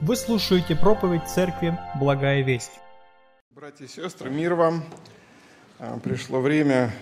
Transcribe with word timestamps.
Вы 0.00 0.16
слушаете 0.16 0.74
проповедь 0.74 1.26
Церкви 1.28 1.78
«Благая 1.98 2.42
весть». 2.42 2.72
Братья 3.52 3.84
и 3.84 3.88
сестры, 3.88 4.28
мир 4.28 4.54
вам. 4.54 4.84
А, 5.78 5.98
Пришло 6.00 6.40
время 6.40 6.92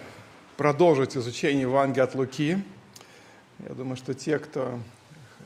продолжить 0.59 1.17
изучение 1.17 1.63
Евангелия 1.63 2.05
от 2.05 2.15
Луки. 2.15 2.59
Я 3.67 3.75
думаю, 3.75 3.97
что 3.97 4.13
те, 4.13 4.39
кто 4.39 4.79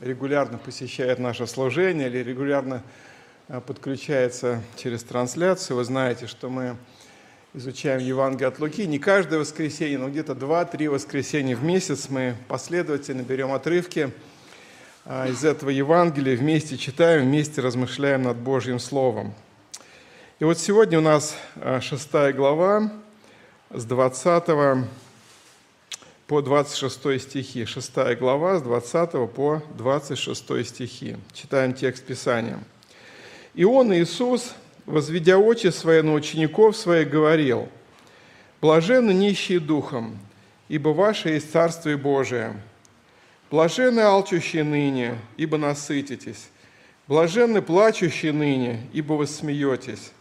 регулярно 0.01 0.57
посещает 0.57 1.19
наше 1.19 1.47
служение 1.47 2.09
или 2.09 2.17
регулярно 2.17 2.83
а, 3.47 3.61
подключается 3.61 4.61
через 4.75 5.03
трансляцию, 5.03 5.77
вы 5.77 5.85
знаете, 5.85 6.27
что 6.27 6.49
мы 6.49 6.75
изучаем 7.53 8.01
Евангелие 8.01 8.49
от 8.49 8.59
Луки. 8.59 8.85
Не 8.85 8.99
каждое 8.99 9.39
воскресенье, 9.39 9.97
но 9.97 10.09
где-то 10.09 10.33
2-3 10.33 10.89
воскресенья 10.89 11.55
в 11.55 11.63
месяц 11.63 12.09
мы 12.09 12.35
последовательно 12.49 13.21
берем 13.21 13.53
отрывки 13.53 14.11
из 15.07 15.45
этого 15.45 15.69
Евангелия, 15.69 16.35
вместе 16.35 16.77
читаем, 16.77 17.21
вместе 17.21 17.61
размышляем 17.61 18.23
над 18.23 18.35
Божьим 18.35 18.77
Словом. 18.77 19.33
И 20.39 20.43
вот 20.43 20.59
сегодня 20.59 20.97
у 20.97 21.01
нас 21.01 21.37
а, 21.55 21.79
шестая 21.79 22.33
глава 22.33 22.91
с 23.69 23.85
20 23.85 24.43
по 26.27 26.41
26 26.41 27.21
стихи. 27.21 27.63
Шестая 27.63 28.17
глава 28.17 28.59
с 28.59 28.61
20 28.61 29.31
по 29.31 29.63
26 29.77 30.67
стихи. 30.67 31.15
Читаем 31.31 31.73
текст 31.73 32.03
Писания. 32.03 32.59
«И 33.53 33.63
он, 33.63 33.93
Иисус, 33.93 34.55
возведя 34.85 35.37
очи 35.37 35.67
свои 35.67 36.01
на 36.01 36.15
учеников 36.15 36.75
своих, 36.75 37.09
говорил, 37.09 37.69
«Блаженны 38.59 39.13
нищие 39.13 39.61
духом, 39.61 40.19
ибо 40.67 40.89
ваше 40.89 41.29
есть 41.29 41.49
Царствие 41.53 41.95
Божие. 41.95 42.61
Блаженны 43.49 44.01
алчущие 44.01 44.63
ныне, 44.63 45.17
ибо 45.37 45.57
насытитесь. 45.57 46.49
Блаженны 47.07 47.61
плачущие 47.61 48.33
ныне, 48.33 48.81
ибо 48.91 49.13
вы 49.13 49.25
смеетесь. 49.25 50.11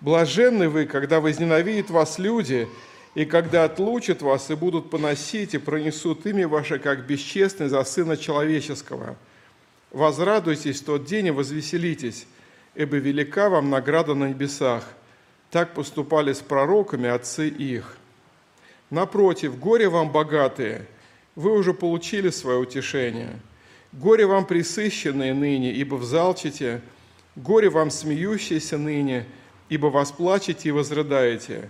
Блаженны 0.00 0.68
вы, 0.68 0.86
когда 0.86 1.20
возненавидят 1.20 1.90
вас 1.90 2.18
люди, 2.18 2.68
и 3.16 3.24
когда 3.24 3.64
отлучат 3.64 4.22
вас 4.22 4.50
и 4.50 4.54
будут 4.54 4.88
поносить, 4.88 5.54
и 5.54 5.58
пронесут 5.58 6.24
имя 6.26 6.46
ваше, 6.46 6.78
как 6.78 7.06
бесчестный 7.06 7.68
за 7.68 7.82
Сына 7.82 8.16
Человеческого. 8.16 9.16
Возрадуйтесь 9.90 10.80
в 10.80 10.84
тот 10.84 11.04
день 11.04 11.26
и 11.26 11.30
возвеселитесь, 11.32 12.26
ибо 12.76 12.98
велика 12.98 13.50
вам 13.50 13.68
награда 13.68 14.14
на 14.14 14.28
небесах. 14.28 14.84
Так 15.50 15.74
поступали 15.74 16.32
с 16.32 16.38
пророками 16.38 17.08
отцы 17.08 17.48
их. 17.48 17.96
Напротив, 18.90 19.58
горе 19.58 19.88
вам 19.88 20.12
богатые, 20.12 20.86
вы 21.34 21.52
уже 21.52 21.74
получили 21.74 22.30
свое 22.30 22.58
утешение. 22.58 23.38
Горе 23.92 24.26
вам 24.26 24.46
присыщенные 24.46 25.34
ныне, 25.34 25.72
ибо 25.72 25.96
взалчите, 25.96 26.80
горе 27.36 27.70
вам 27.70 27.90
смеющиеся 27.90 28.78
ныне, 28.78 29.26
ибо 29.68 29.86
вас 29.86 30.12
плачете 30.12 30.68
и 30.68 30.72
возрыдаете. 30.72 31.68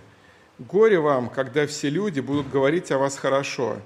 Горе 0.59 0.99
вам, 0.99 1.29
когда 1.29 1.65
все 1.65 1.89
люди 1.89 2.19
будут 2.19 2.49
говорить 2.49 2.91
о 2.91 2.99
вас 2.99 3.17
хорошо, 3.17 3.77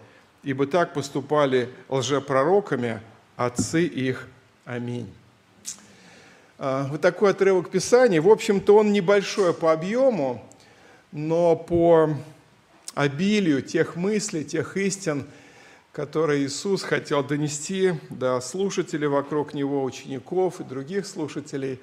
ибо 0.43 0.67
так 0.67 0.93
поступали 0.93 1.69
лжепророками 1.87 2.99
отцы 3.37 3.85
их. 3.85 4.27
Аминь. 4.65 5.11
А, 6.57 6.87
вот 6.87 7.01
такой 7.01 7.31
отрывок 7.31 7.69
Писания. 7.69 8.21
В 8.21 8.29
общем-то, 8.29 8.77
он 8.77 8.91
небольшой 8.91 9.53
по 9.53 9.71
объему, 9.71 10.43
но 11.11 11.55
по 11.55 12.09
обилию 12.93 13.61
тех 13.61 13.95
мыслей, 13.95 14.43
тех 14.43 14.75
истин, 14.77 15.25
которые 15.95 16.43
Иисус 16.43 16.83
хотел 16.83 17.23
донести 17.23 17.93
до 18.09 18.41
слушателей 18.41 19.07
вокруг 19.07 19.53
Него, 19.53 19.81
учеников 19.81 20.59
и 20.59 20.65
других 20.65 21.07
слушателей. 21.07 21.79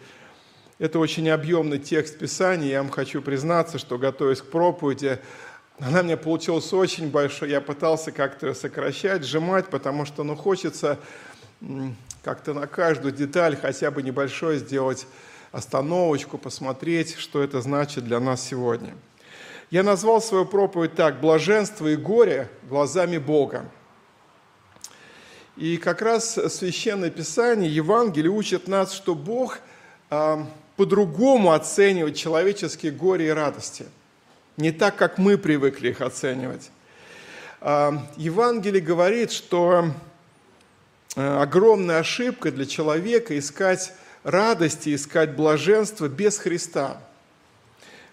Это 0.78 0.98
очень 0.98 1.30
объемный 1.30 1.78
текст 1.78 2.18
Писания. 2.18 2.72
Я 2.72 2.82
вам 2.82 2.90
хочу 2.90 3.22
признаться, 3.22 3.78
что, 3.78 3.96
готовясь 3.96 4.42
к 4.42 4.50
проповеди, 4.50 5.18
она 5.78 6.02
меня 6.02 6.18
получилась 6.18 6.70
очень 6.74 7.10
большой. 7.10 7.48
Я 7.48 7.62
пытался 7.62 8.12
как-то 8.12 8.48
ее 8.48 8.54
сокращать, 8.54 9.24
сжимать, 9.24 9.68
потому 9.68 10.04
что 10.04 10.24
ну, 10.24 10.36
хочется 10.36 10.98
как-то 12.22 12.52
на 12.52 12.66
каждую 12.66 13.14
деталь 13.14 13.56
хотя 13.56 13.90
бы 13.90 14.02
небольшое 14.02 14.58
сделать 14.58 15.06
остановочку, 15.52 16.36
посмотреть, 16.36 17.16
что 17.16 17.42
это 17.42 17.62
значит 17.62 18.04
для 18.04 18.20
нас 18.20 18.42
сегодня. 18.46 18.94
Я 19.70 19.82
назвал 19.82 20.20
свою 20.20 20.44
проповедь 20.44 20.96
так 20.96 21.18
«Блаженство 21.22 21.86
и 21.86 21.96
горе 21.96 22.50
глазами 22.68 23.16
Бога». 23.16 23.64
И 25.56 25.76
как 25.76 26.02
раз 26.02 26.38
Священное 26.54 27.10
Писание, 27.10 27.72
Евангелие 27.72 28.30
учит 28.30 28.68
нас, 28.68 28.92
что 28.92 29.14
Бог 29.14 29.58
а, 30.10 30.46
по-другому 30.76 31.52
оценивает 31.52 32.16
человеческие 32.16 32.92
горе 32.92 33.28
и 33.28 33.30
радости. 33.30 33.86
Не 34.56 34.72
так, 34.72 34.96
как 34.96 35.18
мы 35.18 35.38
привыкли 35.38 35.90
их 35.90 36.00
оценивать. 36.00 36.70
А, 37.60 38.06
Евангелие 38.16 38.80
говорит, 38.80 39.30
что 39.30 39.92
Э, 41.14 41.42
огромная 41.42 41.98
ошибка 41.98 42.50
для 42.50 42.64
человека 42.64 43.38
искать 43.38 43.92
радости, 44.24 44.94
искать 44.94 45.36
блаженство 45.36 46.08
без 46.08 46.38
Христа. 46.38 47.02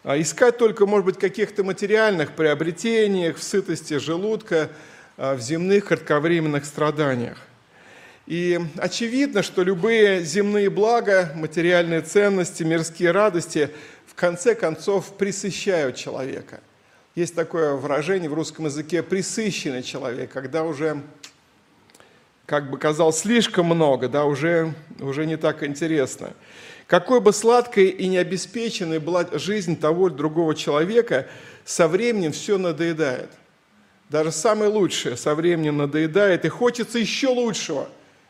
А 0.03 0.19
искать 0.19 0.57
только, 0.57 0.85
может 0.85 1.05
быть, 1.05 1.17
каких-то 1.17 1.63
материальных 1.63 2.33
приобретениях, 2.35 3.37
в 3.37 3.43
сытости 3.43 3.97
желудка, 3.99 4.63
а, 4.63 4.69
в 5.19 5.41
земных 5.41 5.85
кратковременных 5.85 6.63
страданиях. 6.63 7.37
И 8.25 8.57
очевидно, 8.77 9.43
что 9.43 9.63
любые 9.63 10.23
земные 10.23 10.69
блага, 10.69 11.33
материальные 11.35 12.01
ценности, 12.01 12.63
мирские 12.63 13.11
радости 13.11 13.69
в 14.07 14.15
конце 14.15 14.55
концов 14.55 15.17
присыщают 15.17 15.97
человека. 15.97 16.61
Есть 17.15 17.35
такое 17.35 17.73
выражение 17.73 18.29
в 18.29 18.33
русском 18.33 18.65
языке 18.65 19.03
«присыщенный 19.03 19.83
человек», 19.83 20.31
когда 20.31 20.63
уже 20.63 21.01
как 22.45 22.69
бы 22.69 22.77
казалось, 22.77 23.19
слишком 23.19 23.65
много, 23.65 24.07
да, 24.07 24.25
уже, 24.25 24.73
уже 24.99 25.25
не 25.25 25.35
так 25.35 25.63
интересно. 25.63 26.33
Какой 26.87 27.19
бы 27.19 27.33
сладкой 27.33 27.89
и 27.89 28.07
необеспеченной 28.07 28.99
была 28.99 29.27
жизнь 29.33 29.79
того 29.79 30.07
или 30.07 30.15
другого 30.15 30.55
человека, 30.55 31.27
со 31.65 31.87
временем 31.87 32.31
все 32.31 32.57
надоедает. 32.57 33.29
Даже 34.09 34.31
самое 34.31 34.69
лучшее 34.69 35.15
со 35.15 35.35
временем 35.35 35.77
надоедает, 35.77 36.43
и 36.43 36.49
хочется 36.49 36.99
еще 36.99 37.29
лучшего, 37.29 37.87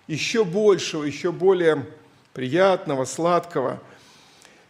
еще 0.07 0.43
большего, 0.43 1.03
еще 1.03 1.31
более 1.31 1.85
приятного, 2.33 3.05
сладкого. 3.05 3.81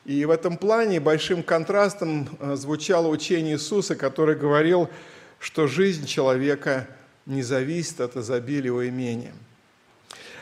И 0.05 0.23
в 0.25 0.29
этом 0.29 0.57
плане 0.57 0.99
большим 0.99 1.43
контрастом 1.43 2.29
э, 2.39 2.55
звучало 2.55 3.07
учение 3.07 3.55
Иисуса, 3.55 3.95
который 3.95 4.35
говорил, 4.35 4.89
что 5.39 5.67
жизнь 5.67 6.05
человека– 6.05 6.87
не 7.29 7.43
зависит 7.43 8.01
от 8.01 8.17
изобилия 8.17 8.65
его 8.65 8.87
имения. 8.87 9.33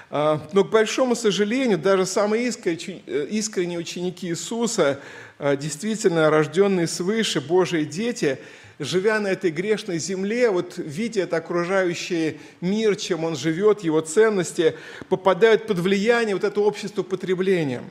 А, 0.10 0.42
но, 0.54 0.64
к 0.64 0.70
большому 0.70 1.16
сожалению, 1.16 1.78
даже 1.78 2.06
самые 2.06 2.50
э, 2.50 3.28
искренние 3.30 3.78
ученики 3.78 4.28
Иисуса, 4.30 5.02
а, 5.38 5.58
действительно 5.58 6.30
рожденные 6.30 6.88
свыше, 6.88 7.42
Божьи 7.42 7.84
дети, 7.84 8.40
живя 8.80 9.20
на 9.20 9.28
этой 9.28 9.52
грешной 9.52 9.98
земле, 9.98 10.50
вот 10.50 10.74
видя 10.78 11.22
это 11.22 11.38
окружающий 11.38 12.40
мир, 12.62 12.96
чем 12.96 13.24
он 13.24 13.36
живет, 13.36 13.82
его 13.82 14.02
ценности, 14.02 14.76
попадают 15.10 15.68
под 15.68 15.80
влияние 15.80 16.36
вот 16.36 16.44
этого 16.44 16.66
общества 16.66 17.04
потребления. 17.04 17.84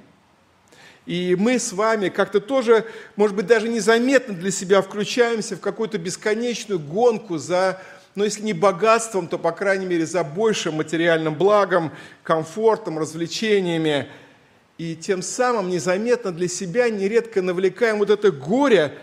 И 1.07 1.37
мы 1.39 1.59
с 1.59 1.73
вами 1.73 2.09
как-то 2.09 2.41
тоже, 2.41 2.85
может 3.15 3.37
быть, 3.37 3.47
даже 3.47 3.69
незаметно 3.69 4.35
для 4.35 4.51
себя 4.51 4.83
включаемся 4.83 5.57
в 5.57 5.61
какую-то 5.61 5.99
бесконечную 5.99 6.81
гонку 6.81 7.39
за 7.39 7.81
но 8.17 8.25
если 8.25 8.43
не 8.43 8.55
богатством, 8.55 9.29
то, 9.29 9.39
по 9.39 9.53
крайней 9.53 9.85
мере, 9.85 10.07
за 10.07 10.25
большим 10.25 10.77
материальным 10.77 11.35
благом, 11.35 11.93
комфортом, 12.23 12.99
развлечениями. 12.99 14.09
И 14.79 14.97
тем 14.97 15.21
самым 15.21 15.69
незаметно 15.69 16.33
для 16.33 16.49
себя 16.49 16.89
нередко 16.89 17.43
навлекаем 17.43 17.99
вот 17.99 18.09
это 18.09 18.33
горе, 18.33 18.95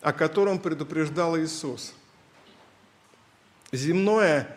о 0.00 0.12
котором 0.12 0.58
предупреждал 0.58 1.38
Иисус. 1.38 1.94
Земное 3.72 4.56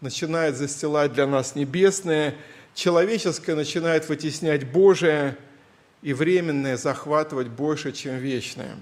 начинает 0.00 0.56
застилать 0.56 1.12
для 1.12 1.26
нас 1.26 1.54
небесное, 1.54 2.34
человеческое 2.74 3.54
начинает 3.54 4.08
вытеснять 4.08 4.70
Божие, 4.70 5.36
и 6.02 6.12
временное 6.12 6.76
захватывать 6.76 7.48
больше, 7.48 7.92
чем 7.92 8.16
вечное. 8.16 8.76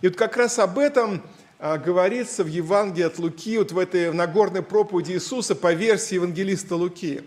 И 0.00 0.08
вот 0.08 0.16
как 0.16 0.36
раз 0.36 0.58
об 0.58 0.78
этом 0.78 1.22
а, 1.58 1.78
говорится 1.78 2.44
в 2.44 2.46
Евангелии 2.46 3.06
от 3.06 3.18
Луки, 3.18 3.58
вот 3.58 3.72
в 3.72 3.78
этой 3.78 4.12
Нагорной 4.12 4.62
проповеди 4.62 5.12
Иисуса 5.12 5.54
по 5.56 5.72
версии 5.72 6.14
евангелиста 6.14 6.76
Луки. 6.76 7.22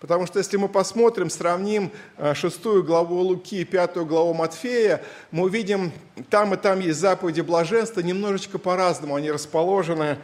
Потому 0.00 0.26
что 0.26 0.38
если 0.38 0.56
мы 0.56 0.68
посмотрим, 0.68 1.28
сравним 1.28 1.90
а, 2.16 2.34
шестую 2.34 2.84
главу 2.84 3.16
Луки 3.16 3.60
и 3.60 3.64
пятую 3.64 4.06
главу 4.06 4.32
Матфея, 4.32 5.02
мы 5.32 5.44
увидим, 5.44 5.92
там 6.30 6.54
и 6.54 6.56
там 6.56 6.80
есть 6.80 7.00
заповеди 7.00 7.40
блаженства, 7.40 8.00
немножечко 8.00 8.58
по-разному 8.58 9.16
они 9.16 9.30
расположены. 9.30 10.18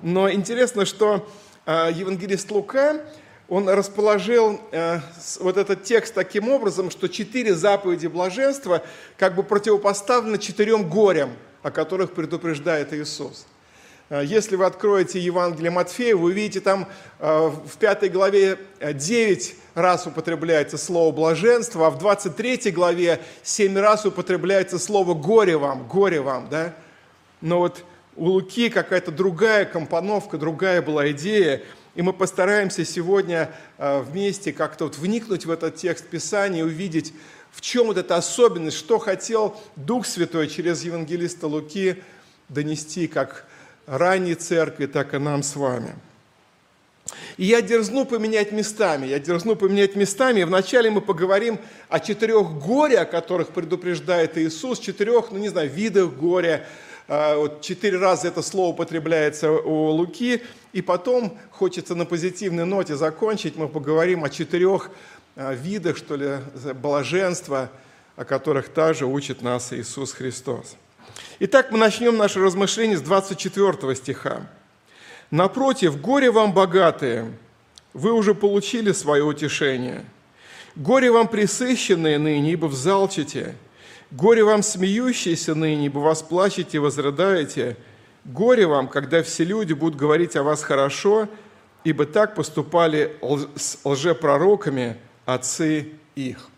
Но 0.00 0.30
интересно, 0.30 0.86
что 0.86 1.28
а, 1.66 1.90
евангелист 1.90 2.50
Лука 2.50 3.02
он 3.48 3.66
расположил 3.68 4.60
э, 4.72 5.00
вот 5.40 5.56
этот 5.56 5.82
текст 5.82 6.14
таким 6.14 6.50
образом, 6.50 6.90
что 6.90 7.08
четыре 7.08 7.54
заповеди 7.54 8.06
блаженства 8.06 8.82
как 9.16 9.34
бы 9.34 9.42
противопоставлены 9.42 10.38
четырем 10.38 10.88
горям, 10.88 11.30
о 11.62 11.70
которых 11.70 12.12
предупреждает 12.12 12.92
Иисус. 12.92 13.46
Э, 14.10 14.22
если 14.24 14.56
вы 14.56 14.64
откроете 14.64 15.20
Евангелие 15.20 15.70
Матфея, 15.70 16.16
вы 16.16 16.30
увидите 16.30 16.60
там 16.60 16.86
э, 17.18 17.48
в 17.48 17.76
пятой 17.78 18.08
главе 18.08 18.58
9 18.80 19.54
раз 19.74 20.06
употребляется 20.06 20.78
слово 20.78 21.12
блаженство, 21.12 21.86
а 21.86 21.90
в 21.90 21.98
23 21.98 22.70
главе 22.70 23.20
7 23.42 23.78
раз 23.78 24.06
употребляется 24.06 24.78
слово 24.78 25.14
горе 25.14 25.56
вам, 25.56 25.86
горе 25.86 26.20
вам, 26.20 26.48
да? 26.48 26.74
Но 27.40 27.60
вот 27.60 27.84
у 28.16 28.26
Луки 28.26 28.68
какая-то 28.68 29.12
другая 29.12 29.64
компоновка, 29.64 30.38
другая 30.38 30.82
была 30.82 31.10
идея– 31.10 31.62
и 31.98 32.02
мы 32.02 32.12
постараемся 32.12 32.84
сегодня 32.84 33.50
э, 33.76 34.00
вместе 34.02 34.52
как-то 34.52 34.84
вот 34.84 34.96
вникнуть 34.96 35.46
в 35.46 35.50
этот 35.50 35.74
текст 35.74 36.06
Писания 36.06 36.60
и 36.60 36.62
увидеть, 36.62 37.12
в 37.50 37.60
чем 37.60 37.88
вот 37.88 37.98
эта 37.98 38.14
особенность, 38.14 38.76
что 38.76 39.00
хотел 39.00 39.60
Дух 39.74 40.06
Святой 40.06 40.46
через 40.46 40.84
евангелиста 40.84 41.48
Луки 41.48 42.00
донести 42.48 43.08
как 43.08 43.46
ранней 43.88 44.34
церкви, 44.34 44.86
так 44.86 45.14
и 45.14 45.18
нам 45.18 45.42
с 45.42 45.56
вами. 45.56 45.94
И 47.38 47.46
я 47.46 47.62
дерзну 47.62 48.04
поменять 48.04 48.52
местами, 48.52 49.06
я 49.06 49.18
дерзну 49.18 49.56
поменять 49.56 49.96
местами. 49.96 50.40
И 50.40 50.44
вначале 50.44 50.90
мы 50.90 51.00
поговорим 51.00 51.58
о 51.88 52.00
четырех 52.00 52.50
горе, 52.58 52.98
о 52.98 53.04
которых 53.04 53.48
предупреждает 53.48 54.36
Иисус, 54.36 54.78
четырех, 54.78 55.30
ну 55.30 55.38
не 55.38 55.48
знаю, 55.48 55.70
видах 55.70 56.12
горя, 56.12 56.66
а, 57.06 57.36
вот 57.36 57.62
четыре 57.62 57.98
раза 57.98 58.28
это 58.28 58.42
слово 58.42 58.74
употребляется 58.74 59.50
у 59.50 59.90
Луки, 59.90 60.42
и 60.74 60.82
потом 60.82 61.38
хочется 61.50 61.94
на 61.94 62.04
позитивной 62.04 62.66
ноте 62.66 62.96
закончить, 62.96 63.56
мы 63.56 63.68
поговорим 63.68 64.24
о 64.24 64.28
четырех 64.28 64.90
а, 65.34 65.54
видах, 65.54 65.96
что 65.96 66.16
ли, 66.16 66.38
блаженства, 66.74 67.70
о 68.16 68.24
которых 68.26 68.68
также 68.68 69.06
учит 69.06 69.40
нас 69.40 69.72
Иисус 69.72 70.12
Христос. 70.12 70.76
Итак, 71.40 71.70
мы 71.70 71.78
начнем 71.78 72.16
наше 72.16 72.40
размышление 72.40 72.96
с 72.96 73.00
24 73.00 73.94
стиха. 73.94 74.46
«Напротив, 75.30 76.00
горе 76.00 76.30
вам 76.30 76.52
богатые, 76.52 77.32
вы 77.92 78.12
уже 78.12 78.34
получили 78.34 78.92
свое 78.92 79.24
утешение. 79.24 80.04
Горе 80.74 81.10
вам 81.10 81.28
присыщенные 81.28 82.18
ныне, 82.18 82.52
ибо 82.52 82.66
взалчите. 82.66 83.54
Горе 84.10 84.42
вам, 84.42 84.62
смеющиеся 84.62 85.54
ныне, 85.54 85.86
ибо 85.86 85.98
вас 85.98 86.22
плачете 86.22 86.78
и 86.78 86.80
возрыдаете. 86.80 87.76
Горе 88.24 88.66
вам, 88.66 88.88
когда 88.88 89.22
все 89.22 89.44
люди 89.44 89.74
будут 89.74 89.98
говорить 89.98 90.34
о 90.36 90.42
вас 90.42 90.62
хорошо, 90.62 91.28
ибо 91.84 92.06
так 92.06 92.34
поступали 92.34 93.16
с 93.56 93.78
лжепророками 93.84 94.96
отцы 95.26 95.92
их». 96.14 96.48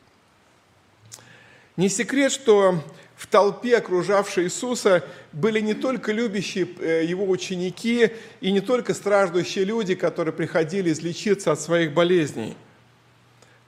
Не 1.76 1.88
секрет, 1.88 2.31
что 2.31 2.82
в 3.21 3.27
толпе, 3.27 3.77
окружавшей 3.77 4.45
Иисуса, 4.45 5.05
были 5.33 5.61
не 5.61 5.75
только 5.75 6.11
любящие 6.11 6.67
э, 6.79 7.05
его 7.05 7.29
ученики 7.29 8.13
и 8.41 8.51
не 8.51 8.61
только 8.61 8.95
страждущие 8.95 9.67
люди, 9.67 9.95
которые 9.95 10.33
приходили 10.33 10.91
излечиться 10.91 11.53
от 11.53 11.61
своих 11.61 11.93
болезней. 11.93 12.57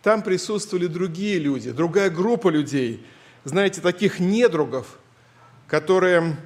Там 0.03 0.23
присутствовали 0.23 0.87
другие 0.87 1.39
люди, 1.39 1.71
другая 1.71 2.09
группа 2.11 2.49
людей– 2.49 3.05
знаете, 3.45 3.81
таких 3.81 4.21
недругов, 4.21 4.99
которые 5.67 6.37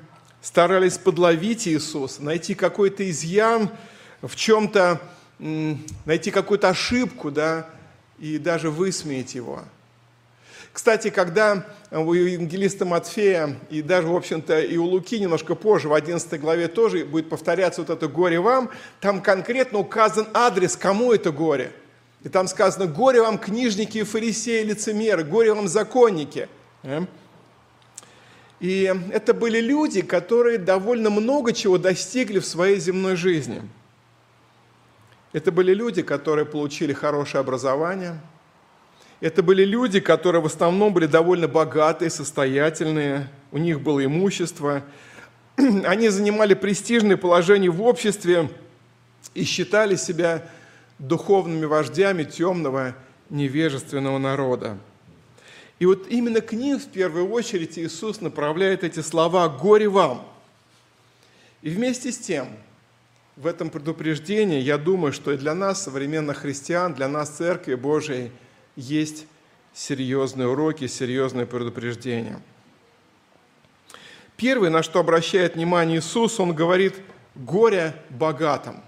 старались 0.40 0.96
подловить 0.96 1.68
Иисуса, 1.68 2.22
найти 2.22 2.54
какой-то 2.54 3.08
изъян 3.10 3.70
в 4.22 4.34
чем-то, 4.34 5.00
найти 5.38 6.30
какую-то 6.30 6.70
ошибку, 6.70 7.30
да, 7.30 7.68
и 8.18 8.38
даже 8.38 8.70
высмеять 8.70 9.34
его. 9.34 9.62
Кстати, 10.76 11.08
когда 11.08 11.64
у 11.90 12.12
евангелиста 12.12 12.84
Матфея 12.84 13.56
и 13.70 13.80
даже, 13.80 14.08
в 14.08 14.14
общем-то, 14.14 14.60
и 14.60 14.76
у 14.76 14.84
Луки 14.84 15.18
немножко 15.18 15.54
позже, 15.54 15.88
в 15.88 15.94
11 15.94 16.38
главе 16.38 16.68
тоже 16.68 17.06
будет 17.06 17.30
повторяться 17.30 17.80
вот 17.80 17.88
это 17.88 18.08
«горе 18.08 18.40
вам», 18.40 18.70
там 19.00 19.22
конкретно 19.22 19.78
указан 19.78 20.28
адрес, 20.34 20.76
кому 20.76 21.14
это 21.14 21.32
горе. 21.32 21.72
И 22.24 22.28
там 22.28 22.46
сказано 22.46 22.84
«горе 22.84 23.22
вам 23.22 23.38
книжники 23.38 23.96
и 23.96 24.02
фарисеи, 24.02 24.64
лицемеры, 24.64 25.24
горе 25.24 25.54
вам 25.54 25.66
законники». 25.66 26.46
И 28.60 28.94
это 29.12 29.32
были 29.32 29.62
люди, 29.62 30.02
которые 30.02 30.58
довольно 30.58 31.08
много 31.08 31.54
чего 31.54 31.78
достигли 31.78 32.38
в 32.38 32.44
своей 32.44 32.78
земной 32.80 33.16
жизни. 33.16 33.62
Это 35.32 35.50
были 35.50 35.72
люди, 35.72 36.02
которые 36.02 36.44
получили 36.44 36.92
хорошее 36.92 37.40
образование. 37.40 38.20
Это 39.20 39.42
были 39.42 39.64
люди, 39.64 40.00
которые 40.00 40.42
в 40.42 40.46
основном 40.46 40.92
были 40.92 41.06
довольно 41.06 41.48
богатые, 41.48 42.10
состоятельные, 42.10 43.30
у 43.50 43.58
них 43.58 43.80
было 43.80 44.04
имущество. 44.04 44.82
Они 45.56 46.08
занимали 46.10 46.54
престижное 46.54 47.16
положение 47.16 47.70
в 47.70 47.82
обществе 47.82 48.50
и 49.32 49.44
считали 49.44 49.96
себя 49.96 50.46
духовными 50.98 51.64
вождями 51.64 52.24
темного 52.24 52.94
невежественного 53.30 54.18
народа. 54.18 54.78
И 55.78 55.86
вот 55.86 56.06
именно 56.08 56.40
к 56.40 56.52
ним 56.52 56.78
в 56.78 56.86
первую 56.86 57.30
очередь 57.30 57.78
Иисус 57.78 58.20
направляет 58.20 58.84
эти 58.84 59.00
слова 59.00 59.48
«Горе 59.48 59.88
вам!». 59.88 60.26
И 61.62 61.70
вместе 61.70 62.12
с 62.12 62.18
тем, 62.18 62.48
в 63.36 63.46
этом 63.46 63.68
предупреждении, 63.68 64.60
я 64.60 64.78
думаю, 64.78 65.12
что 65.12 65.32
и 65.32 65.36
для 65.36 65.54
нас, 65.54 65.82
современных 65.82 66.38
христиан, 66.38 66.94
для 66.94 67.08
нас, 67.08 67.30
Церкви 67.30 67.74
Божией, 67.74 68.30
есть 68.76 69.26
серьезные 69.74 70.48
уроки, 70.48 70.86
серьезные 70.86 71.46
предупреждения. 71.46 72.40
Первый, 74.36 74.70
на 74.70 74.82
что 74.82 75.00
обращает 75.00 75.54
внимание 75.54 75.98
Иисус, 75.98 76.38
он 76.38 76.54
говорит 76.54 76.94
«горе 77.34 77.94
богатым». 78.10 78.82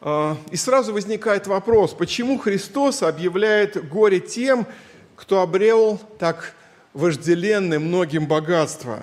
А, 0.00 0.36
и 0.50 0.56
сразу 0.56 0.92
возникает 0.92 1.46
вопрос, 1.46 1.94
почему 1.94 2.38
Христос 2.38 3.02
объявляет 3.02 3.88
горе 3.88 4.20
тем, 4.20 4.66
кто 5.14 5.40
обрел 5.40 5.98
так 6.18 6.54
вожделенное 6.92 7.78
многим 7.78 8.26
богатство. 8.26 9.02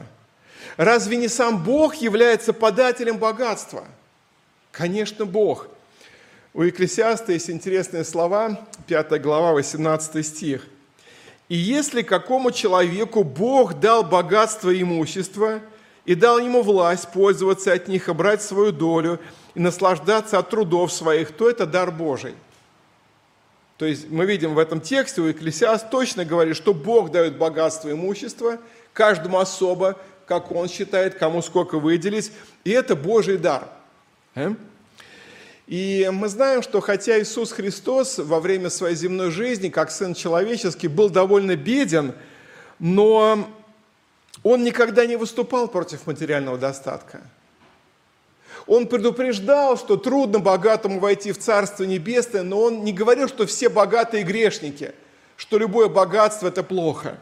Разве 0.78 1.18
не 1.18 1.28
сам 1.28 1.64
Бог 1.64 1.96
является 1.96 2.54
подателем 2.54 3.18
богатства? 3.18 3.86
Конечно, 4.72 5.26
Бог. 5.26 5.68
У 6.56 6.62
Екклесиаста 6.62 7.32
есть 7.32 7.50
интересные 7.50 8.04
слова, 8.04 8.60
5 8.86 9.20
глава, 9.20 9.54
18 9.54 10.24
стих. 10.24 10.68
«И 11.50 11.56
если 11.56 12.04
какому 12.04 12.52
человеку 12.52 13.24
Бог 13.24 13.80
дал 13.80 14.04
богатство 14.04 14.70
и 14.70 14.84
имущество, 14.84 15.62
и 16.06 16.14
дал 16.14 16.38
ему 16.38 16.62
власть 16.62 17.12
пользоваться 17.12 17.74
от 17.74 17.88
них, 17.88 18.08
и 18.08 18.14
брать 18.14 18.44
свою 18.44 18.72
долю, 18.72 19.20
и 19.56 19.60
наслаждаться 19.60 20.38
от 20.38 20.52
трудов 20.52 20.94
своих, 20.94 21.32
то 21.32 21.50
это 21.50 21.66
дар 21.66 21.92
Божий». 21.92 22.36
То 23.80 23.86
есть 23.86 24.12
мы 24.12 24.28
видим 24.28 24.54
в 24.54 24.60
этом 24.60 24.80
тексте, 24.80 25.22
у 25.22 25.32
Экклесиаст 25.32 25.90
точно 25.90 26.24
говорит, 26.24 26.56
что 26.56 26.76
Бог 26.76 27.12
дает 27.12 27.36
богатство 27.36 27.90
и 27.90 27.94
имущество 27.94 28.60
каждому 28.94 29.40
особо, 29.40 29.98
как 30.28 30.52
он 30.52 30.70
считает, 30.70 31.16
кому 31.16 31.42
сколько 31.42 31.80
выделить, 31.80 32.32
и 32.64 32.70
это 32.70 32.96
Божий 32.96 33.40
дар. 33.40 33.68
И 35.68 36.10
мы 36.12 36.28
знаем, 36.28 36.62
что 36.62 36.82
хотя 36.82 37.20
Иисус 37.22 37.52
Христос 37.52 38.18
во 38.18 38.40
время 38.40 38.70
своей 38.70 38.96
земной 38.96 39.32
жизни, 39.32 39.70
как 39.70 39.92
Сын 39.92 40.14
Человеческий, 40.14 40.88
был 40.88 41.10
довольно 41.10 41.56
беден, 41.56 42.14
но 42.80 43.48
Он 44.44 44.64
никогда 44.64 45.06
не 45.06 45.16
выступал 45.16 45.68
против 45.70 46.06
материального 46.06 46.58
достатка. 46.58 47.22
Он 48.66 48.88
предупреждал, 48.88 49.78
что 49.78 49.98
трудно 49.98 50.40
богатому 50.40 51.00
войти 51.00 51.32
в 51.32 51.40
Царство 51.40 51.84
Небесное, 51.84 52.44
но 52.44 52.62
он 52.62 52.84
не 52.84 52.94
говорил, 52.94 53.28
что 53.28 53.46
все 53.46 53.68
богатые 53.68 54.24
грешники, 54.24 54.94
что 55.36 55.58
любое 55.58 55.90
богатство– 55.90 56.48
это 56.50 56.64
плохо. 56.64 57.18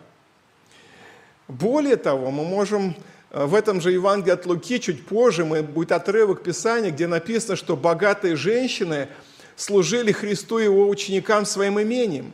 Более 1.48 1.96
того, 1.96 2.30
мы 2.32 2.44
можем 2.44 2.96
в 3.32 3.56
этом 3.56 3.82
же 3.82 3.92
Евангелии 3.92 4.34
от 4.34 4.46
Луки 4.46 4.80
чуть 4.80 5.06
позже 5.06 5.46
мы, 5.46 5.64
будет 5.64 5.92
отрывок 5.92 6.44
Писания, 6.44 6.92
где 6.92 7.08
написано, 7.08 7.56
что 7.56 7.76
богатые 7.76 8.36
женщины 8.36 9.08
служили 9.56 10.12
Христу 10.12 10.60
и 10.60 10.66
его 10.66 10.88
ученикам 10.90 11.46
своим 11.46 11.82
имением. 11.82 12.34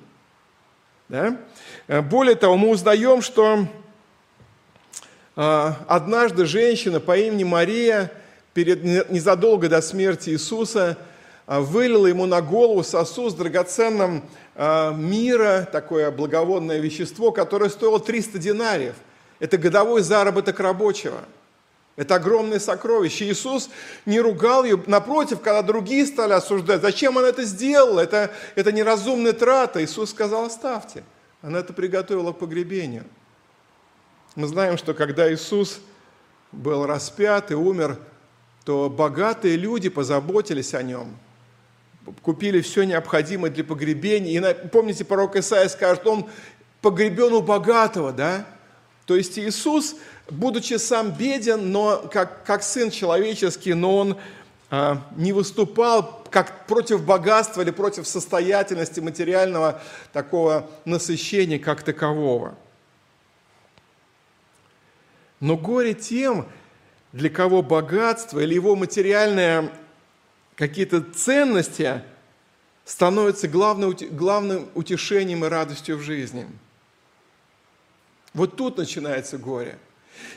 Да? 1.09 1.37
Э, 1.87 2.01
более 2.01 2.35
того, 2.35 2.57
мы 2.57 2.69
узнаем, 2.69 3.21
что 3.21 3.67
э, 5.35 5.73
однажды 5.87 6.45
женщина 6.45 6.99
по 6.99 7.17
имени 7.17 7.43
Мария– 7.43 8.11
перед, 8.57 9.11
незадолго 9.11 9.69
до 9.69 9.83
смерти 9.83 10.31
Иисуса 10.31 10.97
вылила 11.45 12.07
ему 12.07 12.25
на 12.25 12.41
голову 12.41 12.81
сосуд 12.83 13.31
с 13.31 13.35
драгоценным 13.35 14.23
мира, 14.55 15.69
такое 15.71 16.09
благовонное 16.09 16.79
вещество, 16.79 17.31
которое 17.31 17.69
стоило 17.69 17.99
300 17.99 18.39
динариев. 18.39 18.95
Это 19.39 19.57
годовой 19.57 20.01
заработок 20.01 20.59
рабочего. 20.59 21.23
Это 21.95 22.15
огромное 22.15 22.59
сокровище. 22.59 23.27
Иисус 23.27 23.69
не 24.05 24.19
ругал 24.19 24.63
ее. 24.63 24.81
Напротив, 24.85 25.39
когда 25.41 25.63
другие 25.63 26.05
стали 26.05 26.33
осуждать, 26.33 26.81
зачем 26.81 27.17
она 27.17 27.27
это 27.27 27.43
сделала? 27.43 27.99
Это, 27.99 28.31
это 28.55 28.71
неразумная 28.71 29.33
трата. 29.33 29.83
Иисус 29.83 30.11
сказал, 30.11 30.45
оставьте. 30.45 31.03
Она 31.41 31.59
это 31.59 31.73
приготовила 31.73 32.33
к 32.33 32.39
погребению. 32.39 33.03
Мы 34.35 34.47
знаем, 34.47 34.77
что 34.77 34.93
когда 34.93 35.31
Иисус 35.33 35.79
был 36.51 36.85
распят 36.85 37.49
и 37.49 37.55
умер, 37.55 37.97
то 38.63 38.89
богатые 38.89 39.55
люди 39.55 39.89
позаботились 39.89 40.75
о 40.75 40.83
нем, 40.83 41.17
купили 42.21 42.61
все 42.61 42.83
необходимое 42.83 43.49
для 43.49 43.63
погребения. 43.63 44.53
И 44.53 44.67
помните, 44.67 45.05
пророк 45.05 45.35
Исаия 45.35 45.69
скажет, 45.69 46.05
он 46.05 46.29
погребен 46.81 47.33
у 47.33 47.41
богатого, 47.41 48.11
да? 48.11 48.45
То 49.07 49.15
есть 49.15 49.39
Иисус, 49.39 49.95
будучи 50.29 50.73
сам 50.73 51.11
беден, 51.11 51.71
но 51.71 52.09
как, 52.11 52.43
как 52.43 52.61
сын 52.61 52.91
человеческий, 52.91 53.73
но 53.73 53.97
он 53.97 54.17
а, 54.69 55.01
не 55.15 55.31
выступал 55.31 56.25
как 56.29 56.67
против 56.67 57.05
богатства 57.05 57.61
или 57.61 57.71
против 57.71 58.05
состоятельности 58.05 58.99
материального 58.99 59.81
такого 60.11 60.69
насыщения 60.83 61.57
как 61.57 61.83
такового. 61.83 62.55
Но 65.39 65.55
горе 65.55 65.93
тем, 65.93 66.45
для 67.13 67.29
кого 67.29 67.61
богатство 67.61 68.41
или 68.41 68.55
его 68.55 68.75
материальные 68.75 69.71
какие-то 70.55 70.99
ценности 71.01 72.01
становятся 72.83 73.47
главным, 73.47 73.95
главным 74.11 74.67
утешением 74.75 75.45
и 75.45 75.47
радостью 75.47 75.97
в 75.97 76.01
жизни. 76.01 76.45
Вот 78.37 78.55
тут 78.55 78.77
начинается 78.77 79.37
горе. 79.37 79.77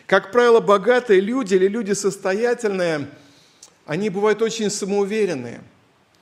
Как 0.07 0.33
правило, 0.33 0.59
богатые 0.59 1.21
люди 1.21 1.55
или 1.55 1.69
люди 1.69 1.93
состоятельные, 1.93 3.09
они 3.87 4.11
бывают 4.11 4.43
очень 4.43 4.71
самоуверенные. 4.71 5.61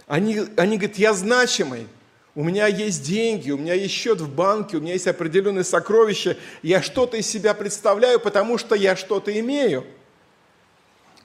Они, 0.07 0.43
они 0.57 0.77
говорят, 0.77 0.99
я 0.99 1.15
значимый, 1.15 1.87
у 2.35 2.45
меня 2.45 2.67
есть 2.67 3.03
деньги, 3.03 3.51
у 3.51 3.57
меня 3.57 3.75
есть 3.75 3.95
счет 3.95 4.21
в 4.21 4.31
банке, 4.35 4.77
у 4.77 4.81
меня 4.81 4.93
есть 4.93 5.07
определенные 5.07 5.65
сокровища, 5.65 6.37
я 6.63 6.83
что-то 6.83 7.17
из 7.17 7.27
себя 7.27 7.55
представляю, 7.55 8.21
потому 8.21 8.59
что 8.59 8.75
я 8.75 8.95
что-то 8.95 9.39
имею– 9.39 9.87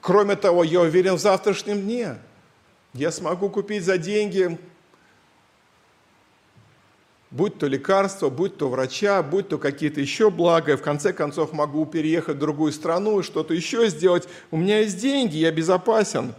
Кроме 0.03 0.35
того, 0.35 0.65
я 0.65 0.81
уверен 0.81 1.15
в 1.15 1.19
завтрашнем 1.19 1.81
дне. 1.81 2.17
Я 2.93 3.09
смогу 3.09 3.49
купить 3.49 3.85
за 3.85 3.97
деньги, 3.97 4.59
будь 7.33 7.57
то 7.57 7.67
лекарство, 7.67 8.29
будь 8.29 8.55
то 8.55 8.69
врача, 8.69 9.21
будь 9.21 9.49
то 9.49 9.57
какие-то 9.57 9.99
еще 9.99 10.31
блага, 10.31 10.71
и 10.71 10.75
в 10.77 10.81
конце 10.81 11.11
концов 11.11 11.51
могу 11.51 11.85
переехать 11.85 12.37
в 12.37 12.39
другую 12.39 12.71
страну 12.71 13.19
и 13.19 13.23
что-то 13.23 13.53
еще 13.53 13.89
сделать. 13.89 14.29
У 14.51 14.55
меня 14.57 14.79
есть 14.79 14.97
деньги, 14.97 15.35
я 15.35 15.51
безопасен. 15.51 16.33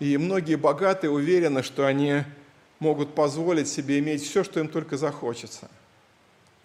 И 0.00 0.18
многие 0.18 0.56
богатые 0.56 1.10
уверены, 1.10 1.62
что 1.62 1.86
они 1.86 2.24
могут 2.78 3.14
позволить 3.14 3.68
себе 3.68 4.00
иметь 4.00 4.22
все, 4.22 4.44
что 4.44 4.60
им 4.60 4.68
только 4.68 4.98
захочется. 4.98 5.70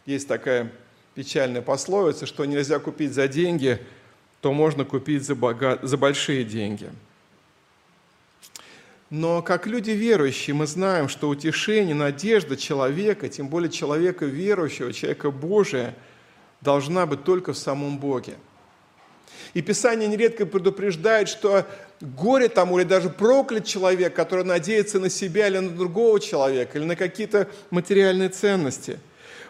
Есть 0.06 0.28
такая 0.28 0.74
печальная 1.16 1.62
пословица, 1.62 2.26
что 2.26 2.44
нельзя 2.44 2.80
купить 2.80 3.14
за 3.14 3.30
деньги– 3.30 3.80
то 4.42 4.54
можно 4.54 4.86
купить 4.86 5.24
за, 5.24 5.36
богат... 5.36 5.80
за 5.84 5.98
большие 5.98 6.44
деньги. 6.44 6.90
Но 9.10 9.42
как 9.42 9.66
люди 9.66 9.92
верующие, 9.92 10.54
мы 10.54 10.68
знаем, 10.68 11.10
что 11.10 11.30
утешение, 11.30 11.96
надежда 11.96 12.56
человека, 12.56 13.28
тем 13.28 13.48
более 13.48 13.72
человека 13.72 14.26
верующего, 14.26 14.94
человека 14.94 15.32
Божия, 15.32 15.96
должна 16.62 17.08
быть 17.08 17.24
только 17.24 17.54
в 17.54 17.58
самом 17.58 17.98
Боге. 17.98 18.36
И 19.56 19.64
Писание 19.64 20.08
нередко 20.08 20.46
предупреждает, 20.46 21.28
что 21.28 21.66
горе 22.02 22.50
тому 22.50 22.78
или 22.78 22.86
даже 22.86 23.10
проклят 23.10 23.66
человек, 23.66 24.14
который 24.14 24.46
надеется 24.46 25.00
на 25.00 25.10
себя 25.10 25.48
или 25.48 25.58
на 25.58 25.72
другого 25.72 26.20
человека, 26.20 26.78
или 26.78 26.86
на 26.86 26.96
какие-то 26.96 27.48
материальные 27.72 28.30
ценности. 28.30 29.00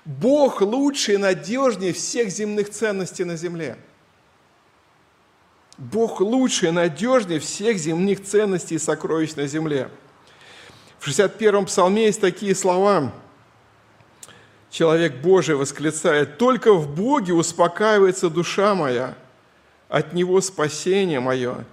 Бог 0.06 0.62
лучше 0.62 1.14
и 1.14 1.18
надежнее 1.18 1.92
всех 1.92 2.30
земных 2.30 2.70
ценностей 2.70 3.26
на 3.26 3.36
земле– 3.36 3.76
Бог 5.80 6.20
лучше 6.20 6.68
и 6.68 6.72
надежнее 6.72 7.40
всех 7.40 7.78
земных 7.78 8.22
ценностей 8.22 8.76
и 8.76 8.80
сокровищ 8.80 9.36
на 9.36 9.48
земле. 9.48 9.90
В 11.00 11.08
61-м 11.08 11.66
псалме 11.66 12.08
есть 12.08 12.20
такие 12.20 12.54
слова. 12.54 13.14
Человек 14.70 15.22
Божий 15.22 15.56
восклицает, 15.56 16.38
«Только 16.38 16.74
в 16.74 16.94
Боге 16.94 17.34
успокаивается 17.34 18.30
душа 18.30 18.76
моя, 18.76 19.16
от 19.88 20.12
Него 20.12 20.42
спасение 20.42 21.22
мое. 21.22 21.64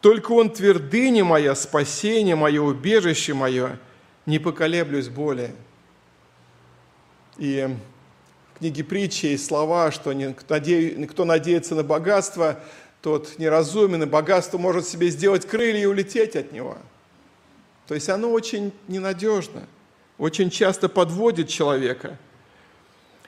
Только 0.00 0.32
Он 0.32 0.50
твердыня 0.50 1.24
моя, 1.24 1.54
спасение 1.54 2.34
мое, 2.34 2.60
убежище 2.60 3.32
мое, 3.32 3.78
не 4.26 4.40
поколеблюсь 4.40 5.08
более». 5.08 5.54
И 7.38 7.68
в 8.54 8.58
книге 8.58 8.82
притчи 8.82 9.26
есть 9.26 9.46
слова, 9.46 9.92
что 9.92 10.12
кто 10.34 11.24
надеется 11.24 11.76
на 11.76 11.84
богатство– 11.84 12.58
тот 13.02 13.38
неразумен, 13.38 14.04
и 14.04 14.06
богатство 14.06 14.58
может 14.58 14.86
себе 14.86 15.08
сделать 15.08 15.46
крылья 15.46 15.82
и 15.82 15.86
улететь 15.86 16.36
от 16.36 16.52
него. 16.52 16.78
То 17.88 17.94
есть 17.94 18.08
оно 18.08 18.30
очень 18.30 18.72
ненадежно, 18.86 19.62
очень 20.18 20.50
часто 20.50 20.88
подводит 20.88 21.48
человека. 21.48 22.16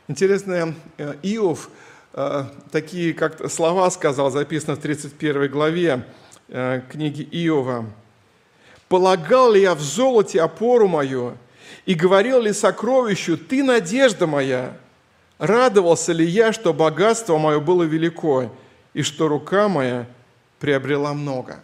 Интересно, 0.07 0.75
э, 0.97 1.15
Иов 1.23 1.71
э, 2.13 2.45
такие 2.71 3.15
как 3.15 3.51
слова 3.51 3.91
сказал, 3.91 4.31
записано 4.31 4.77
в 4.77 4.79
31 4.79 5.51
главе 5.51 6.07
э, 6.49 6.83
книги 6.91 7.23
Иова. 7.33 7.87
«Полагал 8.89 9.53
ли 9.53 9.63
я 9.63 9.75
в 9.75 9.81
золоте 9.81 10.41
опору 10.41 10.87
мою, 10.87 11.37
и 11.85 11.95
говорил 11.95 12.41
ли 12.41 12.53
сокровищу, 12.53 13.37
ты 13.37 13.65
надежда 13.65 14.27
моя? 14.27 14.77
Радовался 15.39 16.13
ли 16.13 16.25
я, 16.25 16.53
что 16.53 16.73
богатство 16.73 17.39
мое 17.39 17.59
было 17.59 17.83
велико, 17.83 18.51
и 18.95 19.03
что 19.03 19.29
рука 19.29 19.69
моя 19.69 20.07
приобрела 20.61 21.13
много. 21.13 21.61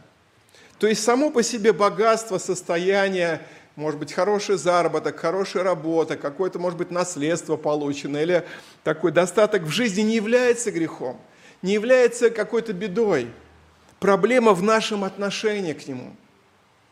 То 0.79 0.87
есть 0.87 1.03
само 1.03 1.31
по 1.31 1.43
себе 1.43 1.73
богатство, 1.73 2.39
состояние, 2.39 3.41
может 3.77 3.99
быть, 3.99 4.13
хороший 4.13 4.57
заработок, 4.59 5.19
хорошая 5.19 5.63
работа, 5.63 6.17
какое-то, 6.17 6.59
может 6.59 6.79
быть, 6.79 6.91
наследство 6.91 7.57
получено, 7.57 8.19
или 8.19 8.45
такой 8.83 9.13
достаток 9.13 9.63
в 9.63 9.71
жизни 9.71 10.03
не 10.03 10.17
является 10.17 10.71
грехом, 10.71 11.19
не 11.63 11.73
является 11.73 12.31
какой-то 12.31 12.73
бедой. 12.73 13.29
Проблема 14.01 14.53
в 14.53 14.63
нашем 14.63 15.05
отношении 15.05 15.73
к 15.73 15.87
нему. 15.87 16.17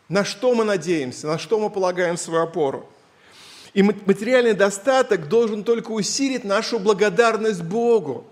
На 0.08 0.24
что 0.24 0.54
мы 0.54 0.64
надеемся, 0.64 1.26
на 1.26 1.38
что 1.38 1.58
мы 1.58 1.68
полагаем 1.68 2.16
свою 2.16 2.44
опору. 2.44 2.88
И 3.74 3.82
материальный 3.82 4.54
достаток 4.54 5.28
должен 5.28 5.64
только 5.64 5.90
усилить 5.90 6.44
нашу 6.44 6.78
благодарность 6.78 7.62
Богу, 7.62 8.26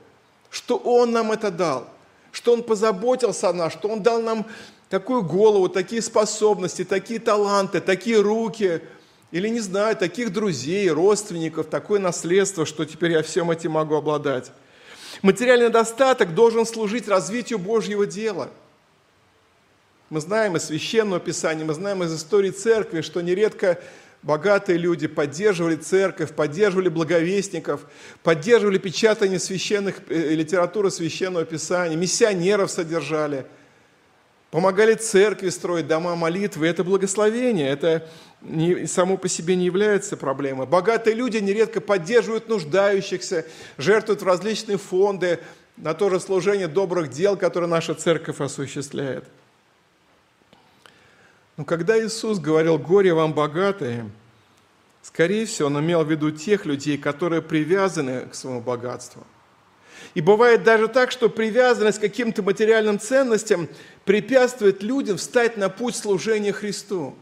что 0.50 0.76
Он 0.76 1.12
нам 1.12 1.32
это 1.32 1.50
дал– 1.50 1.88
что 2.37 2.52
Он 2.52 2.62
позаботился 2.62 3.49
о 3.49 3.55
нас, 3.55 3.73
что 3.73 3.88
Он 3.88 4.02
дал 4.02 4.21
нам 4.21 4.45
такую 4.90 5.23
голову, 5.23 5.71
такие 5.71 6.02
способности, 6.02 6.85
такие 6.85 7.19
таланты, 7.19 7.81
такие 7.81 8.21
руки, 8.21 8.83
или, 9.31 9.49
не 9.49 9.61
знаю, 9.61 9.97
таких 9.97 10.35
друзей, 10.35 10.90
родственников, 10.90 11.69
такое 11.69 11.99
наследство, 11.99 12.66
что 12.66 12.85
теперь 12.85 13.12
я 13.12 13.23
всем 13.23 13.50
этим 13.50 13.71
могу 13.71 13.95
обладать. 13.95 14.52
Материальный 15.23 15.71
достаток 15.71 16.35
должен 16.35 16.66
служить 16.66 17.09
развитию 17.09 17.59
Божьего 17.59 18.05
дела. 18.05 18.50
Мы 20.11 20.21
знаем 20.21 20.57
из 20.57 20.64
Священного 20.64 21.21
Писания, 21.21 21.64
мы 21.64 21.73
знаем 21.73 22.02
из 22.02 22.14
истории 22.14 22.50
Церкви, 22.50 23.00
что 23.00 23.23
нередко 23.23 23.81
богатые 24.23 24.78
люди 24.78 25.06
поддерживали 25.06 25.76
церковь, 25.76 26.32
поддерживали 26.32 26.88
благовестников, 26.88 27.87
поддерживали 28.23 28.78
печатание 28.78 29.38
священных, 29.38 29.96
э, 30.08 30.35
литературы 30.35 30.90
священного 30.90 31.44
писания, 31.44 31.96
миссионеров 31.96 32.70
содержали, 32.70 33.46
помогали 34.50 34.94
церкви 34.94 35.49
строить 35.49 35.87
дома 35.87 36.16
молитвы. 36.16 36.66
Это 36.66 36.85
благословение, 36.85 37.68
это 37.68 38.08
не, 38.42 38.87
само 38.87 39.16
по 39.16 39.28
себе 39.28 39.56
не 39.56 39.66
является 39.66 40.16
проблемой. 40.16 40.66
Богатые 40.66 41.14
люди 41.14 41.38
нередко 41.38 41.80
поддерживают 41.80 42.49
нуждающихся, 42.49 43.46
жертвуют 43.76 44.23
в 44.23 44.26
различные 44.26 44.78
фонды 44.78 45.40
на 45.76 45.94
то 45.94 46.11
же 46.11 46.20
служение 46.20 46.68
добрых 46.68 47.11
дел, 47.11 47.37
которые 47.37 47.68
наша 47.68 47.94
церковь 47.94 48.40
осуществляет. 48.40 49.25
Но 51.56 51.64
когда 51.64 51.98
Иисус 51.98 52.38
говорил 52.38 52.78
«горе 52.78 53.14
вам 53.14 53.32
богатые», 53.32 54.10
скорее 55.02 55.46
всего, 55.46 55.68
Он 55.68 55.80
имел 55.80 56.04
в 56.04 56.10
виду 56.10 56.30
тех 56.30 56.66
людей, 56.66 56.98
которые 56.98 57.40
привязаны 57.40 58.26
к 58.26 58.34
своему 58.34 58.60
богатству. 58.60 59.26
И 60.14 60.20
бывает 60.20 60.62
даже 60.62 60.88
так, 60.88 61.10
что 61.10 61.28
привязанность 61.28 61.98
к 61.98 62.02
каким-то 62.02 62.42
материальным 62.42 62.98
ценностям 62.98 63.68
препятствует 64.04 64.82
людям 64.82 65.16
встать 65.16 65.56
на 65.56 65.68
путь 65.68 65.96
служения 65.96 66.52
Христу. 66.52 67.14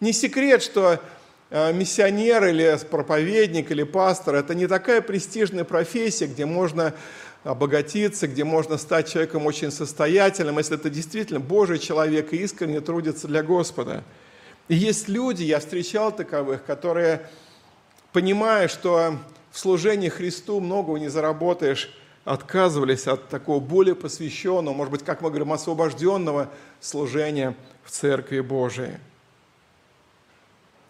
Не 0.00 0.12
секрет, 0.12 0.62
что 0.62 1.00
э, 1.50 1.72
миссионер 1.72 2.46
или 2.46 2.78
проповедник 2.90 3.70
или 3.70 3.82
пастор– 3.82 4.34
это 4.36 4.54
не 4.54 4.66
такая 4.66 5.00
престижная 5.00 5.64
профессия, 5.64 6.26
где 6.26 6.46
можно 6.46 6.94
обогатиться, 7.44 8.28
где 8.28 8.44
можно 8.44 8.76
стать 8.76 9.10
человеком 9.10 9.46
очень 9.46 9.70
состоятельным, 9.70 10.58
если 10.58 10.76
это 10.76 10.90
действительно 10.90 11.40
Божий 11.40 11.78
человек 11.78 12.32
и 12.32 12.36
искренне 12.36 12.80
трудится 12.80 13.28
для 13.28 13.42
Господа. 13.42 14.04
И 14.68 14.74
есть 14.74 15.08
люди, 15.08 15.42
я 15.42 15.58
встречал 15.58 16.14
таковых, 16.14 16.64
которые, 16.64 17.26
понимая, 18.12 18.68
что 18.68 19.16
в 19.50 19.58
служении 19.58 20.08
Христу 20.08 20.60
многого 20.60 20.98
не 20.98 21.08
заработаешь, 21.08 21.92
отказывались 22.24 23.06
от 23.06 23.28
такого 23.28 23.58
более 23.58 23.94
посвященного, 23.94 24.74
может 24.74 24.92
быть, 24.92 25.04
как 25.04 25.22
мы 25.22 25.30
говорим, 25.30 25.52
освобожденного 25.52 26.50
служения 26.78 27.56
в 27.82 27.90
Церкви 27.90 28.40
Божией. 28.40 28.98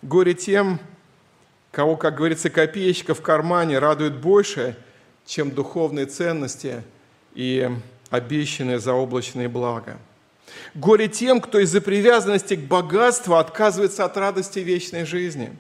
Горе 0.03 0.35
тем, 0.35 0.81
кого, 1.71 1.97
как 1.97 2.17
говорится, 2.17 2.51
копеечка 2.51 3.15
в 3.15 3.23
кармане 3.23 3.79
радует 3.79 4.21
больше– 4.21 4.77
чем 5.31 5.53
духовные 5.53 6.07
ценности 6.07 6.83
и 7.35 7.71
обещанные 8.11 8.81
заоблачные 8.81 9.49
блага. 9.49 9.97
Горе 10.75 11.07
тем, 11.07 11.41
кто 11.41 11.61
из-за 11.61 11.81
привязанности 11.81 12.57
к 12.57 12.63
богатству 12.63 13.37
отказывается 13.37 14.05
от 14.05 14.17
радости 14.17 14.59
вечной 14.59 15.05
жизни. 15.05 15.57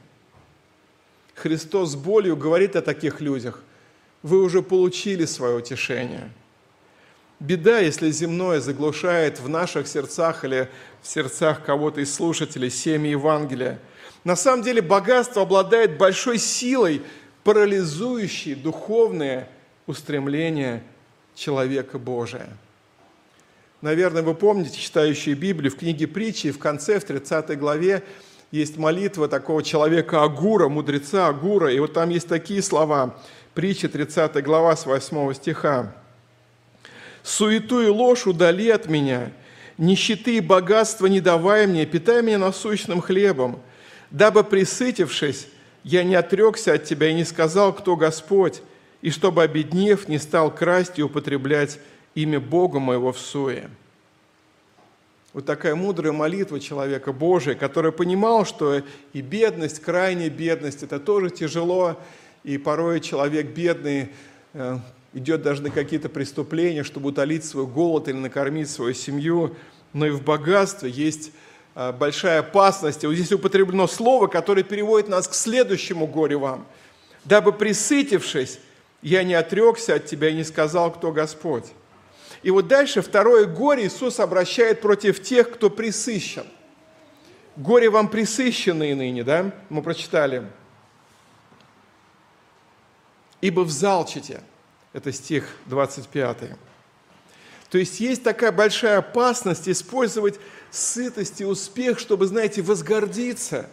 Христос 1.37 1.93
с 1.93 1.95
болью 1.95 2.37
говорит 2.37 2.75
о 2.75 2.83
таких 2.83 3.21
людях. 3.21 3.63
Вы 4.25 4.43
уже 4.43 4.61
получили 4.61 5.25
свое 5.25 5.59
утешение. 5.59 6.33
Беда, 7.39 7.79
если 7.79 8.11
земное 8.11 8.59
заглушает 8.59 9.39
в 9.39 9.49
наших 9.49 9.87
сердцах 9.87 10.45
или 10.45 10.69
в 11.01 11.07
сердцах 11.07 11.65
кого-то 11.65 12.01
из 12.01 12.13
слушателей 12.13 12.71
семьи 12.71 13.13
Евангелия. 13.13 13.79
На 14.25 14.35
самом 14.35 14.65
деле 14.65 14.83
богатство 14.83 15.43
обладает 15.43 15.97
большой 15.97 16.39
силой, 16.39 17.03
парализующей 17.45 18.57
духовные 18.57 19.49
устремление 19.91 20.83
человека 21.35 21.99
Божия. 21.99 22.49
Наверное, 23.83 24.23
вы 24.23 24.35
помните, 24.35 24.79
читающие 24.79 25.35
Библию, 25.35 25.73
в 25.73 25.77
книге 25.77 26.07
притчи, 26.07 26.51
в 26.51 26.59
конце, 26.59 27.01
в 27.01 27.05
30 27.05 27.59
главе, 27.59 28.03
есть 28.51 28.77
молитва 28.77 29.29
такого 29.29 29.63
человека 29.63 30.23
Агура, 30.23 30.69
мудреца 30.69 31.29
Агура, 31.29 31.73
и 31.73 31.79
вот 31.79 31.93
там 31.93 32.11
есть 32.11 32.29
такие 32.29 32.63
слова, 32.63 33.17
притча 33.55 33.89
30 33.89 34.43
глава 34.43 34.77
с 34.77 34.87
8 34.87 35.35
стиха. 35.35 35.95
«Суету 37.23 37.81
и 37.81 37.87
ложь 37.87 38.27
удали 38.27 38.71
от 38.71 38.87
меня, 38.87 39.33
нищеты 39.79 40.37
и 40.37 40.41
богатства 40.41 41.07
не 41.07 41.21
давай 41.21 41.67
мне, 41.67 41.87
питай 41.87 42.23
меня 42.23 42.39
насущным 42.39 43.01
хлебом, 43.01 43.61
дабы, 44.11 44.45
присытившись, 44.45 45.47
я 45.85 46.03
не 46.05 46.15
отрекся 46.15 46.75
от 46.75 46.85
тебя 46.85 47.09
и 47.09 47.15
не 47.15 47.25
сказал, 47.25 47.73
кто 47.73 47.97
Господь, 47.97 48.63
и 49.03 49.11
чтобы, 49.11 49.43
обеднев, 49.43 50.09
не 50.09 50.19
стал 50.19 50.55
красть 50.55 50.99
и 50.99 51.03
употреблять 51.03 51.79
имя 52.15 52.41
Бога 52.41 52.79
моего 52.79 53.13
в 53.13 53.19
суе». 53.19 53.71
Вот 55.33 55.47
такая 55.47 55.77
мудрая 55.77 56.13
молитва 56.13 56.59
человека 56.59 57.13
Божия, 57.13 57.55
который 57.55 57.93
понимал, 57.93 58.45
что 58.45 58.83
и 59.13 59.21
бедность, 59.21 59.81
крайняя 59.81 60.29
бедность, 60.29 60.83
это 60.83 60.99
тоже 60.99 61.31
тяжело, 61.31 61.97
и 62.43 62.59
порой 62.59 62.99
человек 62.99 63.47
бедный 63.47 64.09
э, 64.55 64.79
идет 65.13 65.43
даже 65.43 65.63
на 65.63 65.71
какие-то 65.71 66.09
преступления, 66.09 66.83
чтобы 66.83 67.11
утолить 67.11 67.45
свой 67.45 67.67
голод 67.67 68.09
или 68.09 68.17
накормить 68.17 68.69
свою 68.71 68.93
семью, 68.93 69.55
но 69.93 70.07
и 70.07 70.11
в 70.11 70.25
богатстве 70.25 70.91
есть 70.91 71.31
э, 71.77 71.93
большая 71.93 72.41
опасность. 72.41 73.05
И 73.05 73.07
вот 73.07 73.15
здесь 73.15 73.31
употреблено 73.31 73.87
слово, 73.87 74.27
которое 74.27 74.65
переводит 74.65 75.09
нас 75.09 75.29
к 75.29 75.35
следующему 75.35 76.09
горе 76.09 76.39
вам. 76.39 76.67
«Дабы 77.25 77.53
присытившись, 77.53 78.59
я 79.03 79.23
не 79.23 79.35
отрекся 79.35 79.95
от 79.95 80.07
тебя 80.07 80.29
и 80.29 80.35
не 80.35 80.45
сказал, 80.45 80.93
кто 80.93 81.13
Господь. 81.13 81.67
И 82.43 82.51
вот 82.51 82.69
дальше 82.69 83.03
второе 83.03 83.47
горе 83.47 83.87
Иисус 83.87 84.21
обращает 84.21 84.81
против 84.81 85.23
тех, 85.23 85.51
кто 85.51 85.71
присыщен. 85.71 86.47
Горе 87.57 87.91
вам 87.91 88.09
присыщенные 88.09 88.95
ныне, 88.95 89.25
да? 89.25 89.53
Мы 89.69 89.83
прочитали. 89.83 90.47
Ибо 93.41 93.61
взалчите. 93.61 94.43
Это 94.93 95.13
стих 95.13 95.47
25. 95.67 96.39
То 97.71 97.79
есть 97.79 98.01
есть 98.01 98.25
такая 98.25 98.51
большая 98.53 98.99
опасность 98.99 99.69
использовать 99.69 100.41
сытость 100.71 101.41
и 101.41 101.45
успех, 101.45 101.99
чтобы, 101.99 102.27
знаете, 102.27 102.63
возгордиться, 102.63 103.69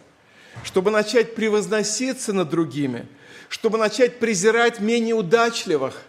чтобы 0.62 0.90
начать 0.90 1.34
превозноситься 1.34 2.32
над 2.32 2.48
другими– 2.48 3.06
чтобы 3.48 3.78
начать 3.78 4.18
презирать 4.18 4.80
менее 4.80 5.14
удачливых. 5.14 6.02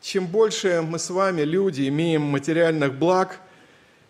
Чем 0.00 0.26
больше 0.26 0.82
мы 0.82 0.98
с 0.98 1.10
вами, 1.10 1.42
люди, 1.42 1.88
имеем 1.88 2.22
материальных 2.22 2.94
благ, 2.94 3.40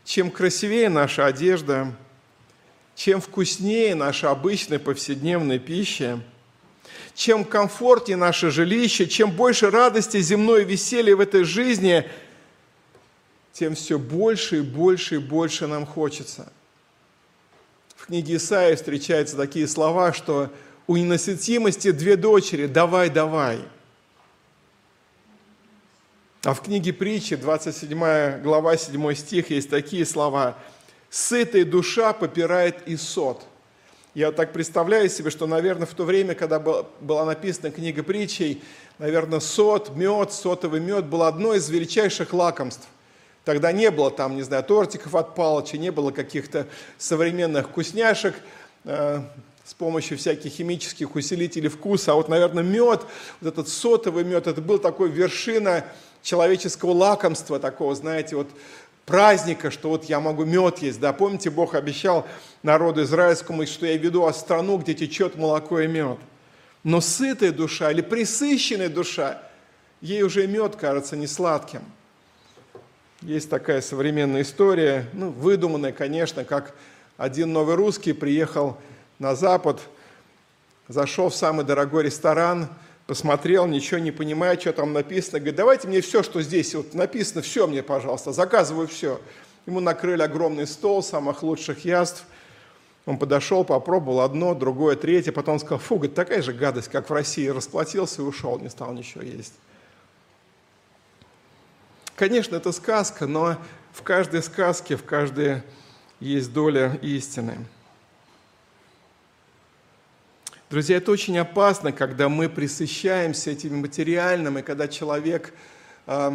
чем 0.05 0.31
красивее 0.31 0.89
наша 0.89 1.27
одежда, 1.27 1.93
чем 2.95 3.21
вкуснее 3.21 3.95
наша 3.95 4.31
обычная 4.31 4.79
повседневная 4.79 5.59
пища, 5.59 6.21
чем 7.15 7.45
комфортнее 7.45 8.17
наше 8.17 8.51
жилище, 8.51 9.07
чем 9.07 9.31
больше 9.31 9.71
радости 9.71 10.21
земной 10.21 10.65
веселья 10.65 11.17
в 11.17 11.21
этой 11.21 11.45
жизни, 11.45 12.09
тем 13.53 13.75
все 13.75 13.99
больше 13.99 14.59
и 14.59 14.61
больше 14.61 15.17
и 15.17 15.19
больше 15.19 15.67
нам 15.67 15.85
хочется. 15.85 16.53
В 17.97 18.07
книге 18.07 18.37
Исаия 18.37 18.77
встречаются 18.77 19.37
такие 19.37 19.67
слова, 19.67 20.13
что 20.13 20.51
у 20.89 20.97
ненасытимости 20.97 21.93
две 21.93 22.17
дочери, 22.17 22.67
давай, 22.67 23.11
давай. 23.11 23.61
А 26.43 26.55
в 26.55 26.63
книге 26.63 26.95
притчи, 26.95 27.37
27 27.37 28.43
глава, 28.43 28.77
7 28.77 29.15
стих, 29.15 29.51
есть 29.51 29.69
такие 29.69 30.07
слова. 30.07 30.57
«Сытая 31.11 31.65
душа 31.65 32.13
попирает 32.13 32.89
и 32.89 32.97
сот». 32.97 33.45
Я 34.15 34.33
так 34.33 34.53
представляю 34.53 35.11
себе, 35.11 35.31
что, 35.31 35.47
наверное, 35.47 35.87
в 35.87 35.93
то 35.93 36.05
время, 36.05 36.35
когда 36.35 36.59
была 36.59 37.25
написана 37.25 37.71
книга 37.71 38.03
притчей, 38.03 38.63
наверное, 38.99 39.41
сот, 39.41 39.95
мед, 39.95 40.33
сотовый 40.33 40.81
мед 40.81 41.05
был 41.07 41.23
одно 41.23 41.55
из 41.55 41.69
величайших 41.69 42.33
лакомств. 42.33 42.89
Тогда 43.45 43.73
не 43.73 43.91
было 43.91 44.11
там, 44.11 44.37
не 44.37 44.43
знаю, 44.43 44.65
тортиков 44.65 45.15
от 45.15 45.35
Палыча, 45.35 45.77
не 45.77 45.93
было 45.93 46.11
каких-то 46.11 46.67
современных 46.97 47.69
вкусняшек, 47.69 48.35
э, 48.85 49.23
с 49.69 49.75
помощью 49.75 50.17
всяких 50.17 50.51
химических 50.51 51.15
усилителей 51.15 51.69
вкуса. 51.69 52.13
А 52.13 52.15
вот, 52.15 52.31
наверное, 52.31 52.63
мед, 52.63 53.03
вот 53.43 53.53
этот 53.53 53.69
сотовый 53.69 54.25
мед, 54.25 54.47
это 54.47 54.63
был 54.63 54.79
такой 54.79 55.11
вершина 55.11 55.85
человеческого 56.23 56.93
лакомства, 56.93 57.59
такого, 57.59 57.95
знаете, 57.95 58.37
вот 58.37 58.49
праздника, 59.05 59.71
что 59.71 59.91
вот 59.91 60.07
я 60.07 60.21
могу 60.21 60.47
мед 60.47 60.79
есть. 60.79 61.01
Да, 61.01 61.13
помните, 61.13 61.51
Бог 61.51 61.75
обещал 61.75 62.27
народу 62.63 63.03
израильскому, 63.03 63.67
что 63.67 63.85
я 63.85 63.99
веду 63.99 64.25
о 64.25 64.33
страну, 64.33 64.79
где 64.79 64.95
течет 64.95 65.37
молоко 65.37 65.81
и 65.81 65.87
мед. 65.87 66.19
Но 66.83 67.03
сытая 67.03 67.53
душа 67.53 67.91
или 67.91 68.01
присыщенная 68.01 68.89
душа, 68.89 69.43
ей 70.01 70.23
уже 70.23 70.47
мед 70.47 70.77
кажется 70.77 71.15
не 71.15 71.27
сладким. 71.27 71.83
Есть 73.21 73.51
такая 73.51 73.83
современная 73.83 74.41
история, 74.41 75.05
ну, 75.13 75.29
выдуманная, 75.29 75.93
конечно, 75.93 76.45
как 76.45 76.75
один 77.19 77.53
новый 77.53 77.75
русский 77.75 78.15
приехал 78.15 78.79
на 79.19 79.35
запад, 79.35 79.81
зашел 80.89 81.29
в 81.29 81.35
самый 81.35 81.65
дорогой 81.65 82.05
ресторан, 82.05 82.69
посмотрел, 83.07 83.67
ничего 83.67 83.99
не 83.99 84.11
понимая, 84.11 84.59
что 84.59 84.73
там 84.73 84.93
написано, 84.93 85.39
говорит, 85.39 85.57
давайте 85.57 85.89
мне 85.89 86.01
все, 86.01 86.23
что 86.23 86.43
здесь 86.43 86.75
вот 86.75 86.95
написано, 86.95 87.43
все 87.43 87.67
мне, 87.67 87.83
пожалуйста, 87.83 88.33
заказываю 88.33 88.87
все. 88.87 89.21
Ему 89.67 89.81
накрыли 89.81 90.23
огромный 90.23 90.67
стол 90.67 91.03
самых 91.03 91.43
лучших 91.43 91.85
яств. 91.85 92.25
Он 93.07 93.19
подошел, 93.19 93.65
попробовал 93.65 94.21
одно, 94.21 94.55
другое, 94.55 94.97
третье, 94.97 95.33
потом 95.33 95.59
сказал, 95.59 95.79
фу, 95.79 95.97
говорит, 95.97 96.15
такая 96.15 96.43
же 96.43 96.53
гадость, 96.53 96.89
как 96.89 97.09
в 97.09 97.13
России, 97.13 97.47
расплатился 97.49 98.23
и 98.23 98.25
ушел, 98.25 98.59
не 98.59 98.69
стал 98.69 98.93
ничего 98.93 99.23
есть. 99.23 99.55
Конечно, 102.17 102.57
это 102.57 102.73
сказка, 102.73 103.27
но 103.27 103.57
в 103.93 104.03
каждой 104.03 104.43
сказке, 104.43 104.97
в 104.97 105.05
каждой 105.05 105.63
есть 106.21 106.53
доля 106.53 106.99
истины. 107.01 107.65
Друзья, 110.71 110.99
это 110.99 111.13
очень 111.13 111.39
опасно, 111.39 111.93
когда 111.93 112.29
мы 112.29 112.51
присыщаемся 112.51 113.53
этим 113.53 113.79
материальным, 113.79 114.59
и 114.59 114.63
когда 114.63 114.87
человек 114.87 115.55
э, 116.07 116.33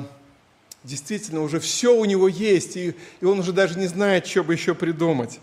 действительно 0.84 1.41
уже 1.41 1.60
все 1.60 1.96
у 1.96 2.04
него 2.06 2.28
есть, 2.28 2.76
и, 2.76 2.96
и 3.22 3.26
он 3.26 3.39
уже 3.39 3.54
даже 3.54 3.78
не 3.78 3.86
знает, 3.86 4.26
что 4.26 4.43
бы 4.43 4.54
еще 4.54 4.74
придумать. 4.74 5.39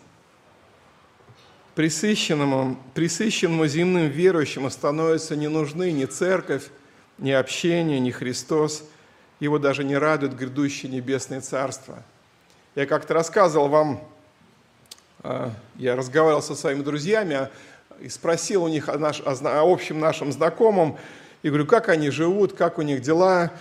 Присыщенному, 1.77 2.83
присыщенному 2.95 3.69
земным 3.69 4.09
верующему 4.09 4.69
становятся 4.71 5.37
не 5.37 5.47
нужны 5.47 5.93
ни 5.93 6.07
церковь, 6.07 6.65
ни 7.19 7.31
общение, 7.31 8.01
ни 8.01 8.11
Христос. 8.11 8.83
Его 9.39 9.61
даже 9.61 9.85
не 9.85 9.97
радует 9.97 10.37
грядущее 10.37 10.91
небесное 10.91 11.41
царство. 11.41 12.03
Я 12.75 12.87
как-то 12.87 13.15
рассказывал 13.15 13.69
вам 13.69 14.03
а, 15.23 15.53
я 15.77 15.97
разговаривал 15.97 16.43
со 16.43 16.55
своими 16.55 16.83
друзьями 16.83 17.49
и 18.01 18.09
спросил 18.09 18.65
у 18.65 18.69
них 18.69 18.89
о, 18.89 18.99
наш, 18.99 19.21
о 19.21 19.73
общем 19.73 20.01
нашем 20.01 20.33
знакомом, 20.33 20.99
и 21.43 21.49
говорю, 21.49 21.67
как 21.67 21.89
они 21.89 22.11
живут, 22.11 22.53
как 22.53 22.79
у 22.79 22.83
них 22.83 23.01
дела, 23.01 23.53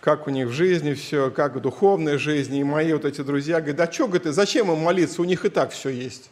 как 0.00 0.26
у 0.26 0.30
них 0.30 0.48
в 0.48 0.52
жизни 0.52 0.94
все, 0.94 1.30
как 1.30 1.54
в 1.54 1.60
духовной 1.60 2.18
жизни. 2.18 2.60
И 2.60 2.64
мои 2.64 2.92
вот 2.92 3.04
эти 3.04 3.20
друзья 3.20 3.60
говорят, 3.60 3.76
да 3.76 3.90
что, 3.90 4.08
говорит, 4.08 4.34
зачем 4.34 4.70
им 4.70 4.78
молиться, 4.78 5.22
у 5.22 5.24
них 5.24 5.44
и 5.44 5.48
так 5.48 5.70
все 5.70 5.90
есть. 5.90 6.24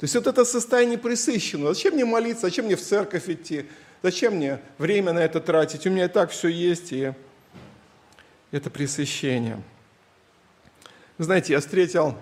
То 0.00 0.04
есть 0.04 0.14
вот 0.14 0.26
это 0.26 0.44
состояние 0.44 0.98
присыщенного. 0.98 1.74
Зачем 1.74 1.94
мне 1.94 2.04
молиться, 2.04 2.42
зачем 2.42 2.64
мне 2.64 2.76
в 2.76 2.82
церковь 2.82 3.28
идти, 3.28 3.66
зачем 4.02 4.36
мне 4.36 4.58
время 4.78 5.12
на 5.12 5.20
это 5.20 5.40
тратить, 5.40 5.86
у 5.86 5.90
меня 5.90 6.06
и 6.06 6.08
так 6.08 6.30
все 6.30 6.48
есть, 6.48 6.92
и 6.92 7.12
это 8.50 8.70
присыщение. 8.70 9.62
Знаете, 11.18 11.52
я 11.52 11.60
встретил 11.60 12.16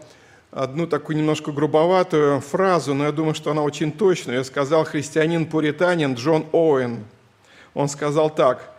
одну 0.51 0.87
такую 0.87 1.17
немножко 1.17 1.53
грубоватую 1.53 2.41
фразу, 2.41 2.95
но 2.95 3.05
я 3.05 3.13
думаю, 3.13 3.35
что 3.35 3.51
она 3.51 3.63
очень 3.63 3.93
точная. 3.93 4.37
Я 4.37 4.45
сказал 4.45 4.85
христианин-пуританин 4.85 6.15
Джон 6.15 6.47
Оуэн. 6.53 7.05
Он 7.75 7.89
сказал 7.89 8.31
так– 8.31 8.75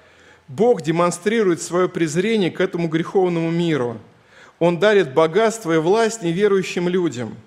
Бог 0.50 0.82
демонстрирует 0.82 1.62
свое 1.62 1.88
презрение 1.88 2.50
к 2.50 2.60
этому 2.60 2.88
греховному 2.88 3.52
миру. 3.52 4.00
Он 4.58 4.80
дарит 4.80 5.14
богатство 5.14 5.72
и 5.74 5.78
власть 5.78 6.24
неверующим 6.24 6.90
людям. 6.90 7.38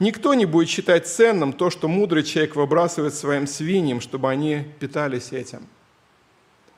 Никто 0.00 0.34
не 0.34 0.44
будет 0.44 0.68
считать 0.68 1.06
ценным 1.06 1.52
то, 1.52 1.70
что 1.70 1.86
мудрый 1.86 2.24
человек 2.24 2.56
выбрасывает 2.56 3.14
своим 3.14 3.46
свиньям, 3.46 4.00
чтобы 4.00 4.28
они 4.28 4.64
питались 4.80 5.32
этим. 5.32 5.60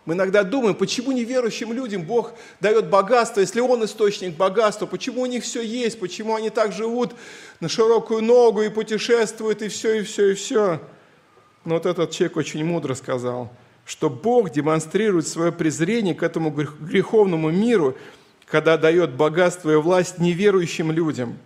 Мы 0.08 0.14
иногда 0.14 0.42
думаем, 0.42 0.74
почему 0.74 1.12
неверующим 1.12 1.70
людям 1.70 2.02
Бог 2.02 2.32
дает 2.60 2.88
богатство, 2.88 3.40
если 3.40 3.60
Он 3.60 3.84
источник 3.84 4.34
богатства, 4.34 4.86
почему 4.86 5.20
у 5.20 5.26
них 5.26 5.44
все 5.44 5.60
есть, 5.60 6.00
почему 6.00 6.34
они 6.34 6.48
так 6.48 6.72
живут 6.72 7.14
на 7.60 7.68
широкую 7.68 8.22
ногу 8.22 8.62
и 8.62 8.70
путешествуют, 8.70 9.60
и 9.60 9.68
все, 9.68 10.00
и 10.00 10.02
все, 10.04 10.30
и 10.30 10.34
все. 10.34 10.80
Но 11.66 11.74
вот 11.74 11.84
этот 11.84 12.10
человек 12.10 12.38
очень 12.38 12.64
мудро 12.64 12.94
сказал– 12.94 13.52
что 13.84 14.10
Бог 14.10 14.50
демонстрирует 14.50 15.26
свое 15.26 15.50
презрение 15.50 16.14
к 16.14 16.22
этому 16.22 16.50
греховному 16.50 17.50
миру, 17.50 17.96
когда 18.46 18.76
дает 18.76 19.14
богатство 19.14 19.70
и 19.70 19.76
власть 19.76 20.18
неверующим 20.18 20.92
людям. 20.92 21.38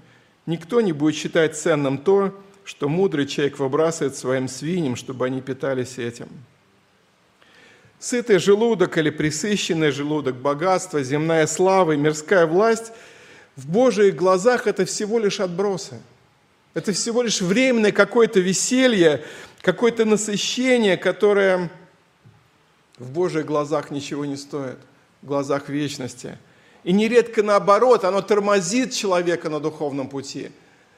Никто 0.47 0.81
не 0.81 0.93
будет 0.93 1.15
считать 1.15 1.57
ценным 1.57 1.99
то, 1.99 2.35
что 2.65 2.89
мудрый 2.89 3.27
человек 3.27 3.61
выбрасывает 3.61 4.17
своим 4.17 4.49
свиньям, 4.49 4.97
чтобы 4.97 5.27
они 5.27 5.41
питались 5.41 5.99
этим. 5.99 6.29
Сытый 8.03 8.39
желудок 8.39 8.99
или 8.99 9.11
присыщенный 9.11 9.93
желудок, 9.93 10.35
богатство, 10.35 11.05
земная 11.05 11.47
слава 11.47 11.93
и 11.93 11.97
мирская 11.97 12.49
власть 12.49 12.91
в 13.55 13.69
Божьих 13.69 14.17
глазах– 14.17 14.67
это 14.67 14.85
всего 14.85 15.21
лишь 15.21 15.39
отбросы. 15.39 16.01
Это 16.75 16.93
всего 16.93 17.23
лишь 17.23 17.41
временное 17.41 17.93
какое-то 17.93 18.41
веселье, 18.41 19.23
какое-то 19.61 20.05
насыщение, 20.05 20.97
которое– 20.97 21.71
в 22.99 23.09
Божьих 23.13 23.47
глазах 23.47 23.93
ничего 23.93 24.25
не 24.25 24.37
стоит, 24.37 24.79
в 25.23 25.27
глазах 25.27 25.69
вечности. 25.69 26.39
И 26.83 26.93
нередко 26.93 27.45
наоборот, 27.45 28.03
оно 28.03 28.21
тормозит 28.21 28.93
человека 28.93 29.49
на 29.49 29.61
духовном 29.61 30.09
пути, 30.09 30.51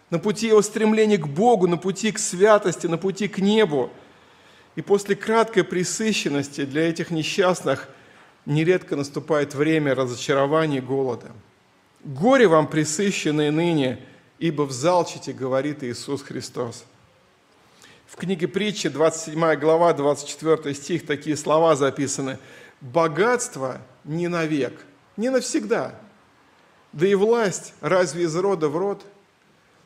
на 0.08 0.18
пути 0.18 0.46
его 0.46 0.62
стремления 0.62 1.18
к 1.18 1.28
Богу, 1.28 1.66
на 1.66 1.76
пути 1.76 2.12
к 2.12 2.18
святости, 2.18 2.86
на 2.86 2.96
пути 2.96 3.28
к 3.28 3.40
небу. 3.40 3.90
И 4.76 4.82
после 4.82 5.14
краткой 5.14 5.64
присыщенности 5.64 6.64
для 6.64 6.88
этих 6.88 7.10
несчастных 7.10 7.88
нередко 8.44 8.96
наступает 8.96 9.54
время 9.54 9.94
разочарования 9.94 10.78
и 10.78 10.82
голода. 10.82 11.30
«Горе 12.04 12.48
вам, 12.48 12.66
присыщенные 12.66 13.50
ныне, 13.50 14.00
ибо 14.38 14.62
в 14.62 14.72
залчите, 14.72 15.32
говорит 15.32 15.82
Иисус 15.82 16.22
Христос». 16.22 16.84
В 18.06 18.16
книге 18.16 18.46
притчи, 18.46 18.88
27 18.88 19.56
глава, 19.56 19.92
24 19.94 20.74
стих, 20.74 21.06
такие 21.06 21.36
слова 21.36 21.76
записаны. 21.76 22.38
«Богатство 22.80 23.80
не 24.04 24.28
навек, 24.28 24.84
не 25.16 25.30
навсегда, 25.30 25.94
да 26.92 27.06
и 27.06 27.14
власть 27.14 27.72
разве 27.80 28.24
из 28.24 28.36
рода 28.36 28.68
в 28.68 28.76
род?» 28.76 29.04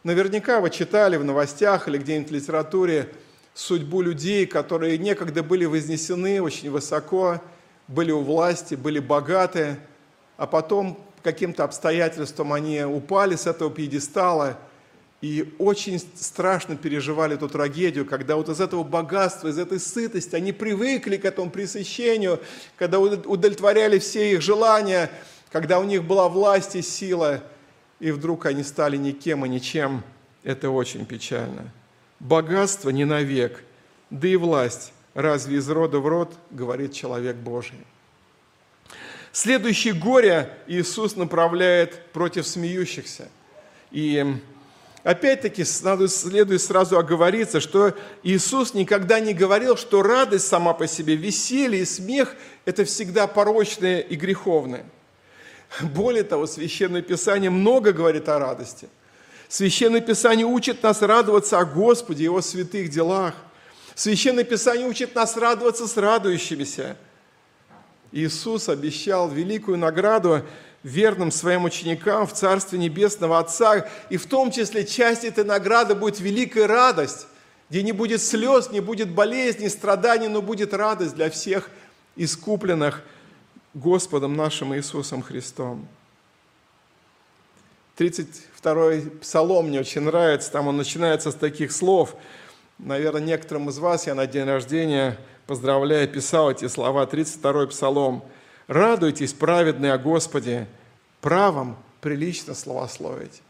Наверняка 0.03 0.61
вы 0.61 0.71
читали 0.71 1.17
в 1.17 1.25
новостях 1.25 1.89
или 1.89 1.99
где-нибудь 1.99 2.31
в 2.31 2.35
литературе 2.35 3.13
судьбу 3.61 4.03
людей, 4.03 4.47
которые 4.47 4.99
некогда 4.99 5.43
были 5.43 5.65
вознесены 5.65 6.41
очень 6.41 6.71
высоко, 6.71 7.43
были 7.89 8.13
у 8.13 8.21
власти, 8.21 8.75
были 8.75 8.99
богаты, 8.99 9.77
а 10.37 10.47
потом 10.47 10.99
каким-то 11.23 11.65
обстоятельством 11.65 12.53
они 12.53 12.83
упали 12.83 13.37
с 13.37 13.47
этого 13.47 13.71
пьедестала– 13.71 14.59
и 15.21 15.53
очень 15.59 15.99
страшно 15.99 16.77
переживали 16.77 17.35
эту 17.35 17.49
трагедию, 17.49 18.07
когда 18.07 18.37
вот 18.37 18.49
из 18.49 18.61
этого 18.61 18.85
богатства, 18.85 19.49
из 19.49 19.59
этой 19.59 19.81
сытости 19.81 20.37
они 20.37 20.53
привыкли 20.53 21.17
к 21.17 21.25
этому 21.25 21.51
пресыщению, 21.51 22.41
когда 22.77 23.01
удовлетворяли 23.01 23.99
все 23.99 24.33
их 24.33 24.43
желания, 24.43 25.11
когда 25.51 25.81
у 25.81 25.85
них 25.85 26.05
была 26.05 26.29
власть 26.29 26.77
и 26.77 26.83
сила, 26.83 27.43
и 27.99 28.13
вдруг 28.13 28.47
они 28.47 28.63
стали 28.63 28.97
никем 28.97 29.45
и 29.45 29.49
ничем. 29.49 30.05
Это 30.45 30.71
очень 30.71 31.05
печально. 31.05 31.73
Богатство 32.21 32.91
не 32.91 33.05
навек, 33.05 33.63
да 34.11 34.29
и 34.29 34.37
власть 34.37 34.93
разве 35.15 35.57
из 35.57 35.69
рода 35.69 35.99
в 35.99 36.07
род, 36.07 36.33
говорит 36.51 36.93
человек 36.93 37.37
Божий. 37.37 37.79
Следующее 39.33 39.95
горе 39.95 40.57
Иисус 40.67 41.17
направляет 41.17 42.13
против 42.13 42.47
смеющихся. 42.47 43.29
И 43.91 44.41
Опять-таки, 45.05 45.65
следует 45.65 46.61
сразу 46.61 46.99
оговориться, 46.99 47.61
что 47.61 47.95
Иисус 48.23 48.75
никогда 48.75 49.21
не 49.21 49.33
говорил, 49.33 49.77
что 49.77 50.03
радость 50.03 50.49
сама 50.49 50.75
по 50.75 50.87
себе, 50.87 51.17
веселье 51.17 51.83
и 51.83 51.85
смех– 51.87 52.35
это 52.67 52.85
всегда 52.85 53.27
порочное 53.27 54.01
и 54.01 54.17
греховное. 54.17 54.85
Более 55.81 56.25
того, 56.25 56.47
Священное 56.47 57.01
Писание 57.01 57.49
много 57.49 57.93
говорит 57.93 58.29
о 58.29 58.39
радости. 58.39 58.89
Священное 59.49 60.03
Писание 60.03 60.47
учит 60.47 60.83
нас 60.83 61.01
радоваться 61.01 61.59
о 61.59 61.65
Господе, 61.65 62.25
Его 62.25 62.43
святых 62.43 62.91
делах. 62.91 63.35
Священное 63.95 64.45
Писание 64.45 64.87
учит 64.87 65.15
нас 65.15 65.37
радоваться 65.37 65.87
с 65.87 65.97
радующимися. 65.97 66.97
Иисус 68.13 68.69
обещал 68.69 69.29
великую 69.29 69.79
награду 69.79 70.43
верным 70.83 71.31
своим 71.31 71.65
ученикам 71.65 72.27
в 72.27 72.33
Царстве 72.33 72.79
Небесного 72.79 73.39
Отца. 73.39 73.87
И 74.11 74.19
в 74.19 74.27
том 74.27 74.51
числе 74.51 74.87
часть 74.87 75.25
этой 75.25 75.45
награды 75.45 75.95
будет 75.95 76.21
великая 76.21 76.67
радость, 76.67 77.27
где 77.71 77.83
не 77.83 77.93
будет 77.93 78.23
слез, 78.23 78.71
не 78.71 78.81
будет 78.81 79.11
болезней, 79.11 79.69
страданий, 79.69 80.29
но 80.29 80.43
будет 80.43 80.75
радость 80.75 81.15
для 81.15 81.31
всех 81.31 81.71
искупленных 82.17 83.03
Господом 83.75 84.37
нашим 84.37 84.75
Иисусом 84.75 85.23
Христом. 85.23 85.89
32-й 87.99 89.11
псалом 89.21 89.69
мне 89.69 89.81
очень 89.81 90.03
нравится, 90.03 90.53
там 90.53 90.69
он 90.69 90.77
начинается 90.77 91.31
с 91.33 91.35
таких 91.35 91.73
слов. 91.73 92.15
Наверное, 92.79 93.21
некоторым 93.21 93.69
из 93.69 93.79
вас 93.79 94.07
я 94.07 94.15
на 94.15 94.27
день 94.27 94.45
рождения, 94.45 95.19
поздравляя, 95.47 96.07
писал 96.07 96.51
эти 96.51 96.69
слова, 96.69 97.05
32-й 97.05 97.69
псалом– 97.69 98.23
Радуйтесь, 98.69 99.33
праведные 99.33 99.95
о 99.95 99.99
Господе, 99.99 100.69
правом 101.23 101.79
прилично 102.03 102.53
словословить. 102.53 103.41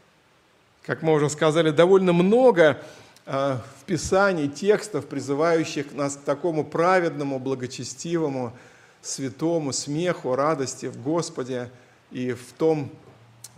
Как 0.81 1.01
мы 1.01 1.11
уже 1.11 1.29
сказали, 1.29 1.71
довольно 1.71 2.13
много 2.13 2.81
а, 3.25 3.61
в 3.81 3.83
Писании 3.83 4.47
текстов, 4.47 5.07
призывающих 5.07 5.91
нас 5.91 6.15
к 6.15 6.21
такому 6.21 6.63
праведному, 6.63 7.37
благочестивому, 7.37 8.53
святому 9.01 9.73
смеху, 9.73 10.35
радости 10.35 10.85
в 10.85 11.03
Господе 11.03 11.69
и 12.11 12.31
в 12.31 12.53
том 12.57 12.89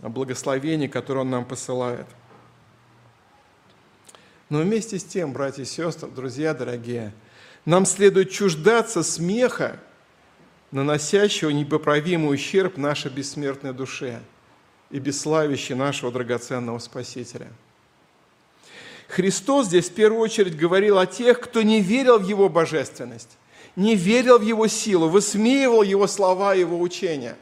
благословении, 0.08 0.88
которое 0.88 1.20
Он 1.20 1.30
нам 1.30 1.44
посылает. 1.44 2.06
Но 4.48 4.58
вместе 4.58 4.98
с 4.98 5.04
тем, 5.04 5.32
братья 5.32 5.62
и 5.62 5.64
сестры, 5.64 6.10
друзья 6.10 6.52
дорогие, 6.52 7.14
нам 7.64 7.86
следует 7.86 8.30
чуждаться 8.30 9.02
смеха, 9.02 9.80
наносящего 10.72 11.50
непоправимый 11.50 12.34
ущерб 12.34 12.76
нашей 12.76 13.10
бессмертной 13.10 13.72
душе 13.72 14.20
и 14.90 14.98
бесславящей 14.98 15.74
нашего 15.74 16.10
драгоценного 16.10 16.78
Спасителя. 16.80 17.50
Христос 19.08 19.66
здесь 19.66 19.90
в 19.90 19.94
первую 19.94 20.22
очередь 20.22 20.56
говорил 20.56 20.98
о 20.98 21.06
тех, 21.06 21.40
кто 21.40 21.62
не 21.62 21.80
верил 21.80 22.18
в 22.18 22.26
Его 22.26 22.48
божественность, 22.48 23.36
не 23.76 23.94
верил 23.94 24.38
в 24.38 24.42
Его 24.42 24.66
силу, 24.66 25.08
высмеивал 25.08 25.82
Его 25.82 26.06
слова, 26.06 26.54
Его 26.54 26.80
учения. 26.80 27.36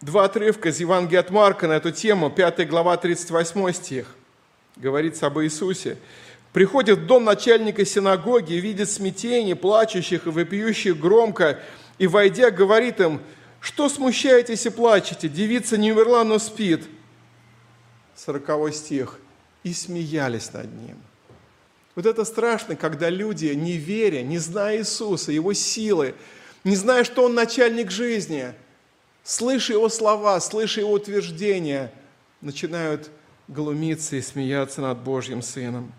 Два 0.00 0.24
отрывка 0.24 0.68
из 0.68 0.80
Евангелия 0.80 1.20
от 1.20 1.30
Марка 1.30 1.66
на 1.66 1.72
эту 1.72 1.90
тему, 1.90 2.30
5 2.30 2.68
глава, 2.68 2.96
38 2.96 3.72
стих, 3.72 4.06
говорится 4.76 5.26
об 5.26 5.38
Иисусе 5.40 5.98
приходит 6.56 7.00
в 7.00 7.06
дом 7.06 7.24
начальника 7.24 7.84
синагоги, 7.84 8.54
видит 8.54 8.88
смятение, 8.88 9.54
плачущих 9.54 10.26
и 10.26 10.30
вопиющих 10.30 10.98
громко, 10.98 11.60
и, 11.98 12.06
войдя, 12.06 12.50
говорит 12.50 12.98
им, 12.98 13.20
что 13.60 13.90
смущаетесь 13.90 14.64
и 14.64 14.70
плачете? 14.70 15.28
Девица 15.28 15.76
не 15.76 15.92
умерла, 15.92 16.24
но 16.24 16.38
спит. 16.38 16.84
40 18.14 18.72
стих, 18.72 19.18
и 19.64 19.74
смеялись 19.74 20.50
над 20.54 20.72
ним. 20.72 20.96
Вот 21.94 22.06
это 22.06 22.24
страшно, 22.24 22.74
когда 22.74 23.10
люди, 23.10 23.48
не 23.48 23.72
веря, 23.72 24.22
не 24.22 24.38
зная 24.38 24.78
Иисуса, 24.78 25.32
Его 25.32 25.52
силы, 25.52 26.14
не 26.64 26.74
зная, 26.74 27.04
что 27.04 27.22
Он 27.24 27.34
начальник 27.34 27.90
жизни, 27.90 28.54
слыша 29.26 29.72
Его 29.72 29.88
слова, 29.88 30.40
слыша 30.40 30.80
Его 30.80 30.92
утверждения, 30.92 31.92
начинают 32.40 33.10
глумиться 33.48 34.16
и 34.16 34.22
смеяться 34.22 34.80
над 34.80 34.98
Божьим 34.98 35.42
Сыном. 35.42 35.92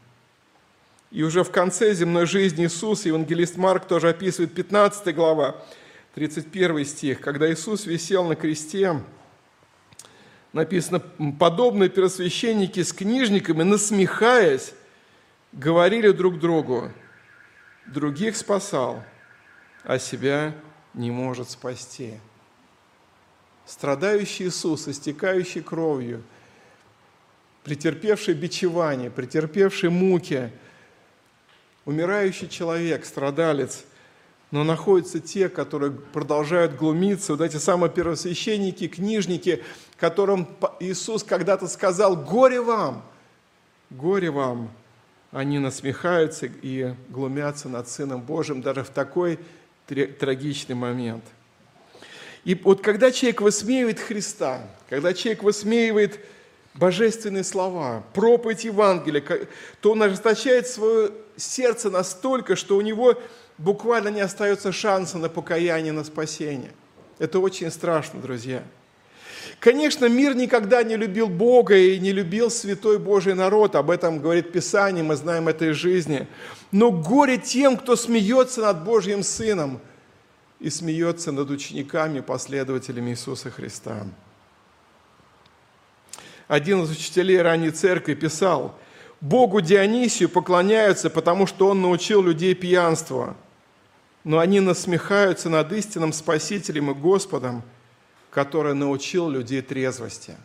И 1.12 1.24
уже 1.24 1.44
в 1.44 1.52
конце 1.52 1.94
земной 1.94 2.26
жизни 2.26 2.64
Иисуса, 2.66 3.10
евангелист 3.10 3.58
Марк 3.58 3.86
тоже 3.86 4.10
описывает 4.10 4.54
15 4.54 5.14
глава, 5.14 5.56
31 6.16 6.86
стих, 6.86 7.22
когда 7.22 7.52
Иисус 7.52 7.86
висел 7.86 8.24
на 8.26 8.36
кресте, 8.36 9.02
написано, 10.52 11.00
подобные 11.40 11.90
первосвященники 11.90 12.82
с 12.82 12.92
книжниками, 12.92 13.64
насмехаясь, 13.64 14.74
говорили 15.52 16.12
друг 16.12 16.40
другу, 16.40 16.92
других 17.86 18.36
спасал, 18.36 19.04
а 19.84 20.00
себя 20.00 20.56
не 20.94 21.12
может 21.12 21.50
спасти. 21.50 22.16
Страдающий 23.68 24.46
Иисус, 24.46 24.88
истекающий 24.88 25.62
кровью, 25.62 26.24
претерпевший 27.64 28.34
бичевание, 28.34 29.12
претерпевший 29.12 29.90
муки, 29.90 30.52
умирающий 31.86 32.48
человек, 32.48 33.06
страдалец– 33.06 33.84
но 34.52 34.64
находятся 34.64 35.20
те, 35.20 35.50
которые 35.50 35.92
продолжают 35.92 36.76
глумиться, 36.76 37.34
вот 37.34 37.42
эти 37.42 37.58
самые 37.58 37.92
первосвященники, 37.92 38.88
книжники, 38.88 39.64
которым 39.98 40.48
Иисус 40.80 41.24
когда-то 41.24 41.68
сказал 41.68 42.16
«Горе 42.16 42.62
вам! 42.62 43.04
Горе 43.90 44.32
вам!» 44.32 44.72
Они 45.32 45.60
насмехаются 45.60 46.46
и 46.46 46.94
глумятся 47.10 47.68
над 47.68 47.90
Сыном 47.90 48.22
Божьим 48.22 48.62
даже 48.62 48.84
в 48.84 48.90
такой 48.90 49.38
трагичный 49.86 50.76
момент. 50.76 51.24
И 52.48 52.56
вот 52.56 52.80
когда 52.80 53.12
человек 53.12 53.42
высмеивает 53.42 54.00
Христа, 54.00 54.62
когда 54.90 55.14
человек 55.14 55.44
высмеивает 55.44 56.18
божественные 56.76 57.44
слова, 57.44 58.06
проповедь 58.14 58.64
Евангелия, 58.64 59.22
то 59.82 59.92
он 59.92 60.02
ожесточает 60.02 60.66
свое 60.66 61.12
сердце 61.36 61.90
настолько, 61.90 62.56
что 62.56 62.78
у 62.78 62.82
него 62.82 63.16
буквально 63.58 64.08
не 64.08 64.22
остается 64.22 64.72
шанса 64.72 65.18
на 65.18 65.28
покаяние, 65.28 65.92
на 65.92 66.06
спасение. 66.06 66.72
Это 67.20 67.40
очень 67.40 67.70
страшно, 67.70 68.22
друзья. 68.22 68.64
Конечно, 69.60 70.06
мир 70.06 70.34
никогда 70.34 70.84
не 70.84 70.96
любил 70.96 71.28
Бога 71.28 71.76
и 71.76 72.00
не 72.00 72.14
любил 72.14 72.50
святой 72.50 72.98
Божий 72.98 73.34
народ. 73.34 73.76
Об 73.76 73.90
этом 73.90 74.20
говорит 74.20 74.54
Писание, 74.54 75.04
мы 75.04 75.18
знаем 75.18 75.50
это 75.50 75.70
из 75.70 75.76
жизни. 75.76 76.28
Но 76.72 76.92
горе 76.92 77.40
тем, 77.40 77.76
кто 77.76 77.98
смеется 77.98 78.62
над 78.62 78.86
Божьим 78.86 79.22
Сыном 79.22 79.82
и 80.60 80.70
смеется 80.70 81.32
над 81.32 81.50
учениками, 81.50 82.20
последователями 82.20 83.12
Иисуса 83.12 83.52
Христа. 83.52 84.08
Один 86.48 86.84
из 86.84 86.92
учителей 86.92 87.42
ранней 87.42 87.72
церкви 87.72 88.14
писал, 88.14 88.78
«Богу 89.20 89.62
Дионисию 89.62 90.30
поклоняются, 90.30 91.10
потому 91.10 91.48
что 91.48 91.68
он 91.70 91.82
научил 91.82 92.22
людей 92.22 92.54
пьянству 92.56 93.36
но 94.28 94.40
они 94.40 94.60
насмехаются 94.60 95.50
над 95.50 95.72
истинным 95.72 96.12
Спасителем 96.12 96.92
и 96.92 96.94
Господом, 96.94 97.64
который 98.30 98.74
научил 98.74 99.30
людей 99.30 99.62
трезвости. 99.62 100.36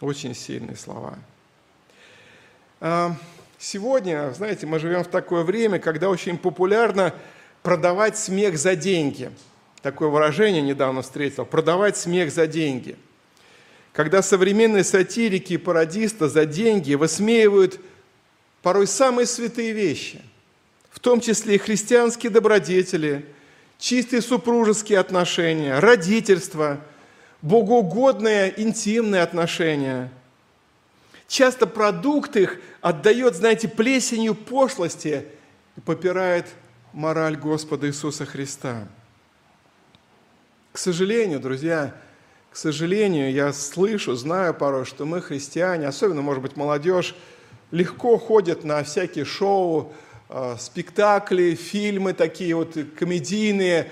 Очень 0.00 0.36
сильные 0.36 0.76
слова. 0.76 1.18
А, 2.80 3.16
сегодня, 3.58 4.30
знаете, 4.30 4.64
мы 4.64 4.78
живем 4.78 5.02
в 5.02 5.08
такое 5.08 5.42
время, 5.42 5.80
когда 5.80 6.08
очень 6.08 6.38
популярно 6.38 7.12
продавать 7.62 8.18
смех 8.18 8.58
за 8.58 8.76
деньги. 8.76 9.30
Такое 9.82 10.08
выражение 10.08 10.62
недавно 10.62 11.02
встретил. 11.02 11.44
Продавать 11.44 11.96
смех 11.96 12.32
за 12.32 12.46
деньги. 12.46 12.96
Когда 13.92 14.22
современные 14.22 14.84
сатирики 14.84 15.54
и 15.54 15.58
пародисты 15.58 16.28
за 16.28 16.46
деньги 16.46 16.94
высмеивают 16.94 17.80
порой 18.62 18.86
самые 18.86 19.26
святые 19.26 19.72
вещи– 19.72 20.22
в 20.98 21.00
том 21.00 21.20
числе 21.20 21.54
и 21.54 21.58
христианские 21.58 22.30
добродетели, 22.30 23.24
чистые 23.78 24.20
супружеские 24.20 24.98
отношения, 24.98 25.78
родительство, 25.78 26.80
богоугодные 27.40 28.60
интимные 28.60 29.22
отношения. 29.22 30.10
Часто 31.28 31.68
продукт 31.68 32.36
их 32.36 32.58
отдает, 32.80 33.36
знаете, 33.36 33.68
плесенью 33.68 34.34
пошлости 34.34 35.26
и 35.76 35.80
попирает 35.80 36.46
мораль 36.92 37.36
Господа 37.36 37.86
Иисуса 37.86 38.26
Христа. 38.26 38.88
К 40.72 40.78
сожалению, 40.78 41.40
друзья, 41.40 41.94
к 42.50 42.56
сожалению, 42.56 43.32
я 43.32 43.52
слышу, 43.52 44.14
знаю 44.14 44.54
порой, 44.54 44.84
что 44.84 45.04
мы, 45.04 45.20
христиане, 45.20 45.86
особенно, 45.86 46.22
может 46.22 46.42
быть, 46.42 46.56
молодежь, 46.56 47.14
легко 47.70 48.18
ходят 48.18 48.64
на 48.64 48.82
всякие 48.82 49.24
шоу, 49.24 49.92
Э, 50.30 50.56
спектакли, 50.58 51.54
фильмы 51.54 52.12
такие 52.12 52.54
вот 52.54 52.76
комедийные, 52.98 53.90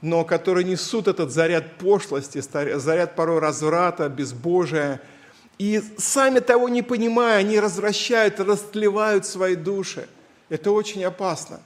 но 0.00 0.24
которые 0.24 0.64
несут 0.64 1.08
этот 1.08 1.32
заряд 1.32 1.76
пошлости, 1.78 2.40
заряд 2.78 3.16
порой 3.16 3.40
разврата, 3.40 4.08
безбожия. 4.08 5.00
И 5.58 5.82
сами 5.98 6.38
того 6.38 6.68
не 6.68 6.82
понимая, 6.82 7.38
они 7.38 7.58
развращают, 7.58 8.38
растлевают 8.38 9.26
свои 9.26 9.56
души. 9.56 10.08
Это 10.48 10.70
очень 10.70 11.04
опасно. 11.04 11.60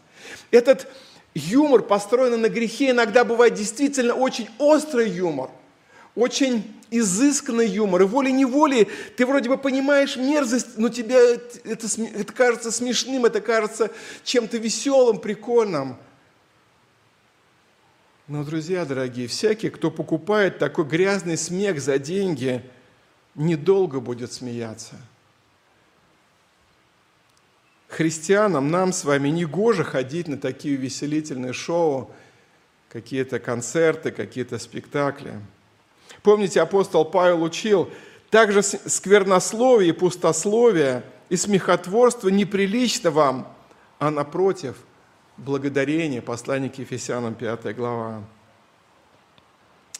Этот 0.51 0.89
юмор, 1.35 1.83
построенный 1.83 2.39
на 2.39 2.49
грехе, 2.49 2.91
иногда 2.91 3.25
бывает 3.25 3.55
действительно 3.55 4.15
очень 4.15 4.49
острый 4.59 5.11
юмор, 5.11 5.51
очень 6.15 6.75
изысканный 6.91 7.69
юмор, 7.69 8.03
и 8.03 8.05
волей-неволей 8.05 8.89
ты 9.17 9.27
вроде 9.27 9.49
бы 9.49 9.59
понимаешь 9.59 10.17
мерзость, 10.17 10.79
но 10.79 10.89
тебе 10.89 11.35
это, 11.65 11.87
это 11.97 12.33
кажется 12.33 12.71
смешным, 12.71 13.27
это 13.27 13.41
кажется 13.41 13.91
чем-то 14.25 14.57
веселым, 14.57 15.19
прикольным. 15.19 15.97
Но, 18.29 18.43
друзья 18.43 18.85
дорогие, 18.85 19.29
всякий, 19.29 19.71
кто 19.71 19.91
покупает 19.91 20.59
такой 20.59 20.85
грязный 20.85 21.37
смех 21.37 21.81
за 21.81 21.99
деньги, 21.99 22.63
недолго 23.35 24.01
будет 24.01 24.33
смеяться. 24.33 24.97
Христианам, 27.89 28.71
нам 28.71 28.93
с 28.93 29.05
вами 29.05 29.29
не 29.29 29.45
гоже 29.45 29.85
ходить 29.85 30.29
на 30.29 30.37
такие 30.37 30.77
веселительные 30.77 31.53
шоу, 31.53 32.11
какие-то 32.89 33.39
концерты, 33.39 34.11
какие-то 34.11 34.59
спектакли– 34.59 35.41
Помните, 36.23 36.61
апостол 36.61 37.05
Павел 37.05 37.43
учил, 37.43 37.89
также 38.31 38.63
сквернословие 38.63 39.91
и 39.91 39.93
пустословие 39.93 41.05
и 41.29 41.37
смехотворство 41.37 42.29
неприлично 42.29 43.11
вам, 43.13 43.55
а 43.99 44.11
напротив, 44.11 44.77
благодарение, 45.37 46.23
послание 46.23 46.71
к 46.71 46.79
Ефесянам 46.79 47.35
5 47.35 47.77
глава. 47.77 48.25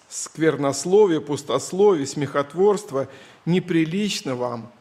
Сквернословие, 0.09 1.21
пустословие, 1.21 2.07
смехотворство 2.07 3.09
неприлично 3.45 4.35
вам, 4.35 4.73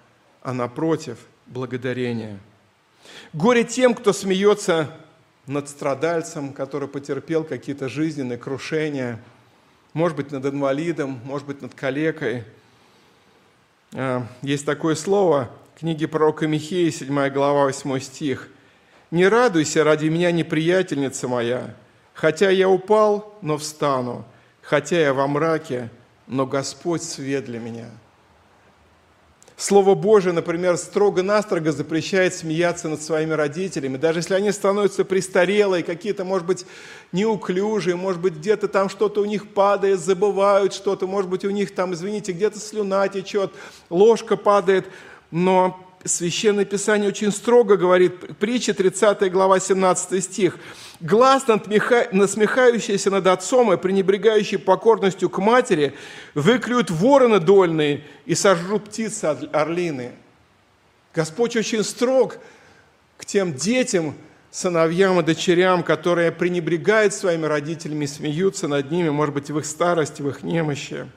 а 0.41 0.51
напротив, 0.53 1.19
благодарение. 1.45 2.39
Горе 3.33 3.63
тем, 3.63 3.93
кто 3.93 4.13
смеется 4.13 4.89
над 5.47 5.69
страдальцем, 5.69 6.53
который 6.53 6.87
потерпел 6.87 7.43
какие-то 7.43 7.89
жизненные 7.89 8.37
крушения– 8.37 9.21
может 9.95 10.17
быть, 10.17 10.29
над 10.29 10.45
инвалидом, 10.45 11.21
может 11.23 11.47
быть, 11.47 11.61
над 11.61 11.73
калекой. 11.73 12.43
А, 13.93 14.27
есть 14.41 14.65
такое 14.65 14.93
слово 14.93 15.49
в 15.73 15.79
книге 15.79 16.09
пророка 16.09 16.47
Михея, 16.47 16.91
7 16.91 17.29
глава, 17.29 17.63
8 17.63 17.99
стих. 18.01 18.49
«Не 19.09 19.29
радуйся 19.29 19.85
ради 19.85 20.07
меня, 20.07 20.33
неприятельница 20.33 21.29
моя, 21.29 21.73
хотя 22.13 22.49
я 22.49 22.67
упал, 22.67 23.37
но 23.41 23.57
встану, 23.57 24.25
хотя 24.61 24.99
я 24.99 25.13
во 25.13 25.27
мраке, 25.27 25.89
но 26.27 26.45
Господь 26.45 27.01
свет 27.01 27.45
для 27.45 27.61
меня». 27.61 27.89
Слово 29.57 29.95
Божие, 29.95 30.33
например, 30.33 30.75
строго-настрого 30.77 31.71
запрещает 31.71 32.33
смеяться 32.33 32.89
над 32.89 33.01
своими 33.01 33.31
родителями, 33.31 33.95
даже 33.95 34.19
если 34.19 34.33
они 34.33 34.51
становятся 34.51 35.05
престарелые, 35.05 35.81
какие-то, 35.81 36.25
может 36.25 36.45
быть, 36.45 36.65
неуклюжие, 37.13 37.95
может 37.95 38.21
быть, 38.21 38.33
где-то 38.33 38.67
там 38.67 38.89
что-то 38.89 39.21
у 39.21 39.25
них 39.25 39.47
падает, 39.53 40.01
забывают 40.01 40.73
что-то, 40.73 41.07
может 41.07 41.29
быть, 41.29 41.45
у 41.45 41.51
них 41.51 41.73
там, 41.73 41.93
извините, 41.93 42.33
где-то 42.33 42.59
слюна 42.59 43.07
течет, 43.07 43.51
ложка 43.89 44.35
падает, 44.35 44.87
но 45.31 45.84
Священное 46.05 46.65
Писание 46.65 47.09
очень 47.09 47.31
строго 47.31 47.77
говорит, 47.77 48.37
притча 48.37 48.75
30 48.75 49.31
глава 49.31 49.59
17 49.59 50.23
стих. 50.23 50.59
«Глаз, 50.99 51.45
насмехающийся 51.47 53.09
над 53.09 53.25
отцом 53.25 53.73
и 53.73 53.77
пренебрегающий 53.77 54.59
покорностью 54.59 55.31
к 55.31 55.39
матери, 55.39 55.95
выклюют 56.35 56.91
вороны 56.91 57.39
дольные 57.39 58.03
и 58.27 58.35
сожрут 58.35 58.85
птицы 58.85 59.25
орлины». 59.51 60.11
Господь 61.15 61.55
очень 61.55 61.83
строг 61.83 62.37
к 63.17 63.25
тем 63.25 63.55
детям, 63.55 64.13
сыновьям 64.51 65.19
и 65.19 65.23
дочерям, 65.23 65.81
которые 65.81 66.31
пренебрегают 66.31 67.15
своими 67.15 67.47
родителями, 67.47 68.05
смеются 68.05 68.67
над 68.67 68.91
ними, 68.91 69.09
может 69.09 69.33
быть, 69.33 69.49
в 69.49 69.57
их 69.57 69.65
старости, 69.65 70.21
в 70.21 70.29
их 70.29 70.43
немощи. 70.43 71.09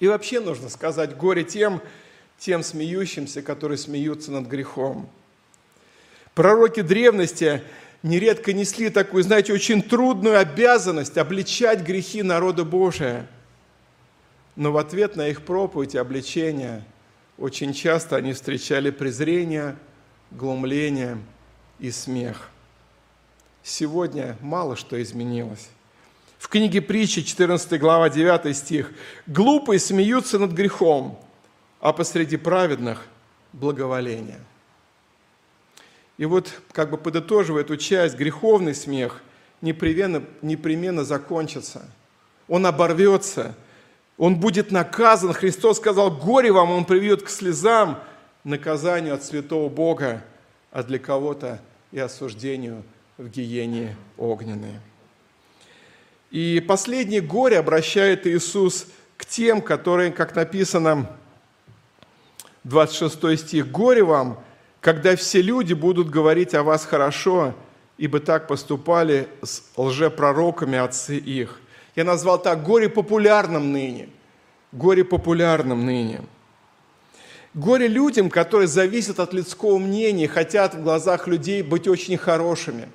И 0.00 0.08
вообще 0.08 0.40
нужно 0.40 0.70
сказать 0.70 1.16
горе 1.18 1.44
тем, 1.44 1.82
тем 2.38 2.62
смеющимся, 2.62 3.42
которые 3.42 3.78
смеются 3.78 4.32
над 4.32 4.46
грехом. 4.46 5.08
Пророки 6.34 6.80
древности 6.80 7.62
нередко 8.02 8.52
несли 8.52 8.90
такую, 8.90 9.22
знаете, 9.22 9.52
очень 9.52 9.82
трудную 9.82 10.38
обязанность 10.38 11.16
обличать 11.16 11.80
грехи 11.82 12.22
народа 12.22 12.64
Божия. 12.64 13.26
Но 14.56 14.72
в 14.72 14.78
ответ 14.78 15.16
на 15.16 15.28
их 15.28 15.42
проповедь 15.42 15.94
и 15.94 15.98
обличение 15.98 16.84
очень 17.38 17.72
часто 17.72 18.16
они 18.16 18.32
встречали 18.32 18.90
презрение, 18.90 19.76
глумление 20.30 21.18
и 21.78 21.90
смех. 21.90 22.50
Сегодня 23.62 24.36
мало 24.40 24.76
что 24.76 25.00
изменилось. 25.02 25.68
В 26.38 26.48
книге 26.48 26.82
притчи, 26.82 27.22
14 27.22 27.80
глава, 27.80 28.10
9 28.10 28.54
стих. 28.54 28.92
«Глупые 29.26 29.80
смеются 29.80 30.38
над 30.38 30.52
грехом, 30.52 31.18
а 31.84 31.92
посреди 31.92 32.38
праведных– 32.38 33.06
благоволение». 33.52 34.40
И 36.16 36.24
вот, 36.24 36.50
как 36.72 36.90
бы 36.90 36.96
подытоживая 36.96 37.60
эту 37.60 37.76
часть, 37.76 38.16
греховный 38.16 38.74
смех 38.74 39.22
непременно, 39.60 40.24
непременно 40.40 41.04
закончится. 41.04 41.82
Он 42.48 42.64
оборвется, 42.64 43.54
он 44.16 44.40
будет 44.40 44.70
наказан. 44.70 45.34
Христос 45.34 45.76
сказал, 45.76 46.10
горе 46.10 46.52
вам, 46.52 46.70
он 46.70 46.86
приведет 46.86 47.22
к 47.22 47.28
слезам, 47.28 48.02
наказанию 48.44 49.12
от 49.12 49.22
святого 49.22 49.68
Бога, 49.68 50.24
а 50.70 50.82
для 50.84 50.98
кого-то 50.98 51.60
и 51.92 51.98
осуждению 51.98 52.82
в 53.18 53.28
гиене 53.28 53.94
огненной. 54.16 54.80
И 56.30 56.64
последнее 56.66 57.20
горе 57.20 57.58
обращает 57.58 58.26
Иисус 58.26 58.86
к 59.18 59.26
тем, 59.26 59.60
которые, 59.60 60.12
как 60.12 60.34
написано, 60.34 61.10
26 62.64 63.38
стих, 63.38 63.70
«Горе 63.70 64.02
вам, 64.02 64.42
когда 64.80 65.16
все 65.16 65.42
люди 65.42 65.74
будут 65.74 66.10
говорить 66.10 66.54
о 66.54 66.62
вас 66.62 66.84
хорошо, 66.84 67.54
ибо 67.98 68.20
так 68.20 68.48
поступали 68.48 69.28
с 69.42 69.62
лжепророками 69.76 70.78
отцы 70.78 71.16
их». 71.16 71.60
Я 71.94 72.04
назвал 72.04 72.40
так 72.40 72.62
«горе 72.62 72.88
популярным 72.88 73.72
ныне». 73.72 74.08
Горе 74.72 75.04
популярным 75.04 75.86
ныне. 75.86 76.22
Горе 77.52 77.86
людям, 77.86 78.28
которые 78.28 78.66
зависят 78.66 79.20
от 79.20 79.32
людского 79.32 79.78
мнения, 79.78 80.26
хотят 80.26 80.74
в 80.74 80.82
глазах 80.82 81.28
людей 81.28 81.62
быть 81.62 81.86
очень 81.86 82.16
хорошими, 82.16 82.88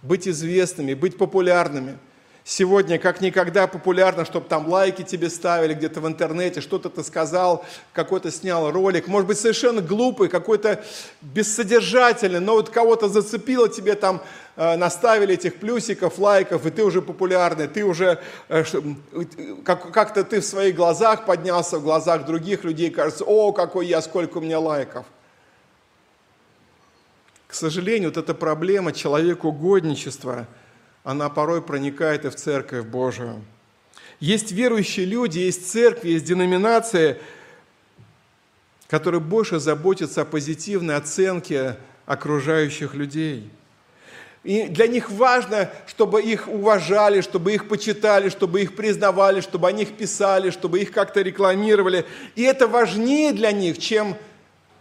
быть 0.00 0.26
известными, 0.26 0.94
быть 0.94 1.18
популярными– 1.18 1.98
сегодня 2.48 2.98
как 2.98 3.20
никогда 3.20 3.66
популярно, 3.66 4.24
чтобы 4.24 4.48
там 4.48 4.68
лайки 4.68 5.02
тебе 5.02 5.28
ставили 5.28 5.74
где-то 5.74 6.00
в 6.00 6.08
интернете, 6.08 6.62
что-то 6.62 6.88
ты 6.88 7.04
сказал, 7.04 7.62
какой-то 7.92 8.30
снял 8.30 8.70
ролик, 8.70 9.06
может 9.06 9.28
быть 9.28 9.38
совершенно 9.38 9.82
глупый, 9.82 10.30
какой-то 10.30 10.82
бессодержательный, 11.20 12.40
но 12.40 12.54
вот 12.54 12.70
кого-то 12.70 13.10
зацепило, 13.10 13.68
тебе 13.68 13.96
там 13.96 14.22
э, 14.56 14.76
наставили 14.76 15.34
этих 15.34 15.56
плюсиков, 15.56 16.18
лайков, 16.18 16.64
и 16.64 16.70
ты 16.70 16.82
уже 16.84 17.02
популярный, 17.02 17.68
ты 17.68 17.84
уже 17.84 18.18
э, 18.48 18.64
как, 19.62 19.92
как-то 19.92 20.24
ты 20.24 20.40
в 20.40 20.44
своих 20.44 20.74
глазах 20.74 21.26
поднялся, 21.26 21.78
в 21.78 21.82
глазах 21.82 22.24
других 22.24 22.64
людей, 22.64 22.88
кажется, 22.88 23.24
о, 23.24 23.52
какой 23.52 23.86
я, 23.86 24.00
сколько 24.00 24.38
у 24.38 24.40
меня 24.40 24.58
лайков. 24.58 25.04
К 27.46 27.52
сожалению, 27.52 28.08
вот 28.08 28.16
эта 28.16 28.32
проблема 28.32 28.92
человекугодничества– 28.92 30.46
она 31.08 31.30
порой 31.30 31.62
проникает 31.62 32.26
и 32.26 32.28
в 32.28 32.34
Церковь 32.34 32.84
Божию. 32.84 33.42
Есть 34.20 34.52
верующие 34.52 35.06
люди, 35.06 35.38
есть 35.38 35.70
церкви, 35.70 36.10
есть 36.10 36.26
деноминации, 36.26 37.16
которые 38.88 39.22
больше 39.22 39.58
заботятся 39.58 40.20
о 40.20 40.24
позитивной 40.26 40.96
оценке 40.96 41.78
окружающих 42.04 42.92
людей. 42.92 43.50
И 44.44 44.64
для 44.64 44.86
них 44.86 45.10
важно, 45.10 45.70
чтобы 45.86 46.20
их 46.20 46.46
уважали, 46.46 47.22
чтобы 47.22 47.54
их 47.54 47.68
почитали, 47.68 48.28
чтобы 48.28 48.60
их 48.60 48.76
признавали, 48.76 49.40
чтобы 49.40 49.66
о 49.66 49.72
них 49.72 49.96
писали, 49.96 50.50
чтобы 50.50 50.80
их 50.80 50.92
как-то 50.92 51.22
рекламировали. 51.22 52.04
И 52.36 52.42
это 52.42 52.68
важнее 52.68 53.32
для 53.32 53.52
них, 53.52 53.78
чем 53.78 54.14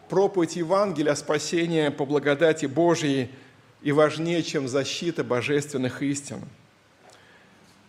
проповедь 0.10 0.58
Евангелия 0.58 1.14
о 1.14 1.16
спасении 1.16 1.88
по 1.88 2.06
благодати 2.06 2.66
Божьей– 2.66 3.32
и 3.82 3.92
важнее, 3.92 4.44
чем 4.44 4.68
защита 4.68 5.24
божественных 5.24 6.02
истин. 6.02 6.42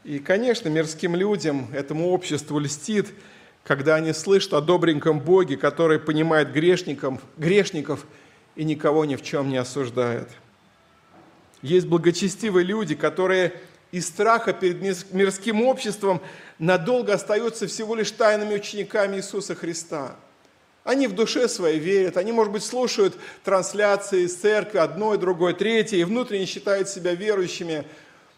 И, 0.04 0.18
конечно, 0.18 0.68
мирским 0.68 1.16
людям, 1.16 1.68
этому 1.72 2.10
обществу 2.10 2.58
льстит, 2.58 3.08
когда 3.64 3.96
они 3.96 4.12
слышат 4.12 4.54
о 4.54 4.60
добреньком 4.60 5.20
Боге, 5.20 5.56
который 5.56 5.98
понимает 5.98 6.52
грешников, 6.52 7.20
грешников 7.36 8.06
и 8.56 8.64
никого 8.64 9.04
ни 9.04 9.16
в 9.16 9.22
чем 9.22 9.50
не 9.50 9.56
осуждает. 9.56 10.28
Есть 11.60 11.86
благочестивые 11.86 12.64
люди, 12.64 12.94
которые 12.94 13.52
из 13.90 14.06
страха 14.06 14.52
перед 14.52 14.80
мирским 15.12 15.62
обществом 15.62 16.20
надолго 16.58 17.14
остаются 17.14 17.66
всего 17.66 17.94
лишь 17.94 18.10
тайными 18.10 18.54
учениками 18.54 19.16
Иисуса 19.16 19.54
Христа– 19.54 20.16
они 20.88 21.06
в 21.06 21.14
душе 21.14 21.48
своей 21.48 21.78
верят, 21.78 22.16
они, 22.16 22.32
может 22.32 22.50
быть, 22.50 22.64
слушают 22.64 23.14
трансляции 23.44 24.22
из 24.22 24.34
церкви 24.34 24.78
одной, 24.78 25.18
другой, 25.18 25.52
третьей, 25.52 26.00
и 26.00 26.04
внутренне 26.04 26.46
считают 26.46 26.88
себя 26.88 27.12
верующими, 27.12 27.84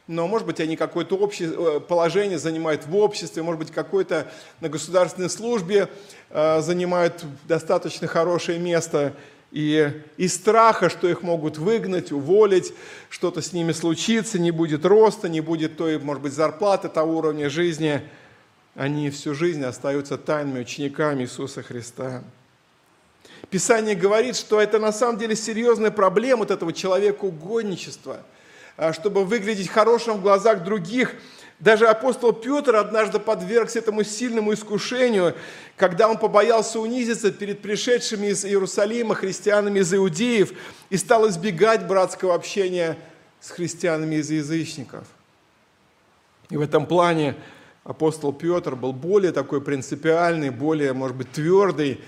но, 0.08 0.26
может 0.26 0.48
быть, 0.48 0.58
они 0.58 0.74
какое-то 0.74 1.14
общее 1.14 1.48
э, 1.48 1.78
положение 1.78 2.40
занимают 2.40 2.88
в 2.88 2.96
обществе, 2.96 3.44
может 3.44 3.60
быть, 3.60 3.70
какое-то 3.70 4.26
на 4.60 4.68
государственной 4.68 5.30
службе 5.30 5.88
э, 6.30 6.60
занимают 6.60 7.24
достаточно 7.46 8.08
хорошее 8.08 8.58
место, 8.58 9.12
и 9.52 10.02
из 10.16 10.34
страха, 10.34 10.88
что 10.90 11.08
их 11.08 11.22
могут 11.22 11.56
выгнать, 11.56 12.10
уволить, 12.10 12.72
что-то 13.10 13.42
с 13.42 13.52
ними 13.52 13.70
случится, 13.70 14.40
не 14.40 14.50
будет 14.50 14.84
роста, 14.84 15.28
не 15.28 15.40
будет 15.40 15.76
той, 15.76 16.00
может 16.00 16.24
быть, 16.24 16.32
зарплаты 16.32 16.88
того 16.88 17.18
уровня 17.18 17.48
жизни, 17.48 18.02
они 18.74 19.10
всю 19.10 19.34
жизнь 19.34 19.62
остаются 19.62 20.18
тайными 20.18 20.62
учениками 20.62 21.22
Иисуса 21.22 21.62
Христа. 21.62 22.24
Писание 23.50 23.96
говорит, 23.96 24.36
что 24.36 24.60
это 24.60 24.78
на 24.78 24.92
самом 24.92 25.18
деле 25.18 25.34
серьезная 25.34 25.90
проблема 25.90 26.40
вот 26.40 26.50
этого 26.52 26.72
человека 26.72 27.24
угодничества. 27.24 28.20
А, 28.76 28.92
чтобы 28.92 29.24
выглядеть 29.24 29.68
хорошим 29.68 30.18
в 30.18 30.22
глазах 30.22 30.64
других, 30.64 31.14
даже 31.58 31.86
апостол 31.86 32.32
Петр 32.32 32.76
однажды 32.76 33.18
подвергся 33.18 33.80
этому 33.80 34.04
сильному 34.04 34.54
искушению, 34.54 35.34
когда 35.76 36.08
он 36.08 36.16
побоялся 36.16 36.80
унизиться 36.80 37.30
перед 37.30 37.60
пришедшими 37.60 38.28
из 38.28 38.46
Иерусалима 38.46 39.14
христианами 39.14 39.80
из 39.80 39.92
иудеев 39.92 40.52
и 40.88 40.96
стал 40.96 41.28
избегать 41.28 41.86
братского 41.86 42.34
общения 42.34 42.96
с 43.40 43.50
христианами 43.50 44.14
из 44.14 44.30
язычников. 44.30 45.04
И 46.48 46.56
в 46.56 46.62
этом 46.62 46.86
плане 46.86 47.34
апостол 47.84 48.32
Петр 48.32 48.74
был 48.74 48.94
более 48.94 49.32
такой 49.32 49.60
принципиальный, 49.60 50.48
более, 50.48 50.94
может 50.94 51.16
быть, 51.16 51.32
твердый, 51.32 52.00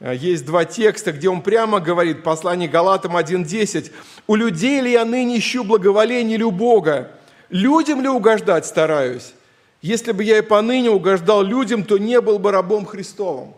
есть 0.00 0.44
два 0.46 0.64
текста, 0.64 1.12
где 1.12 1.28
он 1.28 1.42
прямо 1.42 1.80
говорит, 1.80 2.22
послание 2.22 2.68
Галатам 2.68 3.16
1.10, 3.16 3.90
«У 4.26 4.34
людей 4.36 4.80
ли 4.80 4.92
я 4.92 5.04
ныне 5.04 5.38
ищу 5.38 5.64
благоволение 5.64 6.38
ли 6.38 6.44
у 6.44 6.50
Бога? 6.50 7.10
Людям 7.50 8.00
ли 8.00 8.08
угождать 8.08 8.66
стараюсь? 8.66 9.34
Если 9.82 10.12
бы 10.12 10.22
я 10.22 10.38
и 10.38 10.42
поныне 10.42 10.90
угождал 10.90 11.42
людям, 11.42 11.84
то 11.84 11.98
не 11.98 12.20
был 12.20 12.38
бы 12.38 12.52
рабом 12.52 12.86
Христовым». 12.86 13.54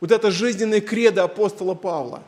Вот 0.00 0.12
это 0.12 0.30
жизненное 0.30 0.80
кредо 0.80 1.24
апостола 1.24 1.74
Павла. 1.74 2.22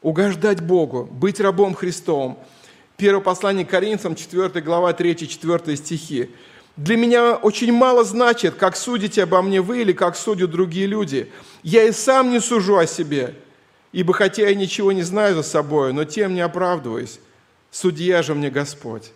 Угождать 0.00 0.60
Богу, 0.60 1.08
быть 1.10 1.40
рабом 1.40 1.74
Христовым. 1.74 2.36
Первое 2.96 3.22
послание 3.22 3.64
Коринфянам, 3.64 4.14
4 4.14 4.60
глава, 4.60 4.92
3-4 4.92 5.74
стихи. 5.76 6.30
Для 6.78 6.96
меня 6.96 7.34
очень 7.34 7.72
мало 7.72 8.04
значит, 8.04 8.54
как 8.54 8.76
судите 8.76 9.24
обо 9.24 9.42
мне 9.42 9.60
вы 9.60 9.80
или 9.82 9.92
как 9.92 10.16
судят 10.16 10.52
другие 10.52 10.86
люди. 10.86 11.32
Я 11.64 11.82
и 11.82 11.90
сам 11.90 12.30
не 12.30 12.38
сужу 12.38 12.78
о 12.78 12.86
себе, 12.86 13.34
ибо 13.90 14.14
хотя 14.14 14.48
я 14.48 14.54
ничего 14.54 14.92
не 14.92 15.02
знаю 15.02 15.34
за 15.34 15.42
собой, 15.42 15.92
но 15.92 16.04
тем 16.04 16.34
не 16.34 16.40
оправдываюсь. 16.40 17.18
Судья 17.72 18.22
же 18.22 18.36
мне 18.36 18.48
Господь. 18.48 19.10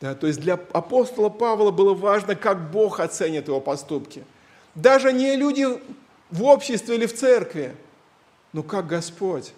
Да, 0.00 0.16
то 0.16 0.26
есть 0.26 0.40
для 0.40 0.54
апостола 0.72 1.28
Павла 1.28 1.70
было 1.70 1.94
важно, 1.94 2.34
как 2.34 2.72
Бог 2.72 2.98
оценит 2.98 3.46
его 3.46 3.60
поступки. 3.60 4.24
Даже 4.74 5.12
не 5.12 5.36
люди 5.36 5.68
в 6.32 6.42
обществе 6.42 6.96
или 6.96 7.06
в 7.06 7.14
церкви, 7.14 7.76
ну 8.52 8.64
как 8.64 8.88
Господь? 8.88 9.52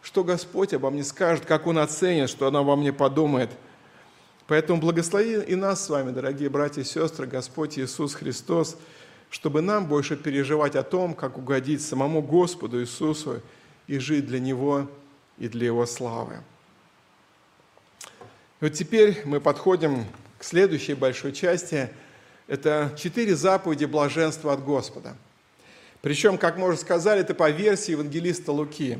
Что 0.00 0.22
Господь 0.22 0.72
обо 0.72 0.90
мне 0.90 1.02
скажет, 1.02 1.44
как 1.44 1.66
Он 1.66 1.78
оценит, 1.78 2.30
что 2.30 2.46
Он 2.46 2.56
обо 2.56 2.76
мне 2.76 2.92
подумает. 2.92 3.50
Поэтому 4.46 4.78
благослови 4.78 5.42
и 5.42 5.54
нас 5.54 5.86
с 5.86 5.88
вами, 5.88 6.10
дорогие 6.10 6.50
братья 6.50 6.82
и 6.82 6.84
сестры, 6.84 7.26
Господь 7.26 7.78
Иисус 7.78 8.14
Христос, 8.14 8.76
чтобы 9.30 9.62
нам 9.62 9.86
больше 9.86 10.16
переживать 10.16 10.76
о 10.76 10.82
том, 10.82 11.14
как 11.14 11.38
угодить 11.38 11.80
самому 11.80 12.20
Господу 12.20 12.80
Иисусу 12.82 13.40
и 13.86 13.98
жить 13.98 14.26
для 14.26 14.40
Него 14.40 14.86
и 15.38 15.48
для 15.48 15.66
Его 15.66 15.86
славы. 15.86 16.40
И 18.60 18.64
вот 18.64 18.74
теперь 18.74 19.22
мы 19.24 19.40
подходим 19.40 20.04
к 20.38 20.44
следующей 20.44 20.92
большой 20.92 21.32
части. 21.32 21.88
Это 22.46 22.92
четыре 22.98 23.34
заповеди 23.34 23.86
блаженства 23.86 24.52
от 24.52 24.62
Господа. 24.62 25.16
Причем, 26.02 26.36
как 26.36 26.58
мы 26.58 26.68
уже 26.68 26.76
сказали, 26.76 27.22
это 27.22 27.34
по 27.34 27.48
версии 27.48 27.92
евангелиста 27.92 28.52
Луки. 28.52 28.98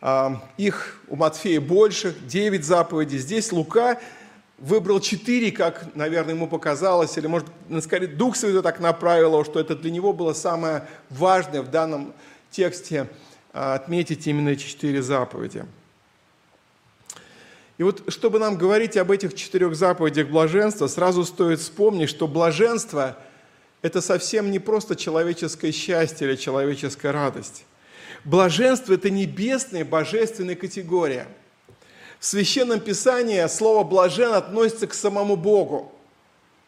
А, 0.00 0.42
их 0.56 1.00
у 1.06 1.14
Матфея 1.14 1.60
больше, 1.60 2.12
9 2.26 2.64
заповедей. 2.64 3.18
Здесь 3.18 3.52
Лука 3.52 4.00
выбрал 4.62 5.00
4, 5.00 5.50
как, 5.52 5.94
наверное, 5.94 6.34
ему 6.34 6.46
показалось, 6.46 7.18
или, 7.18 7.26
может, 7.26 7.48
скорее, 7.82 8.06
Дух 8.06 8.36
Святой 8.36 8.62
так 8.62 8.80
направил 8.80 9.44
что 9.44 9.58
это 9.58 9.74
для 9.74 9.90
него 9.90 10.12
было 10.12 10.32
самое 10.32 10.86
важное 11.10 11.62
в 11.62 11.70
данном 11.70 12.14
тексте 12.50 13.08
а, 13.52 13.74
отметить 13.74 14.26
именно 14.26 14.50
эти 14.50 14.62
четыре 14.62 15.02
заповеди. 15.02 15.64
И 17.78 17.82
вот, 17.82 18.04
чтобы 18.12 18.38
нам 18.38 18.56
говорить 18.56 18.96
об 18.96 19.10
этих 19.10 19.34
четырех 19.34 19.74
заповедях 19.74 20.28
блаженства, 20.28 20.86
сразу 20.86 21.24
стоит 21.24 21.58
вспомнить, 21.58 22.08
что 22.08 22.28
блаженство– 22.28 23.18
это 23.82 24.00
совсем 24.00 24.52
не 24.52 24.60
просто 24.60 24.94
человеческое 24.94 25.72
счастье 25.72 26.28
или 26.28 26.36
человеческая 26.36 27.10
радость. 27.10 27.64
Блаженство– 28.24 28.92
это 28.94 29.10
небесная, 29.10 29.84
божественная 29.84 30.54
категория. 30.54 31.26
В 32.22 32.24
Священном 32.24 32.78
Писании 32.78 33.44
слово 33.48 33.82
«блажен» 33.82 34.32
относится 34.34 34.86
к 34.86 34.94
самому 34.94 35.34
Богу. 35.34 35.90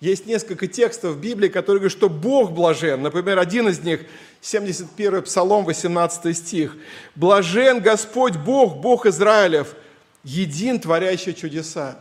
Есть 0.01 0.27
несколько 0.27 0.67
текстов 0.67 1.15
в 1.15 1.21
Библии, 1.21 1.49
которые 1.49 1.79
говорят, 1.79 1.97
что 1.97 2.09
Бог 2.09 2.51
блажен. 2.51 3.01
Например, 3.03 3.39
один 3.39 3.69
из 3.69 3.79
них, 3.79 4.01
71 4.41 5.23
Псалом, 5.23 5.65
18 5.65 6.37
стих. 6.37 6.77
«Блажен 7.15 7.79
Господь 7.79 8.35
Бог, 8.37 8.79
Бог 8.79 9.07
Израилев, 9.07 9.77
един, 10.25 10.81
творящий 10.81 11.33
чудеса». 11.33 12.01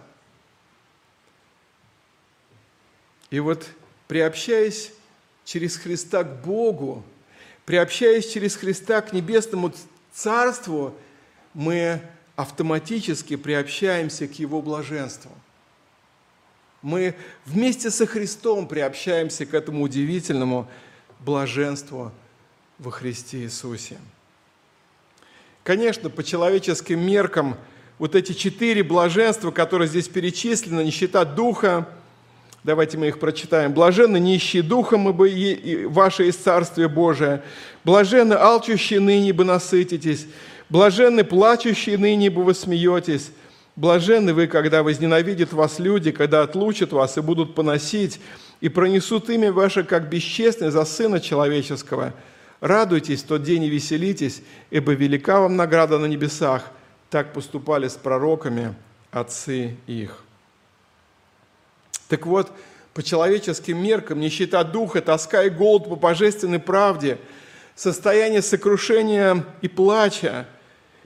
И 3.30 3.40
вот 3.40 3.68
приобщаясь 4.08 4.92
через 5.46 5.78
Христа 5.78 6.24
к 6.24 6.42
Богу, 6.42 7.04
приобщаясь 7.66 8.32
через 8.32 8.56
Христа 8.56 9.02
к 9.02 9.14
небесному 9.14 9.72
Царству, 10.12 10.96
мы 11.54 12.02
автоматически 12.36 13.36
приобщаемся 13.36 14.28
к 14.28 14.34
Его 14.40 14.62
блаженству. 14.62 15.32
Мы 16.82 17.16
вместе 17.46 17.90
со 17.92 18.06
Христом 18.06 18.68
приобщаемся 18.68 19.46
к 19.46 19.54
этому 19.54 19.84
удивительному 19.84 20.68
блаженству 21.20 22.12
во 22.80 22.92
Христе 22.92 23.44
Иисусе. 23.44 23.98
Конечно, 25.64 26.10
по 26.10 26.24
человеческим 26.24 27.00
меркам 27.00 27.56
вот 28.00 28.16
эти 28.16 28.34
четыре 28.34 28.84
блаженства, 28.84 29.52
которые 29.52 29.88
здесь 29.88 30.08
перечислены, 30.10 30.82
нищета 30.82 31.26
духа– 31.26 31.88
Давайте 32.64 32.98
мы 32.98 33.10
их 33.10 33.20
прочитаем. 33.20 33.74
«Блаженны 33.74 34.18
нищие 34.22 34.64
духом, 34.64 35.10
ибо 35.10 35.90
ваше 35.90 36.24
есть 36.24 36.44
Царствие 36.44 36.88
Божие. 36.88 37.44
Блаженны 37.84 38.36
алчущие 38.36 39.02
ныне, 39.02 39.30
ибо 39.30 39.44
насытитесь. 39.44 40.28
Блаженны 40.74 41.24
плачущие 41.24 42.00
ныне, 42.00 42.26
ибо 42.26 42.40
вы 42.40 42.56
смеетесь. 42.56 43.30
Блаженны 43.76 44.34
вы, 44.34 44.48
когда 44.48 44.82
возненавидят 44.82 45.54
вас 45.54 45.78
люди, 45.78 46.10
когда 46.10 46.42
отлучат 46.42 46.94
вас 46.94 47.16
и 47.16 47.22
будут 47.22 47.54
поносить, 47.54 48.20
и 48.60 48.70
пронесут 48.70 49.30
имя 49.30 49.52
ваше, 49.52 49.84
как 49.84 50.10
бесчестное, 50.10 50.72
за 50.72 50.84
Сына 50.84 51.20
Человеческого. 51.20 52.16
Радуйтесь 52.60 53.22
тот 53.22 53.44
день 53.44 53.66
и 53.66 53.70
веселитесь, 53.70 54.42
ибо 54.72 54.94
велика 54.94 55.42
вам 55.42 55.58
награда 55.58 56.00
на 56.00 56.08
небесах. 56.08 56.72
Так 57.12 57.34
поступали 57.34 57.88
с 57.88 57.94
пророками 57.94 58.74
отцы 59.12 59.78
их». 59.86 60.24
Так 62.10 62.26
вот, 62.26 62.52
по 62.96 63.04
человеческим 63.04 63.78
меркам, 63.78 64.20
нищета 64.20 64.64
духа, 64.64 65.02
тоска 65.02 65.44
и 65.44 65.52
голод 65.52 65.88
по 65.88 65.96
божественной 65.96 66.58
правде, 66.58 67.20
состояние 67.76 68.42
сокрушения 68.42 69.46
и 69.62 69.68
плача, 69.68 70.48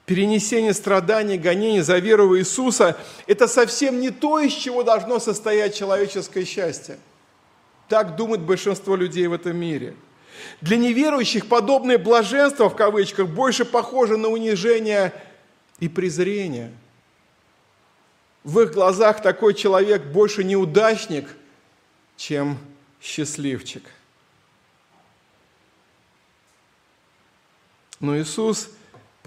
перенесение 0.08 0.74
страданий, 0.74 1.38
гонений 1.38 1.82
за 1.82 2.00
веру 2.00 2.30
в 2.30 2.40
Иисуса– 2.40 2.98
это 3.28 3.48
совсем 3.48 4.00
не 4.00 4.10
то, 4.10 4.40
из 4.40 4.54
чего 4.54 4.82
должно 4.82 5.20
состоять 5.20 5.76
человеческое 5.76 6.46
счастье. 6.46 6.98
Так 7.88 8.16
думает 8.16 8.42
большинство 8.42 8.96
людей 8.96 9.28
в 9.28 9.34
этом 9.34 9.56
мире. 9.56 9.94
Для 10.62 10.78
неверующих 10.78 11.48
подобное 11.48 12.00
блаженство, 12.00 12.70
в 12.70 12.76
кавычках, 12.76 13.28
больше 13.28 13.66
похоже 13.66 14.18
на 14.18 14.30
унижение 14.30 15.14
и 15.80 15.88
презрение– 15.88 16.72
в 18.48 18.62
их 18.62 18.72
глазах 18.72 19.22
такой 19.22 19.54
человек 19.54 20.06
больше 20.06 20.42
неудачник, 20.42 21.28
чем 22.16 22.58
счастливчик. 23.02 23.84
Но 28.00 28.18
Иисус, 28.18 28.70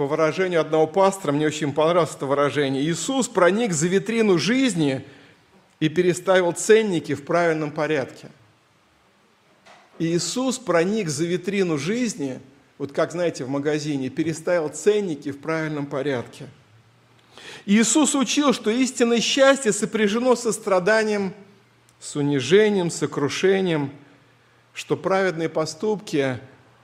по 0.00 0.06
выражению 0.06 0.62
одного 0.62 0.86
пастора, 0.86 1.30
мне 1.30 1.46
очень 1.46 1.74
понравилось 1.74 2.14
это 2.16 2.24
выражение, 2.24 2.82
Иисус 2.82 3.28
проник 3.28 3.74
за 3.74 3.86
витрину 3.86 4.38
жизни 4.38 5.04
и 5.78 5.90
переставил 5.90 6.52
ценники 6.52 7.14
в 7.14 7.22
правильном 7.22 7.70
порядке. 7.70 8.30
Иисус 9.98 10.58
проник 10.58 11.10
за 11.10 11.26
витрину 11.26 11.76
жизни, 11.76 12.40
вот 12.78 12.92
как, 12.92 13.12
знаете, 13.12 13.44
в 13.44 13.50
магазине, 13.50 14.08
переставил 14.08 14.70
ценники 14.70 15.32
в 15.32 15.38
правильном 15.38 15.84
порядке– 15.84 16.46
Иисус 17.66 18.14
учил, 18.14 18.54
что 18.54 18.70
истинное 18.70 19.20
счастье 19.20 19.70
сопряжено 19.70 20.34
со 20.34 20.52
страданием, 20.52 21.34
с 22.00 22.16
унижением, 22.16 22.90
сокрушением, 22.90 23.92
что 24.72 24.96
праведные 24.96 25.50
поступки, 25.50 26.40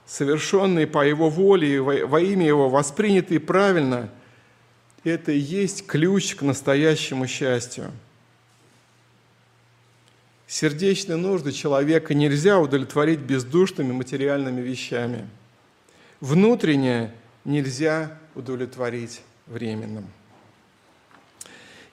совершенные 0.07 0.87
по 0.87 1.05
Его 1.05 1.29
воле 1.29 1.81
во 1.81 2.19
имя 2.19 2.47
Его, 2.47 2.69
воспринятые 2.69 3.39
правильно, 3.39 4.09
это 5.03 5.31
и 5.31 5.37
есть 5.37 5.85
ключ 5.85 6.35
к 6.35 6.41
настоящему 6.41 7.27
счастью. 7.27 7.91
Сердечные 10.47 11.17
нужды 11.17 11.51
человека 11.51 12.13
нельзя 12.13 12.57
удовлетворить 12.57 13.19
бездушными 13.19 13.91
материальными 13.91 14.61
вещами. 14.61 15.27
Внутреннее 16.21 17.13
нельзя 17.43 18.17
удовлетворить 18.33 19.21
временным. 19.45 20.07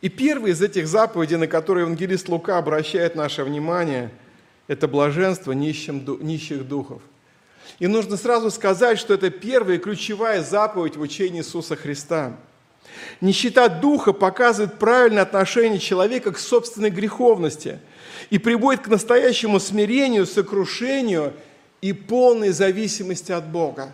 И 0.01 0.09
первый 0.09 0.53
из 0.53 0.63
этих 0.63 0.87
заповедей, 0.87 1.37
на 1.37 1.49
которые 1.49 1.83
евангелист 1.83 2.29
Лука 2.29 2.59
обращает 2.59 3.17
наше 3.17 3.43
внимание, 3.43 4.13
это 4.69 4.87
блаженство 4.87 5.53
нищих 5.53 6.69
духов. 6.69 7.03
И 7.79 7.87
нужно 7.87 8.17
сразу 8.17 8.51
сказать, 8.51 8.99
что 8.99 9.15
это 9.15 9.31
первая 9.31 9.79
ключевая 9.79 10.43
заповедь 10.43 10.97
в 10.97 11.01
учении 11.01 11.41
Иисуса 11.41 11.77
Христа. 11.77 12.37
Нищета 13.21 13.69
духа 13.69 14.13
показывает 14.13 14.79
правильное 14.79 15.23
отношение 15.23 15.79
человека 15.79 16.33
к 16.33 16.39
собственной 16.39 16.91
греховности 16.91 17.81
и 18.31 18.39
приводит 18.39 18.83
к 18.83 18.89
настоящему 18.89 19.59
смирению, 19.59 20.27
сокрушению 20.27 21.33
и 21.81 21.93
полной 21.93 22.51
зависимости 22.51 23.33
от 23.33 23.47
Бога. 23.49 23.93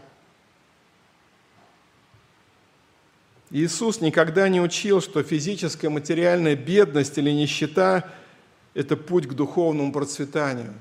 Иисус 3.51 4.01
никогда 4.01 4.49
не 4.49 4.61
учил, 4.61 5.01
что 5.01 5.23
физическая 5.23 5.91
материальная 5.91 6.55
бедность 6.55 7.19
или 7.19 7.31
нищета– 7.31 8.09
это 8.75 8.97
путь 8.97 9.27
к 9.27 9.33
духовному 9.33 9.93
процветанию. 9.93 10.73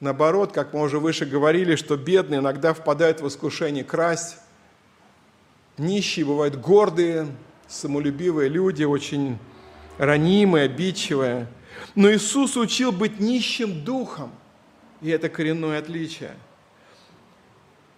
Наоборот, 0.00 0.52
как 0.52 0.74
мы 0.74 0.82
уже 0.82 0.98
выше 0.98 1.24
говорили, 1.24 1.76
что 1.76 1.96
бедные 1.96 2.40
иногда 2.40 2.74
впадают 2.74 3.20
в 3.20 3.28
искушение 3.28 3.84
красть, 3.84 4.36
нищие 5.78 6.26
бывают 6.26 6.56
гордые, 6.56 7.28
самолюбивые 7.66 8.48
люди, 8.48 8.84
очень 8.84 9.38
ранимые, 9.98 10.66
обидчивые. 10.66 11.46
Но 11.94 12.12
Иисус 12.12 12.56
учил 12.56 12.92
быть 12.92 13.20
нищим 13.20 13.84
духом, 13.84 14.30
и 15.00 15.10
это 15.10 15.28
коренное 15.28 15.78
отличие– 15.78 16.34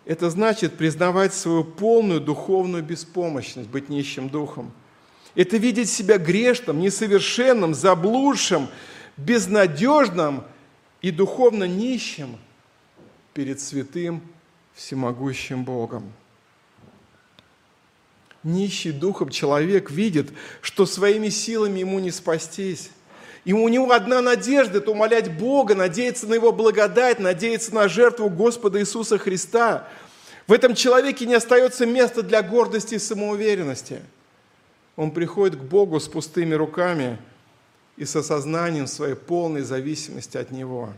это 0.09 0.30
значит 0.30 0.78
признавать 0.78 1.34
свою 1.34 1.64
полную 1.64 2.22
духовную 2.22 2.82
беспомощность, 2.82 3.68
быть 3.68 3.90
нищим 3.90 4.30
духом. 4.30 4.72
Это 5.34 5.59
видеть 5.59 5.90
себя 5.90 6.16
грешным, 6.16 6.80
несовершенным, 6.80 7.74
заблудшим, 7.74 8.68
безнадежным 9.18 10.44
и 11.01 11.11
духовно 11.11 11.64
нищим 11.64 12.38
перед 13.34 13.61
святым 13.61 14.22
всемогущим 14.74 15.64
Богом. 15.64 16.12
Нищий 18.42 18.92
духом 18.92 19.30
человек 19.30 19.90
видит, 19.90 20.30
что 20.61 20.86
своими 20.86 21.28
силами 21.28 21.80
ему 21.80 21.99
не 21.99 22.11
спастись. 22.11 22.90
И 23.44 23.53
у 23.53 23.68
него 23.68 23.92
одна 23.92 24.20
надежда– 24.20 24.78
это 24.78 24.90
умолять 24.90 25.36
Бога, 25.36 25.74
надеяться 25.74 26.26
на 26.26 26.34
Его 26.34 26.53
благодать, 26.53 27.18
надеяться 27.18 27.74
на 27.74 27.88
жертву 27.88 28.28
Господа 28.28 28.80
Иисуса 28.80 29.18
Христа. 29.18 29.88
В 30.46 30.53
этом 30.53 30.74
человеке 30.74 31.26
не 31.26 31.34
остается 31.34 31.86
места 31.86 32.22
для 32.22 32.42
гордости 32.42 32.94
и 32.94 32.99
самоуверенности. 32.99 34.03
Он 34.96 35.11
приходит 35.11 35.57
к 35.57 35.62
Богу 35.62 36.01
с 36.01 36.09
пустыми 36.09 36.55
руками 36.55 37.18
и 37.99 38.05
с 38.05 38.14
осознанием 38.14 38.86
своей 38.86 39.16
полной 39.16 39.62
зависимости 39.62 40.36
от 40.36 40.53
Него. 40.53 40.90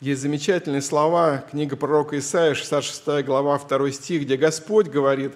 Есть 0.00 0.22
замечательные 0.22 0.82
слова, 0.82 1.44
книга 1.50 1.76
пророка 1.76 2.18
Исаия, 2.18 2.54
66 2.54 3.24
глава, 3.24 3.58
2 3.58 3.90
стих, 3.90 4.22
где 4.22 4.36
Господь 4.36 4.86
говорит, 4.86 5.32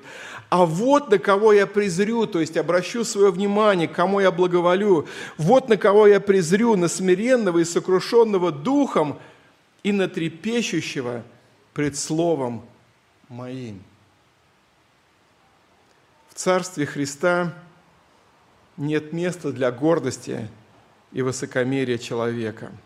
«А 0.48 0.64
вот 0.64 1.11
на 1.11 1.18
кого 1.18 1.52
я 1.52 1.66
презрю, 1.66 2.26
то 2.26 2.38
есть 2.38 2.56
обращу 2.56 3.02
свое 3.02 3.32
внимание, 3.32 3.88
кому 3.88 4.20
я 4.20 4.30
благоволю, 4.30 5.09
вот 5.38 5.68
на 5.68 5.76
кого 5.76 6.06
я 6.06 6.20
презрю, 6.20 6.76
на 6.76 6.86
смиренного 6.86 7.59
и 7.59 7.64
сокрушенного 7.64 8.52
духом 8.52 9.18
и 9.82 9.90
на 9.90 10.06
трепещущего 10.06 11.24
пред 11.72 11.96
словом 11.96 12.64
моим». 13.28 13.82
В 16.28 16.34
Царстве 16.34 16.86
Христа 16.86 17.54
нет 18.79 19.12
места 19.12 19.53
для 19.53 19.70
гордости 19.70 20.49
и 21.12 21.20
высокомерия 21.20 21.99
человека– 21.99 22.72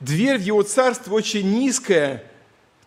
Дверь 0.00 0.38
в 0.38 0.42
его 0.42 0.62
царство 0.62 1.14
очень 1.14 1.58
низкая, 1.58 2.24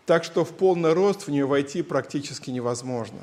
так 0.06 0.24
что 0.24 0.46
в 0.46 0.50
полный 0.50 0.94
рост 0.94 1.24
в 1.24 1.30
нее 1.30 1.46
войти 1.46 1.82
практически 1.82 2.50
невозможно. 2.50 3.20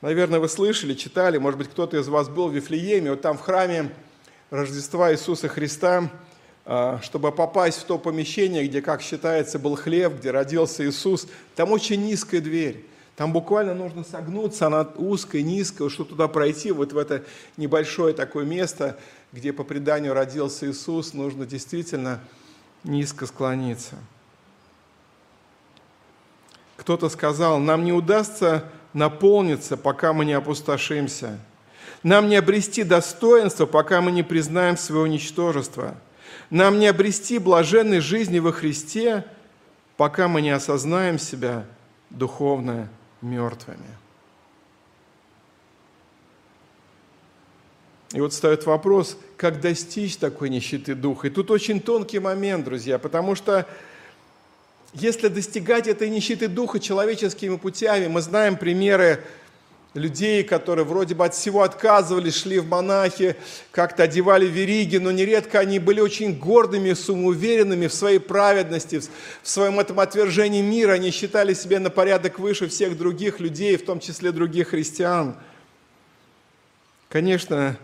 Наверное, 0.00 0.40
вы 0.40 0.48
слышали, 0.48 0.94
читали, 0.94 1.38
может 1.38 1.58
быть, 1.58 1.68
кто-то 1.68 1.96
из 1.98 2.08
вас 2.08 2.28
был 2.28 2.48
в 2.48 2.54
Вифлееме, 2.54 3.10
вот 3.10 3.22
там 3.22 3.38
в 3.38 3.40
храме 3.40 3.90
Рождества 4.50 5.12
Иисуса 5.12 5.48
Христа, 5.48 6.10
а, 6.64 7.00
чтобы 7.02 7.32
попасть 7.32 7.80
в 7.80 7.84
то 7.84 7.98
помещение, 7.98 8.66
где, 8.66 8.82
как 8.82 9.02
считается, 9.02 9.58
был 9.58 9.76
хлеб, 9.76 10.14
где 10.18 10.30
родился 10.30 10.88
Иисус, 10.88 11.26
там 11.54 11.72
очень 11.72 12.04
низкая 12.04 12.40
дверь. 12.40 12.84
Там 13.16 13.32
буквально 13.32 13.72
нужно 13.74 14.04
согнуться, 14.04 14.66
она 14.66 14.82
узкая, 14.96 15.40
низкая, 15.40 15.88
чтобы 15.88 16.10
туда 16.10 16.28
пройти, 16.28 16.70
вот 16.70 16.92
в 16.92 16.98
это 16.98 17.24
небольшое 17.56 18.12
такое 18.12 18.44
место, 18.44 18.98
где 19.32 19.54
по 19.54 19.64
преданию 19.64 20.12
родился 20.12 20.70
Иисус, 20.70 21.14
нужно 21.14 21.46
действительно 21.46 22.20
низко 22.84 23.26
склониться. 23.26 23.96
Кто-то 26.76 27.08
сказал, 27.08 27.58
нам 27.58 27.84
не 27.84 27.92
удастся 27.94 28.70
наполниться, 28.92 29.78
пока 29.78 30.12
мы 30.12 30.26
не 30.26 30.34
опустошимся. 30.34 31.38
Нам 32.02 32.28
не 32.28 32.36
обрести 32.36 32.84
достоинство, 32.84 33.64
пока 33.64 34.02
мы 34.02 34.12
не 34.12 34.22
признаем 34.22 34.76
своего 34.76 35.06
ничтожества. 35.06 35.94
Нам 36.50 36.78
не 36.78 36.86
обрести 36.86 37.38
блаженной 37.38 38.00
жизни 38.00 38.40
во 38.40 38.52
Христе, 38.52 39.24
пока 39.96 40.28
мы 40.28 40.42
не 40.42 40.50
осознаем 40.50 41.18
себя 41.18 41.64
духовно 42.10 42.90
мертвыми. 43.22 43.96
И 48.12 48.20
вот 48.20 48.32
встает 48.32 48.64
вопрос, 48.66 49.18
как 49.36 49.60
достичь 49.60 50.16
такой 50.16 50.48
нищеты 50.48 50.94
духа. 50.94 51.26
И 51.26 51.30
тут 51.30 51.50
очень 51.50 51.80
тонкий 51.80 52.18
момент, 52.18 52.64
друзья, 52.64 52.98
потому 52.98 53.34
что 53.34 53.66
если 54.94 55.28
достигать 55.28 55.88
этой 55.88 56.08
нищеты 56.08 56.48
духа 56.48 56.80
человеческими 56.80 57.56
путями, 57.56 58.06
мы 58.06 58.22
знаем 58.22 58.56
примеры 58.56 59.22
людей, 59.96 60.44
которые 60.44 60.84
вроде 60.84 61.14
бы 61.14 61.24
от 61.24 61.34
всего 61.34 61.62
отказывались, 61.62 62.36
шли 62.36 62.58
в 62.58 62.68
монахи, 62.68 63.36
как-то 63.70 64.04
одевали 64.04 64.46
вериги, 64.46 64.96
но 64.98 65.10
нередко 65.10 65.58
они 65.58 65.78
были 65.78 66.00
очень 66.00 66.38
гордыми, 66.38 66.92
самоуверенными 66.92 67.86
в 67.86 67.94
своей 67.94 68.18
праведности, 68.18 69.00
в 69.42 69.48
своем 69.48 69.80
этом 69.80 69.98
отвержении 70.00 70.62
мира. 70.62 70.92
Они 70.92 71.10
считали 71.10 71.54
себя 71.54 71.80
на 71.80 71.90
порядок 71.90 72.38
выше 72.38 72.68
всех 72.68 72.96
других 72.96 73.40
людей, 73.40 73.76
в 73.76 73.84
том 73.84 74.00
числе 74.00 74.32
других 74.32 74.68
христиан. 74.68 75.36
Конечно, 77.08 77.78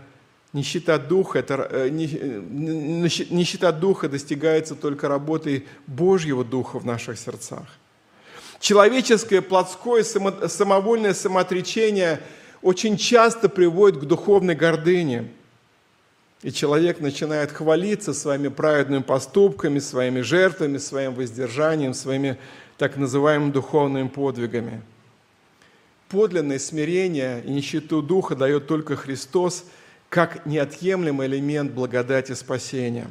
Нищета 0.53 0.99
духа, 0.99 1.39
это, 1.39 1.67
э, 1.71 1.89
нищета 1.89 3.73
духа 3.73 4.11
достигается 4.11 4.75
только 4.75 5.09
работой 5.09 5.67
Божьего 5.87 6.45
духа 6.45 6.79
в 6.79 6.85
наших 6.85 7.19
сердцах. 7.19 7.67
Человеческое, 8.63 9.43
плотское, 9.43 10.03
самовольное 10.03 11.13
самоотречение 11.13 12.21
очень 12.63 12.97
часто 12.97 13.51
приводит 13.51 14.01
к 14.01 14.05
духовной 14.05 14.55
гордыне. 14.55 15.29
И 16.41 16.51
человек 16.51 17.01
начинает 17.01 17.53
хвалиться 17.53 18.15
своими 18.15 18.49
праведными 18.49 19.03
поступками, 19.03 19.81
своими 19.81 20.23
жертвами, 20.23 20.79
своим 20.79 21.13
воздержанием, 21.15 21.93
своими 21.93 22.39
так 22.79 22.97
называемыми 22.97 23.53
духовными 23.53 24.09
подвигами. 24.09 24.81
Подлинное 26.09 26.59
смирение 26.59 27.43
и 27.45 27.51
нищету 27.51 28.01
духа 28.01 28.35
дает 28.35 28.67
только 28.67 28.97
Христос– 28.97 29.65
как 30.13 30.45
неотъемлемый 30.45 31.27
элемент 31.27 31.73
благодати 31.73 32.33
спасения. 32.35 33.07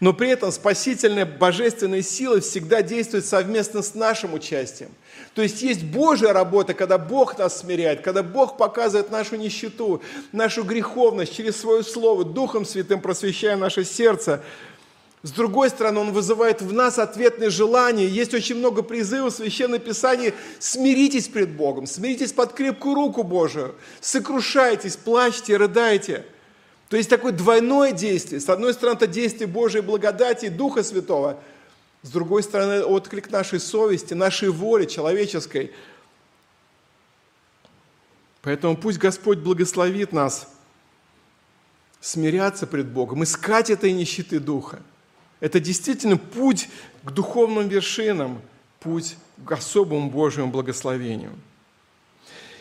Но 0.00 0.12
при 0.12 0.28
этом 0.30 0.50
спасительная 0.52 1.26
божественная 1.26 2.02
сила 2.02 2.40
всегда 2.40 2.82
действует 2.82 3.26
совместно 3.26 3.82
с 3.82 3.94
нашим 3.94 4.34
участием. 4.34 4.90
То 5.34 5.42
есть 5.42 5.62
есть 5.62 5.84
Божья 5.84 6.32
работа, 6.32 6.74
когда 6.74 6.98
Бог 6.98 7.38
нас 7.38 7.60
смиряет, 7.60 8.00
когда 8.00 8.22
Бог 8.22 8.56
показывает 8.56 9.10
нашу 9.10 9.36
нищету, 9.36 10.02
нашу 10.32 10.64
греховность 10.64 11.34
через 11.34 11.56
Свое 11.56 11.82
Слово, 11.82 12.24
Духом 12.24 12.64
Святым 12.64 13.00
просвещая 13.00 13.56
наше 13.56 13.84
сердце– 13.84 14.42
с 15.22 15.32
другой 15.32 15.68
стороны, 15.68 16.00
Он 16.00 16.12
вызывает 16.12 16.62
в 16.62 16.72
нас 16.72 16.98
ответные 16.98 17.50
желания. 17.50 18.06
Есть 18.06 18.32
очень 18.32 18.56
много 18.56 18.82
призывов 18.82 19.34
в 19.34 19.36
Священном 19.36 19.78
Писании. 19.78 20.32
Смиритесь 20.58 21.28
пред 21.28 21.50
Богом, 21.50 21.86
смиритесь 21.86 22.32
под 22.32 22.54
крепкую 22.54 22.94
руку 22.94 23.22
Божию, 23.22 23.74
сокрушайтесь, 24.00 24.96
плачьте, 24.96 25.56
рыдайте. 25.58 26.24
То 26.90 26.98
есть 26.98 27.08
такое 27.08 27.32
двойное 27.32 27.92
действие. 27.92 28.40
С 28.40 28.50
одной 28.50 28.74
стороны, 28.74 28.96
это 28.96 29.06
действие 29.06 29.46
Божьей 29.46 29.80
благодати 29.80 30.46
и 30.46 30.50
Духа 30.50 30.82
Святого. 30.82 31.40
С 32.02 32.10
другой 32.10 32.42
стороны, 32.42 32.82
отклик 32.84 33.30
нашей 33.30 33.60
совести, 33.60 34.12
нашей 34.12 34.50
воли 34.50 34.84
человеческой. 34.84 35.72
Поэтому 38.42 38.76
пусть 38.76 38.98
Господь 38.98 39.38
благословит 39.38 40.12
нас 40.12 40.48
смиряться 42.00 42.66
пред 42.66 42.88
Богом, 42.88 43.24
искать 43.24 43.70
этой 43.70 43.92
нищеты 43.92 44.38
Духа– 44.38 44.80
это 45.40 45.58
действительно 45.58 46.18
путь 46.18 46.68
к 47.02 47.10
духовным 47.10 47.68
вершинам, 47.68 48.42
путь 48.78 49.16
к 49.44 49.52
особому 49.52 50.10
Божьему 50.10 50.50
благословению. 50.50 51.32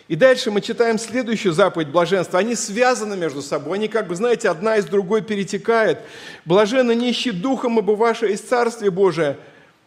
И 0.09 0.15
дальше 0.15 0.49
мы 0.49 0.59
читаем 0.59 0.97
следующую 0.97 1.53
заповедь 1.53 1.89
блаженства. 1.89 2.39
Они 2.39 2.55
связаны 2.55 3.15
между 3.15 3.43
собой, 3.43 3.77
они 3.77 3.87
как 3.87 4.07
бы, 4.07 4.15
знаете, 4.15 4.49
одна 4.49 4.77
из 4.77 4.85
другой 4.85 5.21
перетекает. 5.21 5.99
Блаженны 6.45 6.95
нищие 6.95 7.31
духом, 7.31 7.77
ибо 7.77 7.91
ваше 7.91 8.31
из 8.31 8.41
Царствие 8.41 8.89
Божие. 8.89 9.37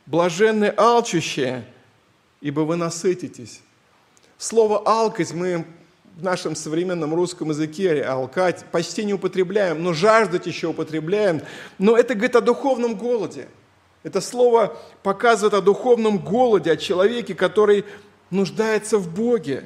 Блаженны 0.07 0.73
алчущие, 0.77 1.65
ибо 2.41 2.61
вы 2.61 2.77
насытитесь. 2.77 3.63
Слово 4.39 4.79
«алкать» 4.87 5.33
мы 5.33 5.67
в 6.17 6.23
нашем 6.23 6.55
современном 6.55 7.15
русском 7.15 7.51
языке 7.51 8.03
алкать 8.03 8.65
почти 8.71 9.05
не 9.05 9.15
употребляем, 9.15 9.83
но 9.83 9.93
жаждать 9.93 10.47
еще 10.47 10.69
употребляем. 10.69 11.43
Но 11.79 11.97
это 11.97 12.15
говорит 12.15 12.37
о 12.37 12.41
духовном 12.41 12.95
голоде. 12.95 13.49
Это 14.05 14.21
слово 14.21 14.77
показывает 15.03 15.55
о 15.55 15.61
духовном 15.61 16.19
голоде, 16.19 16.71
о 16.71 16.77
человеке, 16.77 17.35
который 17.35 17.85
нуждается 18.31 18.99
в 18.99 19.13
Боге. 19.13 19.65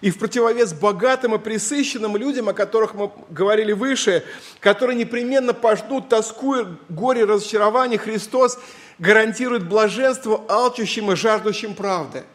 И 0.00 0.10
в 0.10 0.18
противовес 0.18 0.72
богатым 0.72 1.34
и 1.34 1.38
присыщенным 1.38 2.16
людям, 2.16 2.48
о 2.48 2.52
которых 2.52 2.94
мы 2.94 3.10
говорили 3.30 3.72
выше, 3.72 4.24
которые 4.60 4.96
непременно 4.96 5.54
пожнут 5.54 6.08
тоску, 6.08 6.56
горе, 6.88 7.24
разочарование, 7.24 7.98
Христос 7.98 8.58
гарантирует 8.98 9.68
блаженство 9.68 10.44
алчущим 10.48 11.12
и 11.12 11.16
жаждущим 11.16 11.74
правды– 11.74 12.24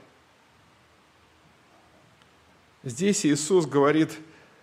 Здесь 2.83 3.27
Иисус 3.27 3.67
говорит 3.67 4.09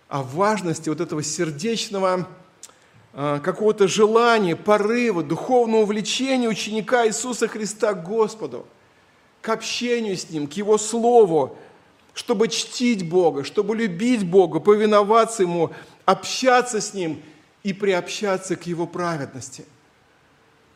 о 0.09 0.23
важности 0.23 0.89
вот 0.89 0.99
этого 0.99 1.23
сердечного 1.23 2.27
а, 3.13 3.39
какого-то 3.39 3.87
желания, 3.87 4.57
порыва, 4.57 5.23
духовного 5.23 5.85
влечения 5.85 6.49
ученика 6.49 7.07
Иисуса 7.07 7.47
Христа 7.47 7.93
к 7.93 8.03
Господу, 8.03 8.67
к 9.39 9.47
общению 9.47 10.17
с 10.17 10.29
Ним, 10.29 10.47
к 10.47 10.53
Его 10.53 10.77
Слову, 10.77 11.57
чтобы 12.19 12.49
чтить 12.49 13.07
Бога, 13.07 13.45
чтобы 13.45 13.77
любить 13.77 14.29
Бога, 14.29 14.59
повиноваться 14.59 15.43
Ему, 15.43 15.71
общаться 16.03 16.81
с 16.81 16.93
Ним 16.93 17.21
и 17.63 17.71
приобщаться 17.71 18.57
к 18.57 18.67
Его 18.67 18.85
праведности. 18.85 19.63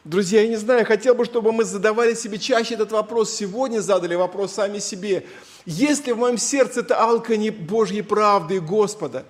Друзья, 0.05 0.41
я 0.41 0.47
не 0.47 0.55
знаю, 0.55 0.85
хотел 0.85 1.15
бы, 1.15 1.25
чтобы 1.25 1.51
мы 1.51 1.65
задавали 1.65 2.13
себе 2.13 2.37
чаще 2.37 2.75
этот 2.75 2.93
вопрос. 2.93 3.35
Сегодня 3.35 3.81
задали 3.81 4.15
вопрос 4.15 4.53
сами 4.53 4.79
себе– 4.79 5.25
Если 5.65 6.13
в 6.13 6.17
моем 6.17 6.37
сердце 6.37 6.79
это 6.79 7.01
алканье 7.01 7.51
Божьей 7.51 8.03
правды 8.03 8.55
и 8.55 8.59
Господа, 8.59 9.25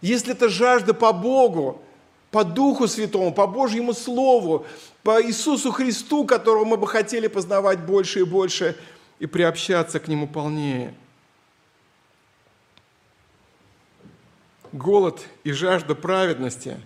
если 0.00 0.32
это 0.32 0.48
жажда 0.48 0.94
по 0.94 1.12
Богу, 1.12 1.82
по 2.30 2.44
Духу 2.44 2.88
Святому, 2.88 3.32
по 3.32 3.46
Божьему 3.46 3.92
Слову, 3.92 4.64
по 5.02 5.22
Иисусу 5.22 5.70
Христу, 5.70 6.24
которого 6.24 6.64
мы 6.64 6.78
бы 6.78 6.86
хотели 6.86 7.26
познавать 7.26 7.80
больше 7.84 8.20
и 8.20 8.24
больше 8.24 8.74
и 9.18 9.26
приобщаться 9.26 10.00
к 10.00 10.08
Нему 10.08 10.28
полнее. 10.28 10.94
Голод 14.72 15.26
и 15.44 15.52
жажда 15.52 15.94
праведности 15.94 16.78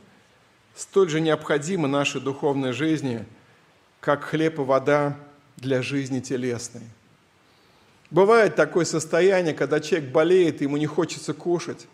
столь 0.75 1.11
же 1.11 1.21
необходимы 1.21 1.89
нашей 1.89 2.21
духовной 2.21 2.73
жизни, 2.73 3.25
как 4.01 4.25
хлеб 4.25 4.59
и 4.59 4.63
вода 4.63 5.17
для 5.57 5.83
жизни 5.83 6.21
телесной. 6.21 6.83
Бывает 8.11 8.57
такое 8.57 8.85
состояние, 8.85 9.55
когда 9.55 9.81
человек 9.81 10.11
болеет, 10.11 10.61
ему 10.61 10.77
не 10.77 10.87
хочется 10.87 11.35
кушать. 11.35 11.87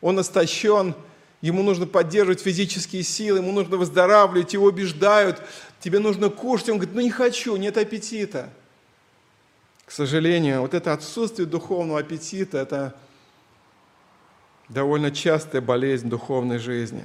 Он 0.00 0.20
истощен, 0.20 0.94
ему 1.40 1.62
нужно 1.62 1.86
поддерживать 1.86 2.40
физические 2.40 3.02
силы, 3.02 3.38
ему 3.38 3.50
нужно 3.50 3.76
выздоравливать, 3.76 4.52
его 4.52 4.66
убеждают, 4.66 5.40
тебе 5.80 5.98
нужно 5.98 6.28
кушать. 6.28 6.68
Он 6.68 6.76
говорит, 6.76 6.94
ну 6.94 7.00
не 7.00 7.10
хочу, 7.10 7.56
нет 7.56 7.76
аппетита. 7.76 8.50
К 9.86 9.90
сожалению, 9.90 10.60
вот 10.60 10.74
это 10.74 10.92
отсутствие 10.92 11.46
духовного 11.46 12.00
аппетита– 12.00 12.58
это 12.58 12.94
довольно 14.68 15.10
частая 15.10 15.60
болезнь 15.60 16.08
духовной 16.08 16.58
жизни. 16.58 17.04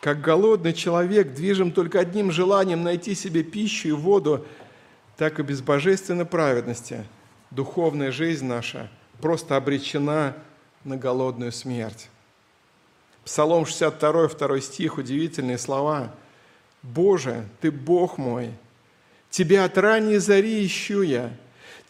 Как 0.00 0.20
голодный 0.20 0.72
человек 0.72 1.32
движим 1.32 1.70
только 1.70 2.00
одним 2.00 2.32
желанием 2.32 2.82
найти 2.82 3.14
себе 3.14 3.42
пищу 3.42 3.88
и 3.88 3.92
воду, 3.92 4.44
так 5.16 5.38
и 5.38 5.42
без 5.42 5.60
божественной 5.62 6.24
праведности 6.24 7.04
духовная 7.50 8.10
жизнь 8.10 8.46
наша 8.46 8.90
просто 9.20 9.56
обречена 9.56 10.34
на 10.84 10.96
голодную 10.96 11.52
смерть. 11.52 12.08
Псалом 13.24 13.66
62, 13.66 14.28
2 14.28 14.60
стих, 14.60 14.98
удивительные 14.98 15.58
слова. 15.58 16.12
«Боже, 16.82 17.46
Ты 17.60 17.70
Бог 17.70 18.18
мой, 18.18 18.50
Тебя 19.30 19.64
от 19.64 19.78
ранней 19.78 20.18
зари 20.18 20.66
ищу 20.66 21.00
я, 21.00 21.32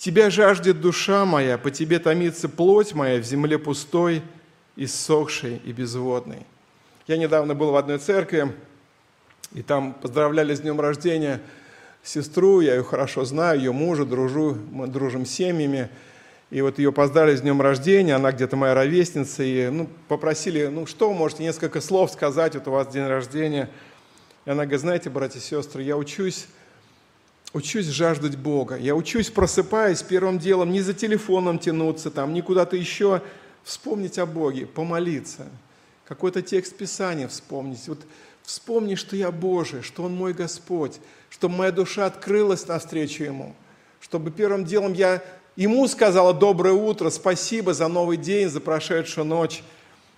Тебя 0.03 0.30
жаждет 0.30 0.80
душа 0.80 1.24
моя, 1.24 1.59
по 1.59 1.70
Тебе 1.70 2.00
томится 2.00 2.48
плоть 2.48 2.92
моя 2.92 3.20
в 3.20 3.24
земле 3.24 3.57
пустой, 3.57 4.22
иссохшей 4.74 5.62
и 5.64 5.70
безводной». 5.70 6.40
Я 7.07 7.18
недавно 7.18 7.55
был 7.55 7.70
в 7.70 7.76
одной 7.76 7.98
церкви, 7.98 8.53
и 9.53 9.62
там 9.62 9.92
поздравляли 9.92 10.57
с 10.57 10.61
днем 10.61 10.80
рождения 10.80 11.40
сестру, 12.03 12.61
я 12.61 12.74
ее 12.74 12.82
хорошо 12.82 13.24
знаю, 13.24 13.61
ее 13.61 13.70
мужа, 13.70 14.05
дружу, 14.05 14.59
мы 14.72 14.88
дружим 14.88 15.24
семьями– 15.24 15.88
и 16.50 16.61
вот 16.61 16.78
ее 16.78 16.92
поздравили 16.92 17.36
с 17.36 17.40
днем 17.40 17.62
рождения, 17.62 18.14
она 18.14 18.30
где-то 18.30 18.57
моя 18.57 18.74
ровесница, 18.74 19.42
и 19.42 19.70
ну, 19.70 19.88
попросили, 20.07 20.66
ну 20.66 20.84
что 20.84 21.11
можете 21.14 21.44
несколько 21.44 21.80
слов 21.80 22.11
сказать, 22.11 22.55
вот 22.55 22.68
у 22.68 22.72
вас 22.72 22.88
день 22.88 23.07
рождения. 23.07 23.70
И 24.44 24.50
она 24.50 24.64
говорит, 24.64 24.82
знаете, 24.82 25.09
братья 25.09 25.38
и 25.38 25.42
сестры, 25.42 25.82
я 25.82 25.96
учусь, 25.96 26.48
учусь 27.53 27.86
жаждать 27.86 28.36
Бога. 28.36 28.76
Я 28.76 28.94
учусь, 28.94 29.30
просыпаясь, 29.30 30.03
первым 30.03 30.38
делом 30.38 30.72
не 30.72 30.80
за 30.80 30.94
телефоном 30.94 31.59
тянуться, 31.59 32.11
там, 32.11 32.32
не 32.32 32.42
куда-то 32.42 32.76
еще, 32.76 33.22
вспомнить 33.62 34.18
о 34.18 34.26
Боге, 34.26 34.66
помолиться, 34.66 35.46
какой-то 36.05 36.42
текст 36.42 36.76
Писания 36.76 37.28
вспомнить. 37.28 37.86
Вот 37.88 38.00
вспомни, 38.42 38.94
что 38.94 39.16
я 39.16 39.30
Божий, 39.30 39.82
что 39.82 40.05
Он 40.05 40.14
мой 40.14 40.32
Господь, 40.32 40.98
чтобы 41.30 41.57
моя 41.57 41.72
душа 41.72 42.07
открылась 42.07 42.66
навстречу 42.66 43.24
Ему, 43.24 43.55
чтобы 44.00 44.30
первым 44.30 44.64
делом 44.64 44.92
я 44.92 45.22
Ему 45.55 45.86
сказала 45.86 46.32
доброе 46.32 46.72
утро, 46.72 47.11
спасибо 47.11 47.74
за 47.74 47.86
новый 47.86 48.16
день, 48.16 48.48
за 48.48 48.59
прошедшую 48.61 49.26
ночь. 49.26 49.62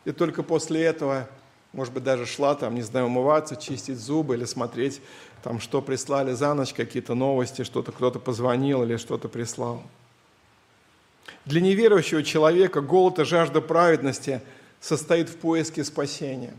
И 0.05 0.13
только 0.13 0.45
после 0.45 0.85
этого, 0.85 1.29
может 1.73 1.93
быть, 1.93 2.05
даже 2.05 2.25
шла 2.25 2.55
там, 2.55 2.77
не 2.77 2.83
знаю, 2.83 3.07
умываться, 3.07 3.57
чистить 3.57 3.99
зубы 3.99 4.37
или 4.37 4.45
смотреть, 4.45 5.01
там, 5.45 5.61
что 5.61 5.83
прислали 5.83 6.33
за 6.33 6.55
ночь, 6.55 6.73
какие-то 6.73 7.15
новости, 7.15 7.65
что-то 7.65 7.93
кто-то 7.93 8.19
позвонил 8.19 8.83
или 8.83 8.97
что-то 8.97 9.29
прислал. 9.29 9.83
Для 11.45 11.61
неверующего 11.61 12.23
человека 12.23 12.81
голод 12.81 13.19
и 13.19 13.25
жажда 13.25 13.61
праведности 13.61 14.41
состоит 14.81 15.29
в 15.29 15.37
поиске 15.37 15.85
спасения. 15.85 16.55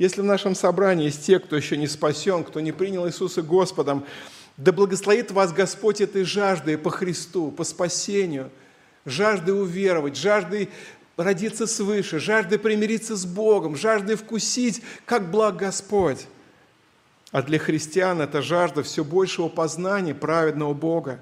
Если 0.00 0.20
в 0.20 0.24
нашем 0.24 0.56
собрании 0.56 1.04
есть 1.04 1.24
те, 1.24 1.38
кто 1.38 1.54
еще 1.54 1.76
не 1.76 1.86
спасен, 1.86 2.42
кто 2.42 2.58
не 2.58 2.72
принял 2.72 3.06
Иисуса 3.06 3.40
Господом, 3.40 4.04
да 4.56 4.72
благословит 4.72 5.30
вас 5.30 5.52
Господь 5.52 6.00
этой 6.00 6.24
жаждой 6.24 6.78
по 6.78 6.90
Христу, 6.90 7.52
по 7.52 7.62
спасению, 7.62 8.50
жаждой 9.04 9.62
уверовать, 9.62 10.16
жаждой 10.16 10.70
родиться 11.16 11.68
свыше, 11.68 12.18
жаждой 12.18 12.58
примириться 12.58 13.14
с 13.14 13.24
Богом, 13.24 13.76
жаждой 13.76 14.16
вкусить, 14.16 14.82
как 15.04 15.30
благ 15.30 15.54
Господь. 15.54 16.26
А 17.32 17.42
для 17.42 17.58
христиан 17.58 18.20
это 18.20 18.42
жажда 18.42 18.82
все 18.82 19.02
большего 19.02 19.48
познания 19.48 20.14
праведного 20.14 20.74
Бога, 20.74 21.18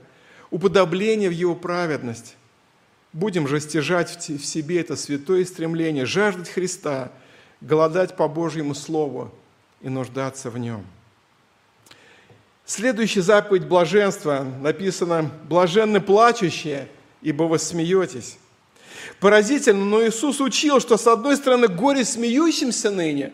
уподобления 0.50 1.28
в 1.28 1.32
Его 1.32 1.54
праведность. 1.54 2.36
Будем 3.12 3.46
же 3.46 3.60
стяжать 3.60 4.10
в 4.28 4.44
себе 4.44 4.80
это 4.80 4.96
святое 4.96 5.44
стремление, 5.44 6.06
жаждать 6.06 6.48
Христа, 6.48 7.12
голодать 7.60 8.16
по 8.16 8.26
Божьему 8.28 8.74
Слову 8.74 9.32
и 9.80 9.88
нуждаться 9.88 10.50
в 10.50 10.58
Нем. 10.58 10.84
Следующая 12.66 13.22
заповедь 13.22 13.66
блаженства 13.66 14.46
написано 14.60 15.30
«блаженны 15.48 16.00
плачущие, 16.00 16.88
ибо 17.22 17.44
вы 17.44 17.58
смеетесь». 17.58 18.36
Поразительно, 19.18 19.84
но 19.84 20.06
Иисус 20.06 20.40
учил, 20.40 20.80
что 20.80 20.96
с 20.96 21.06
одной 21.06 21.36
стороны 21.36 21.68
горе 21.68 22.04
смеющимся 22.04 22.90
ныне, 22.90 23.32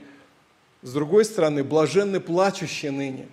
с 0.87 0.93
другой 0.93 1.27
стороны 1.27 1.63
блаженны 1.63 2.21
плачущие 2.21 2.93
ныне. 2.93 3.29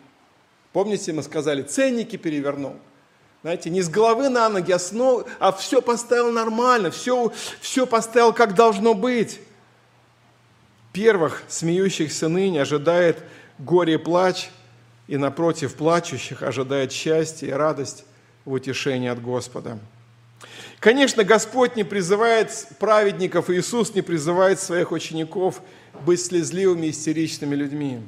Помните, 0.73 1.13
мы 1.13 1.23
сказали, 1.23 1.61
ценники 1.61 2.17
перевернул. 2.17 2.75
Знаете, 3.43 3.69
не 3.69 3.81
с 3.81 3.89
головы 3.89 4.29
на 4.29 4.49
ноги, 4.49 4.71
а, 4.71 4.79
снова, 4.79 5.25
а 5.39 5.51
все 5.51 5.81
поставил 5.81 6.31
нормально, 6.31 6.91
все, 6.91 7.31
все 7.61 7.85
поставил 7.85 8.33
как 8.33 8.55
должно 8.55 8.93
быть. 8.93 9.39
Первых 10.91 11.43
смеющихся 11.47 12.27
ныне 12.27 12.61
ожидает 12.61 13.23
горе 13.57 13.93
и 13.93 13.97
плач– 13.97 14.49
и 15.07 15.17
напротив 15.17 15.75
плачущих 15.75 16.43
ожидает 16.43 16.91
счастье 16.91 17.49
и 17.49 17.51
радость 17.51 18.05
в 18.45 18.53
утешении 18.53 19.09
от 19.09 19.21
Господа. 19.21 19.79
Конечно, 20.83 21.23
Господь 21.23 21.77
не 21.77 21.85
призывает 21.85 22.49
праведников, 22.77 23.49
Иисус 23.49 23.95
не 23.95 24.01
призывает 24.01 24.59
своих 24.59 24.91
учеников 24.91 25.61
быть 26.05 26.21
слезливыми, 26.21 26.89
истеричными 26.89 27.55
людьми. 27.55 28.01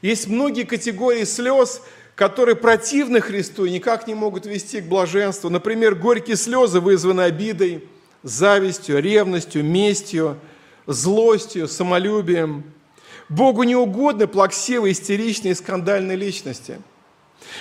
Есть 0.00 0.26
многие 0.26 0.62
категории 0.62 1.24
слез, 1.24 1.82
которые 2.14 2.56
противны 2.56 3.20
Христу 3.20 3.66
и 3.66 3.70
никак 3.70 4.06
не 4.06 4.14
могут 4.14 4.46
вести 4.46 4.80
к 4.80 4.84
блаженству. 4.84 5.50
Например, 5.50 5.94
горькие 5.94 6.38
слезы 6.38 6.80
вызваны 6.80 7.20
обидой, 7.20 7.84
завистью, 8.22 9.02
ревностью, 9.02 9.62
местью, 9.62 10.38
злостью, 10.86 11.68
самолюбием– 11.68 12.64
Богу 13.28 13.62
не 13.64 13.76
угодны 13.76 14.26
плаксивые, 14.26 14.92
истеричные, 14.92 15.54
скандальные 15.54 16.16
личности. 16.16 16.80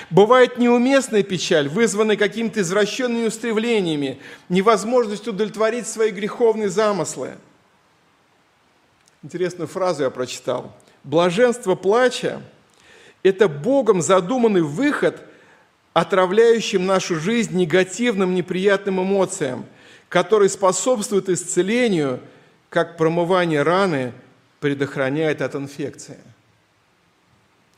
Бывает 0.09 0.57
неуместная 0.57 1.23
печаль, 1.23 1.69
вызванная 1.69 2.17
какими-то 2.17 2.61
извращенными 2.61 3.27
устремлениями, 3.27 4.19
невозможностью 4.49 5.33
удовлетворить 5.33 5.87
свои 5.87 6.11
греховные 6.11 6.69
замыслы. 6.69 7.37
Интересную 9.23 9.67
фразу 9.67 10.03
я 10.03 10.09
прочитал. 10.09 10.75
Блаженство 11.03 11.75
плача– 11.75 12.41
это 13.23 13.47
Богом 13.47 14.01
задуманный 14.01 14.61
выход, 14.61 15.21
отравляющим 15.93 16.85
нашу 16.85 17.19
жизнь 17.19 17.55
негативным, 17.57 18.35
неприятным 18.35 19.01
эмоциям, 19.01 19.65
который 20.09 20.49
способствует 20.49 21.29
исцелению, 21.29 22.19
как 22.69 22.97
промывание 22.97 23.63
раны– 23.63 24.13
предохраняет 24.59 25.41
от 25.41 25.55
инфекции. 25.55 26.17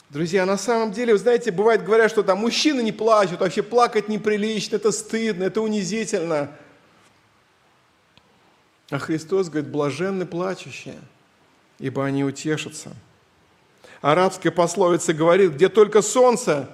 Друзья, 0.09 0.47
на 0.47 0.57
самом 0.57 0.91
деле, 0.91 1.13
вы 1.13 1.19
знаете, 1.19 1.51
бывает 1.51 1.83
говорят, 1.83 2.09
что 2.09 2.23
там 2.23 2.39
мужчины 2.39 2.81
не 2.81 2.91
плачут, 2.91 3.41
вообще 3.41 3.61
плакать 3.61 4.09
неприлично, 4.09 4.77
это 4.77 4.91
стыдно, 4.91 5.43
это 5.43 5.61
унизительно. 5.61 6.49
А 8.89 8.97
Христос 8.97 9.49
говорит, 9.49 9.69
блаженны 9.69 10.25
плачущие, 10.25 10.99
ибо 11.77 12.03
они 12.03 12.23
утешатся. 12.23 12.91
Арабская 14.01 14.49
пословица 14.49 15.13
говорит, 15.13 15.51
где 15.51 15.69
только 15.69 16.01
солнце, 16.01 16.67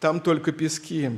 там 0.00 0.20
только 0.20 0.50
пески. 0.50 1.10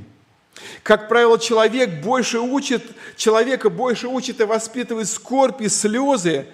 Как 0.82 1.08
правило, 1.08 1.38
человек 1.38 2.02
больше 2.02 2.40
учит, 2.40 2.84
человека 3.16 3.70
больше 3.70 4.08
учит 4.08 4.38
и 4.40 4.44
воспитывает 4.44 5.08
скорбь 5.08 5.62
и 5.62 5.70
слезы, 5.70 6.46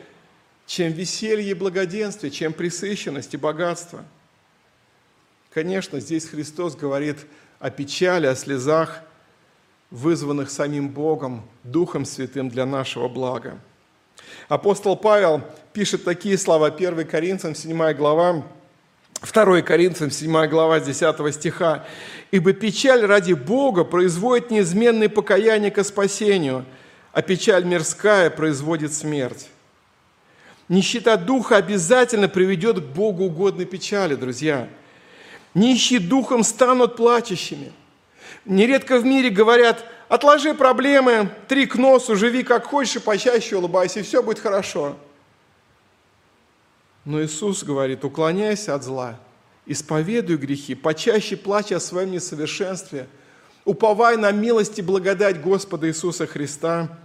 чем 0.67 0.93
веселье 0.93 1.51
и 1.51 1.55
благоденствие, 1.55 2.31
чем 2.31 2.53
присыщенность 2.53 3.35
и 3.35 3.37
богатство. 3.37 4.05
Конечно, 5.53 5.99
здесь 5.99 6.27
Христос 6.27 6.77
говорит 6.77 7.27
о 7.59 7.71
печали, 7.71 8.27
о 8.27 8.37
слезах, 8.37 9.01
вызванных 9.91 10.49
самим 10.49 10.89
Богом, 10.91 11.43
Духом 11.65 12.05
Святым 12.05 12.49
для 12.49 12.67
нашего 12.67 13.09
блага. 13.09 13.59
Апостол 14.49 14.97
Павел 14.97 15.43
пишет 15.73 16.05
такие 16.05 16.39
слова, 16.39 16.69
1 16.69 17.05
Коринфянам, 17.05 17.57
7 17.57 17.93
глава, 17.95 18.45
2 19.23 19.63
Коринфянам, 19.63 20.13
7 20.13 20.47
глава, 20.47 20.79
с 20.79 20.85
10 20.85 21.35
стиха. 21.35 21.85
«Ибо 22.31 22.53
печаль 22.53 23.05
ради 23.05 23.33
Бога 23.33 23.83
производит 23.83 24.53
неизменное 24.53 25.09
покаяние 25.09 25.73
ко 25.73 25.83
спасению, 25.83 26.65
а 27.13 27.23
печаль 27.23 27.65
мирская 27.65 28.31
производит 28.31 28.93
смерть». 28.93 29.49
Нищета 30.69 31.17
духа 31.17 31.57
обязательно 31.57 32.29
приведет 32.29 32.79
к 32.79 32.85
Богу 32.85 33.25
угодной 33.25 33.65
печали, 33.65 34.15
друзья. 34.15 34.69
Нищие 35.55 36.01
духом 36.01 36.45
станут 36.45 36.97
плачущими. 36.97 37.73
Нередко 38.45 38.99
в 38.99 39.05
мире 39.05 39.31
говорят, 39.31 39.85
отложи 40.09 40.55
проблемы, 40.55 41.31
три 41.49 41.67
к 41.67 41.77
носу, 41.77 42.17
живи 42.17 42.43
как 42.43 42.67
хочешь 42.67 42.97
и 42.97 43.01
почаще 43.01 43.57
улыбайся, 43.57 44.01
и 44.01 44.03
все 44.03 44.23
будет 44.23 44.39
хорошо. 44.39 44.97
Но 47.05 47.23
Иисус 47.23 47.65
говорит, 47.65 48.05
уклоняйся 48.05 48.75
от 48.75 48.85
зла, 48.85 49.19
исповедуй 49.67 50.37
грехи, 50.37 50.75
почаще 50.75 51.37
плачь 51.37 51.73
о 51.73 51.81
своем 51.81 52.13
несовершенстве, 52.13 53.09
уповай 53.65 54.17
на 54.17 54.31
милость 54.33 54.79
и 54.79 54.83
благодать 54.83 55.41
Господа 55.41 55.89
Иисуса 55.89 56.27
Христа, 56.27 56.99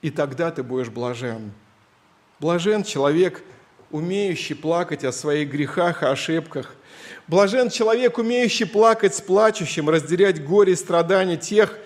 и 0.00 0.10
тогда 0.10 0.50
ты 0.50 0.62
будешь 0.62 0.90
блажен. 0.90 1.52
Блажен 2.40 2.82
человек, 2.82 3.42
умеющий 3.90 4.56
плакать 4.56 5.04
о 5.04 5.12
своих 5.12 5.50
грехах 5.50 6.02
и 6.02 6.06
ошибках. 6.06 6.74
Блажен 7.28 7.70
человек, 7.70 8.18
умеющий 8.18 8.66
плакать 8.66 9.14
с 9.14 9.20
плачущим, 9.20 9.88
разделять 9.88 10.44
горе 10.44 10.72
и 10.72 10.76
страдания 10.76 11.36
тех, 11.36 11.78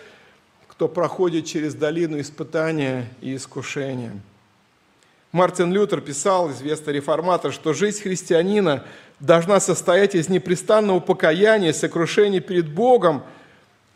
кто 0.68 0.88
проходит 0.88 1.46
через 1.46 1.74
долину 1.74 2.20
испытания 2.20 3.08
и 3.20 3.36
искушения. 3.36 4.12
Мартин 5.32 5.72
Лютер 5.72 6.00
писал, 6.00 6.50
известный 6.52 6.94
реформатор, 6.94 7.52
что 7.52 7.72
жизнь 7.72 8.02
христианина 8.02 8.84
должна 9.20 9.60
состоять 9.60 10.14
из 10.14 10.28
непрестанного 10.28 11.00
покаяния, 11.00 11.72
сокрушения 11.72 12.40
перед 12.40 12.68
Богом, 12.68 13.22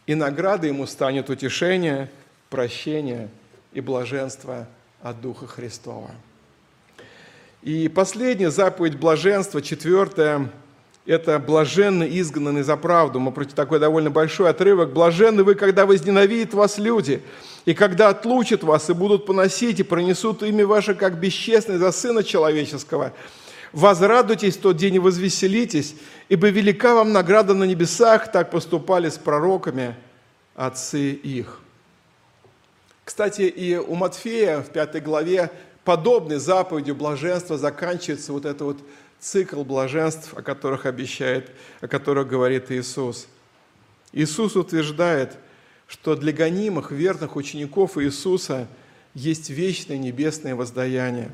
и 0.07 0.15
наградой 0.15 0.71
ему 0.71 0.87
станет 0.87 1.31
утешение, 1.31 2.11
прощение 2.49 3.29
и 3.73 3.81
блаженство 3.81 4.67
от 5.03 5.21
Духа 5.21 5.47
Христова. 5.47 6.11
И 7.63 7.89
последняя 7.89 8.51
заповедь 8.51 8.99
блаженства, 8.99 9.61
четвертая, 9.61 10.51
это 11.07 11.39
«блаженны 11.39 12.09
изгнаны 12.11 12.63
за 12.63 12.77
правду». 12.77 13.21
Мы 13.21 13.33
против 13.33 13.55
такой 13.55 13.79
довольно 13.79 14.11
большой 14.11 14.51
отрывок. 14.51 14.93
«Блаженны 14.93 15.45
вы, 15.45 15.55
когда 15.55 15.87
возненавидят 15.87 16.55
вас 16.55 16.79
люди, 16.79 17.23
и 17.65 17.75
когда 17.75 18.09
отлучат 18.11 18.63
вас, 18.63 18.91
и 18.91 18.93
будут 18.93 19.27
поносить, 19.27 19.81
и 19.81 19.83
пронесут 19.83 20.43
имя 20.43 20.67
ваше, 20.67 20.95
как 20.95 21.19
бесчестное 21.19 21.79
за 21.79 21.93
Сына 21.93 22.23
Человеческого. 22.23 23.13
Возрадуйтесь 23.73 24.57
в 24.57 24.61
тот 24.61 24.77
день 24.77 24.97
и 24.97 24.99
возвеселитесь, 24.99 25.95
ибо 26.29 26.49
велика 26.49 26.95
вам 26.95 27.13
награда 27.13 27.55
на 27.55 27.65
небесах, 27.65 28.31
так 28.31 28.51
поступали 28.51 29.09
с 29.09 29.19
пророками 29.19 29.95
отцы 30.55 31.13
их». 31.13 31.61
Кстати, 33.05 33.43
и 33.43 33.77
у 33.77 33.97
Матфея 33.97 34.61
в 34.61 34.71
пятой 34.71 35.01
главе 35.01 35.51
подобной 35.85 36.37
заповедью 36.37 36.95
блаженства 36.95 37.59
заканчивается 37.59 38.33
вот 38.33 38.45
этот 38.45 38.61
вот 38.61 38.79
цикл 39.21 39.63
блаженств, 39.63 40.35
о 40.35 40.43
которых 40.43 40.87
обещает, 40.87 41.51
о 41.81 41.89
которых 41.89 42.29
говорит 42.29 42.71
Иисус. 42.71 43.27
Иисус 44.13 44.57
утверждает, 44.57 45.37
что 45.87 46.17
для 46.17 46.33
гонимых, 46.33 46.91
верных 46.91 47.37
учеников 47.37 47.99
Иисуса 47.99 48.67
есть 49.15 49.51
вечное 49.51 49.99
небесное 49.99 50.55
воздаяние. 50.55 51.31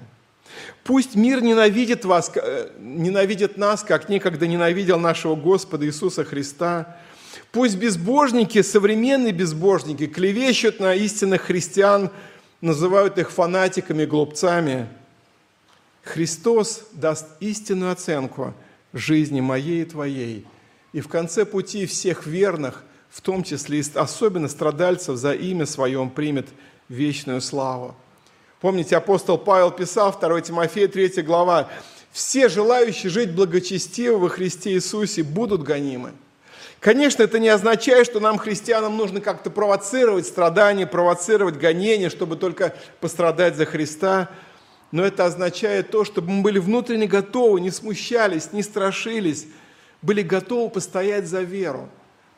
Пусть 0.85 1.15
мир 1.15 1.43
ненавидит, 1.43 2.05
вас, 2.05 2.31
э, 2.35 2.71
ненавидит 2.79 3.57
нас, 3.57 3.83
как 3.83 4.09
некогда 4.09 4.47
ненавидел 4.47 4.99
нашего 4.99 5.35
Господа 5.35 5.87
Иисуса 5.87 6.25
Христа. 6.25 6.97
Пусть 7.53 7.77
безбожники, 7.77 8.63
современные 8.63 9.33
безбожники, 9.33 10.07
клевещут 10.07 10.81
на 10.81 10.95
истинных 10.95 11.43
христиан– 11.43 12.11
называют 12.61 13.19
их 13.19 13.31
фанатиками, 13.31 14.05
глупцами. 14.05 14.89
Христос 16.07 16.83
даст 16.93 17.27
истинную 17.41 17.93
оценку 17.93 18.55
жизни 18.93 19.41
моей 19.41 19.83
и 19.83 19.85
твоей. 19.85 20.47
И 20.93 21.01
в 21.01 21.09
конце 21.09 21.45
пути 21.45 21.85
всех 21.85 22.27
верных, 22.27 22.85
в 23.11 23.21
том 23.21 23.43
числе 23.43 23.81
и 23.81 23.85
особенно 23.95 24.49
страдальцев, 24.49 25.17
за 25.17 25.33
имя 25.33 25.67
свое 25.67 26.11
примет 26.15 26.47
вечную 26.89 27.41
славу. 27.41 27.97
Помните, 28.61 28.97
апостол 28.97 29.37
Павел 29.37 29.71
писал, 29.71 30.17
2 30.19 30.41
Тимофея, 30.43 30.89
3 30.89 31.23
глава, 31.23 31.69
«Все 32.13 32.49
желающие 32.49 33.11
жить 33.11 33.35
благочестиво 33.35 34.17
во 34.17 34.29
Христе 34.29 34.73
Иисусе 34.73 35.23
будут 35.23 35.63
гонимы». 35.63 36.13
Конечно, 36.79 37.25
это 37.25 37.39
не 37.39 37.49
означает, 37.49 38.07
что 38.07 38.21
нам, 38.21 38.39
христианам, 38.39 38.97
нужно 38.97 39.21
как-то 39.21 39.51
провоцировать 39.51 40.27
страдания, 40.27 40.87
провоцировать 40.87 41.57
гонения, 41.57 42.11
чтобы 42.11 42.37
только 42.37 42.75
пострадать 43.01 43.57
за 43.57 43.67
Христа. 43.67 44.31
Но 44.97 45.05
это 45.05 45.27
означает 45.27 45.91
то, 45.91 46.07
чтобы 46.07 46.31
мы 46.31 46.43
были 46.43 46.59
внутренне 46.59 47.07
готовы, 47.07 47.61
не 47.61 47.71
смущались, 47.71 48.55
не 48.55 48.63
страшились, 48.63 49.47
были 50.01 50.23
готовы 50.23 50.71
постоять 50.71 51.27
за 51.27 51.43
веру, 51.43 51.91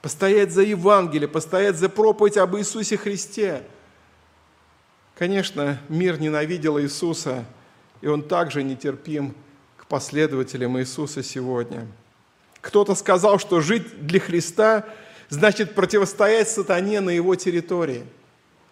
постоять 0.02 0.50
за 0.50 0.62
Евангелие, 0.62 1.28
постоять 1.28 1.76
за 1.76 1.88
проповедь 1.88 2.36
об 2.36 2.56
Иисусе 2.56 2.96
Христе. 2.96 3.62
Конечно, 5.16 5.80
мир 5.88 6.20
ненавидел 6.20 6.80
Иисуса, 6.80 7.44
и 8.00 8.08
он 8.08 8.22
также 8.22 8.64
нетерпим 8.64 9.36
к 9.76 9.86
последователям 9.86 10.80
Иисуса 10.80 11.22
сегодня– 11.22 11.86
кто-то 12.60 12.94
сказал, 12.94 13.38
что 13.38 13.60
жить 13.60 14.06
для 14.06 14.20
Христа 14.20 14.84
значит 15.28 15.74
противостоять 15.74 16.48
сатане 16.48 17.00
на 17.00 17.10
его 17.10 17.34
территории. 17.34 18.04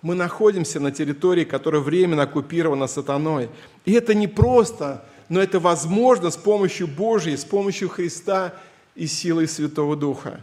Мы 0.07 0.15
находимся 0.15 0.79
на 0.79 0.93
территории, 0.93 1.43
которая 1.43 1.81
временно 1.81 2.23
оккупирована 2.23 2.87
сатаной. 2.87 3.49
И 3.85 3.93
это 3.93 4.15
не 4.15 4.29
просто, 4.29 5.05
но 5.29 5.43
это 5.43 5.59
возможно 5.59 6.31
с 6.31 6.37
помощью 6.37 6.87
Божьей, 6.87 7.37
с 7.37 7.45
помощью 7.45 7.89
Христа 7.89 8.55
и 8.95 9.09
силой 9.09 9.49
Святого 9.49 9.97
Духа. 9.97 10.41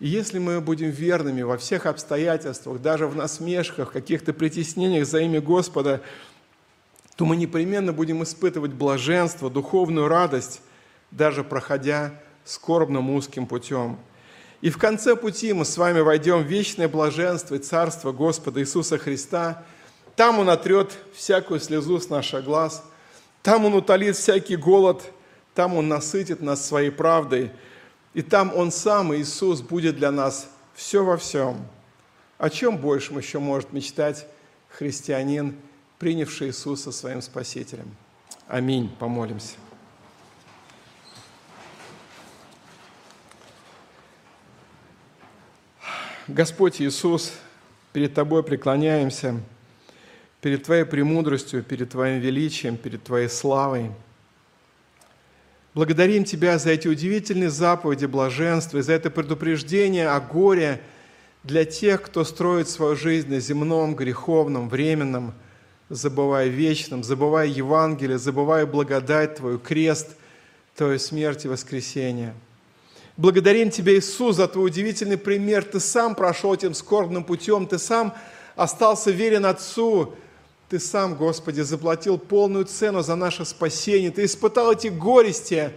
И 0.00 0.08
если 0.08 0.40
мы 0.40 0.60
будем 0.60 0.90
верными 0.90 1.42
во 1.42 1.56
всех 1.56 1.86
обстоятельствах, 1.86 2.82
даже 2.82 3.06
в 3.06 3.14
насмешках, 3.14 3.92
каких-то 3.92 4.32
притеснениях 4.32 5.06
за 5.06 5.20
имя 5.20 5.40
Господа, 5.40 6.00
то 7.14 7.24
мы 7.24 7.36
непременно 7.36 7.92
будем 7.92 8.24
испытывать 8.24 8.72
блаженство, 8.72 9.48
духовную 9.48 10.08
радость– 10.08 10.60
даже 11.14 11.44
проходя 11.44 12.12
скорбным 12.44 13.10
узким 13.10 13.46
путем. 13.46 13.98
И 14.64 14.70
в 14.70 14.78
конце 14.78 15.14
пути 15.14 15.52
мы 15.52 15.66
с 15.66 15.76
вами 15.76 16.00
войдем 16.00 16.42
в 16.42 16.46
вечное 16.46 16.88
блаженство 16.88 17.54
и 17.54 17.58
царство 17.58 18.12
Господа 18.12 18.60
Иисуса 18.60 18.96
Христа. 18.96 19.62
Там 20.16 20.38
Он 20.38 20.48
отрет 20.48 20.96
всякую 21.12 21.60
слезу 21.60 22.00
с 22.00 22.08
наших 22.08 22.46
глаз, 22.46 22.82
там 23.42 23.66
Он 23.66 23.74
утолит 23.74 24.16
всякий 24.16 24.56
голод, 24.56 25.02
там 25.54 25.76
Он 25.76 25.86
насытит 25.88 26.40
нас 26.40 26.66
своей 26.66 26.88
правдой, 26.88 27.52
и 28.14 28.22
там 28.22 28.56
Он 28.56 28.72
сам, 28.72 29.14
Иисус, 29.14 29.60
будет 29.60 29.96
для 29.96 30.10
нас 30.10 30.48
все 30.72 31.04
во 31.04 31.18
всем. 31.18 31.58
О 32.38 32.48
чем 32.48 32.78
больше 32.78 33.12
еще 33.12 33.40
может 33.40 33.70
мечтать 33.74 34.26
христианин, 34.70 35.56
принявший 35.98 36.46
Иисуса 36.46 36.90
своим 36.90 37.20
Спасителем? 37.20 37.94
Аминь. 38.48 38.90
Помолимся. 38.98 39.56
Господь 46.28 46.80
Иисус, 46.80 47.34
перед 47.92 48.14
Тобой 48.14 48.42
преклоняемся, 48.42 49.42
перед 50.40 50.62
Твоей 50.62 50.84
премудростью, 50.84 51.62
перед 51.62 51.90
Твоим 51.90 52.18
величием, 52.20 52.78
перед 52.78 53.04
Твоей 53.04 53.28
славой. 53.28 53.90
Благодарим 55.74 56.24
Тебя 56.24 56.58
за 56.58 56.70
эти 56.70 56.88
удивительные 56.88 57.50
заповеди 57.50 58.06
блаженства 58.06 58.80
за 58.80 58.94
это 58.94 59.10
предупреждение 59.10 60.08
о 60.08 60.18
горе 60.18 60.80
для 61.42 61.66
тех, 61.66 62.00
кто 62.00 62.24
строит 62.24 62.70
свою 62.70 62.96
жизнь 62.96 63.28
на 63.28 63.38
земном, 63.38 63.94
греховном, 63.94 64.70
временном, 64.70 65.34
забывая 65.90 66.48
вечном, 66.48 67.04
забывая 67.04 67.48
Евангелие, 67.48 68.16
забывая 68.16 68.64
благодать 68.64 69.34
Твою, 69.34 69.58
крест 69.58 70.16
Твою 70.74 70.98
смерть 70.98 71.44
и 71.44 71.48
воскресение– 71.48 72.32
Благодарим 73.16 73.70
Тебя, 73.70 73.96
Иисус, 73.96 74.36
за 74.36 74.48
Твой 74.48 74.66
удивительный 74.66 75.16
пример. 75.16 75.64
Ты 75.64 75.78
сам 75.78 76.16
прошел 76.16 76.52
этим 76.52 76.74
скорбным 76.74 77.22
путем, 77.22 77.66
Ты 77.66 77.78
сам 77.78 78.12
остался 78.56 79.12
верен 79.12 79.46
Отцу. 79.46 80.14
Ты 80.68 80.80
сам, 80.80 81.14
Господи, 81.14 81.60
заплатил 81.60 82.18
полную 82.18 82.64
цену 82.64 83.02
за 83.02 83.14
наше 83.14 83.44
спасение. 83.44 84.10
Ты 84.10 84.24
испытал 84.24 84.72
эти 84.72 84.88
горести. 84.88 85.70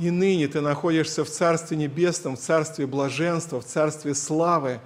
И 0.00 0.10
ныне 0.10 0.48
Ты 0.48 0.60
находишься 0.60 1.24
в 1.24 1.30
Царстве 1.30 1.76
Небесном, 1.76 2.36
в 2.36 2.40
Царстве 2.40 2.86
блаженства, 2.86 3.60
в 3.60 3.64
Царстве 3.64 4.14
славы. 4.14 4.80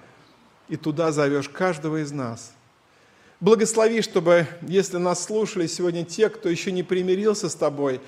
и 0.68 0.76
туда 0.76 1.10
зовешь 1.10 1.48
каждого 1.48 2.02
из 2.02 2.12
нас. 2.12 2.52
Благослови, 3.40 4.02
чтобы, 4.02 4.46
если 4.62 4.98
нас 4.98 5.24
слушали 5.24 5.66
сегодня 5.66 6.04
те, 6.04 6.28
кто 6.28 6.48
еще 6.48 6.70
не 6.70 6.82
примирился 6.82 7.48
с 7.48 7.54
Тобой, 7.54 8.00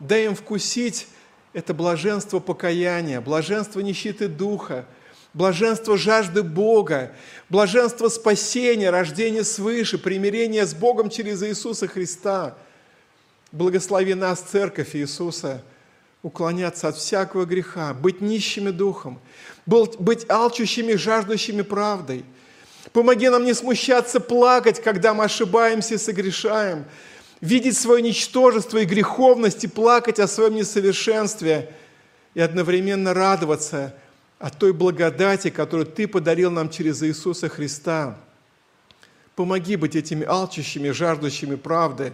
дай 0.00 0.24
им 0.24 0.34
вкусить 0.34 1.06
это 1.52 1.74
блаженство 1.74 2.38
покаяния, 2.40 3.20
блаженство 3.20 3.80
нищеты 3.80 4.28
духа, 4.28 4.84
блаженство 5.34 5.96
жажды 5.96 6.42
Бога, 6.42 7.12
блаженство 7.48 8.08
спасения, 8.08 8.90
рождения 8.90 9.44
свыше, 9.44 9.98
примирения 9.98 10.66
с 10.66 10.74
Богом 10.74 11.10
через 11.10 11.42
Иисуса 11.42 11.86
Христа. 11.86 12.56
Благослови 13.52 14.14
нас, 14.14 14.40
Церковь 14.40 14.94
Иисуса, 14.94 15.62
уклоняться 16.22 16.88
от 16.88 16.96
всякого 16.96 17.44
греха, 17.44 17.94
быть 17.94 18.20
нищими 18.20 18.70
духом, 18.70 19.20
быть 19.66 20.28
алчущими, 20.28 20.94
жаждущими 20.94 21.62
правдой. 21.62 22.24
Помоги 22.92 23.28
нам 23.28 23.44
не 23.44 23.54
смущаться 23.54 24.20
плакать, 24.20 24.82
когда 24.82 25.14
мы 25.14 25.24
ошибаемся 25.24 25.94
и 25.94 25.98
согрешаем, 25.98 26.84
видеть 27.40 27.76
свое 27.76 28.02
ничтожество 28.02 28.78
и 28.78 28.84
греховность 28.84 29.64
и 29.64 29.68
плакать 29.68 30.18
о 30.18 30.28
своем 30.28 30.54
несовершенстве 30.54 31.72
и 32.34 32.40
одновременно 32.40 33.14
радоваться 33.14 33.94
от 34.38 34.58
той 34.58 34.72
благодати, 34.72 35.50
которую 35.50 35.86
Ты 35.86 36.06
подарил 36.06 36.50
нам 36.50 36.70
через 36.70 37.02
Иисуса 37.02 37.48
Христа. 37.48 38.18
Помоги 39.34 39.76
быть 39.76 39.96
этими 39.96 40.24
алчущими, 40.26 40.90
жаждущими 40.90 41.54
правды. 41.54 42.12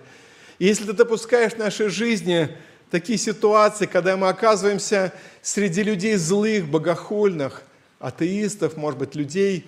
И 0.58 0.66
если 0.66 0.84
Ты 0.86 0.92
допускаешь 0.92 1.52
в 1.52 1.58
нашей 1.58 1.88
жизни 1.88 2.56
такие 2.90 3.18
ситуации, 3.18 3.86
когда 3.86 4.16
мы 4.16 4.28
оказываемся 4.28 5.12
среди 5.42 5.82
людей 5.82 6.16
злых, 6.16 6.66
богохульных, 6.66 7.62
атеистов, 7.98 8.76
может 8.76 8.98
быть, 8.98 9.14
людей, 9.14 9.66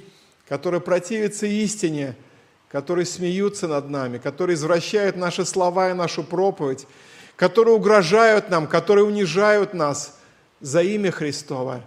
которые 0.48 0.80
противятся 0.80 1.46
истине, 1.46 2.14
которые 2.76 3.06
смеются 3.06 3.68
над 3.68 3.88
нами, 3.88 4.18
которые 4.18 4.54
извращают 4.54 5.16
наши 5.16 5.46
слова 5.46 5.88
и 5.88 5.94
нашу 5.94 6.22
проповедь, 6.22 6.86
которые 7.34 7.74
угрожают 7.74 8.50
нам, 8.50 8.66
которые 8.66 9.06
унижают 9.06 9.72
нас 9.72 10.18
за 10.60 10.82
имя 10.82 11.10
Христова. 11.10 11.82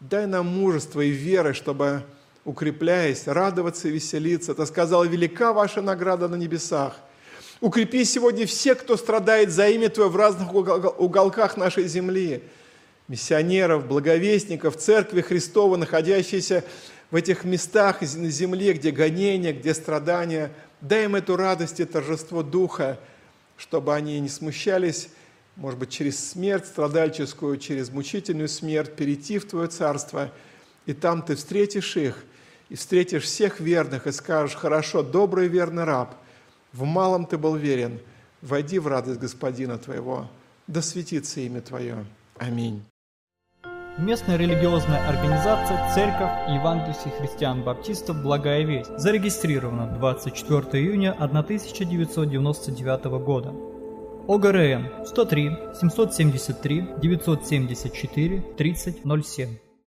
Дай 0.00 0.26
нам 0.26 0.46
мужество 0.46 1.02
и 1.02 1.10
веры, 1.10 1.52
чтобы, 1.52 2.04
укрепляясь, 2.46 3.26
радоваться 3.26 3.88
и 3.88 3.90
веселиться. 3.90 4.54
Ты 4.54 4.64
сказал, 4.64 5.04
велика 5.04 5.52
ваша 5.52 5.82
награда 5.82 6.26
на 6.26 6.36
небесах– 6.36 6.96
Укрепи 7.60 8.04
сегодня 8.04 8.46
всех, 8.46 8.78
кто 8.78 8.96
страдает 8.96 9.50
за 9.50 9.68
имя 9.68 9.88
Твое 9.88 10.10
в 10.10 10.16
разных 10.16 10.52
уголках 10.54 11.56
нашей 11.56 11.86
земли. 11.86 12.42
Миссионеров, 13.08 13.86
благовестников, 13.86 14.76
церкви 14.76 15.20
Христова, 15.20 15.76
находящиеся 15.76 16.64
в 17.10 17.16
этих 17.16 17.44
местах 17.44 18.00
на 18.00 18.30
земле, 18.30 18.72
где 18.72 18.90
гонения, 18.90 19.52
где 19.52 19.74
страдания. 19.74 20.52
Дай 20.80 21.04
им 21.04 21.14
эту 21.14 21.36
радость 21.36 21.80
и 21.80 21.84
торжество 21.84 22.42
Духа, 22.42 22.98
чтобы 23.56 23.94
они 23.94 24.20
не 24.20 24.28
смущались, 24.28 25.08
может 25.56 25.78
быть, 25.78 25.90
через 25.90 26.30
смерть 26.30 26.66
страдальческую, 26.66 27.58
через 27.58 27.90
мучительную 27.90 28.48
смерть, 28.48 28.96
перейти 28.96 29.38
в 29.38 29.46
Твое 29.46 29.68
Царство. 29.68 30.32
И 30.86 30.92
там 30.92 31.22
Ты 31.22 31.36
встретишь 31.36 31.96
их, 31.96 32.24
и 32.68 32.74
встретишь 32.74 33.24
всех 33.24 33.60
верных, 33.60 34.06
и 34.06 34.12
скажешь, 34.12 34.56
хорошо, 34.56 35.02
добрый 35.02 35.48
верный 35.48 35.84
раб– 35.84 36.16
в 36.74 36.82
малом 36.82 37.24
ты 37.24 37.38
был 37.38 37.54
верен, 37.54 38.00
войди 38.42 38.80
в 38.80 38.88
радость 38.88 39.20
Господина 39.20 39.78
твоего, 39.78 40.28
да 40.66 40.82
светится 40.82 41.38
имя 41.38 41.60
Твое. 41.60 42.04
Аминь. 42.36 42.82
Местная 43.96 44.36
религиозная 44.36 45.08
организация 45.08 45.78
Церковь 45.94 46.48
Евангельских 46.48 47.12
христиан-баптистов. 47.16 48.20
«Благая 48.22 48.64
весть» 48.64 48.90
зарегистрирована 48.98 49.86
24 49.86 50.82
июня 50.82 51.12
1999 51.12 53.04
года. 53.24 53.54
ОГРН 54.26 55.06
103 55.06 55.50
773 55.80 56.88
974 57.00 58.40
3007 58.56 59.63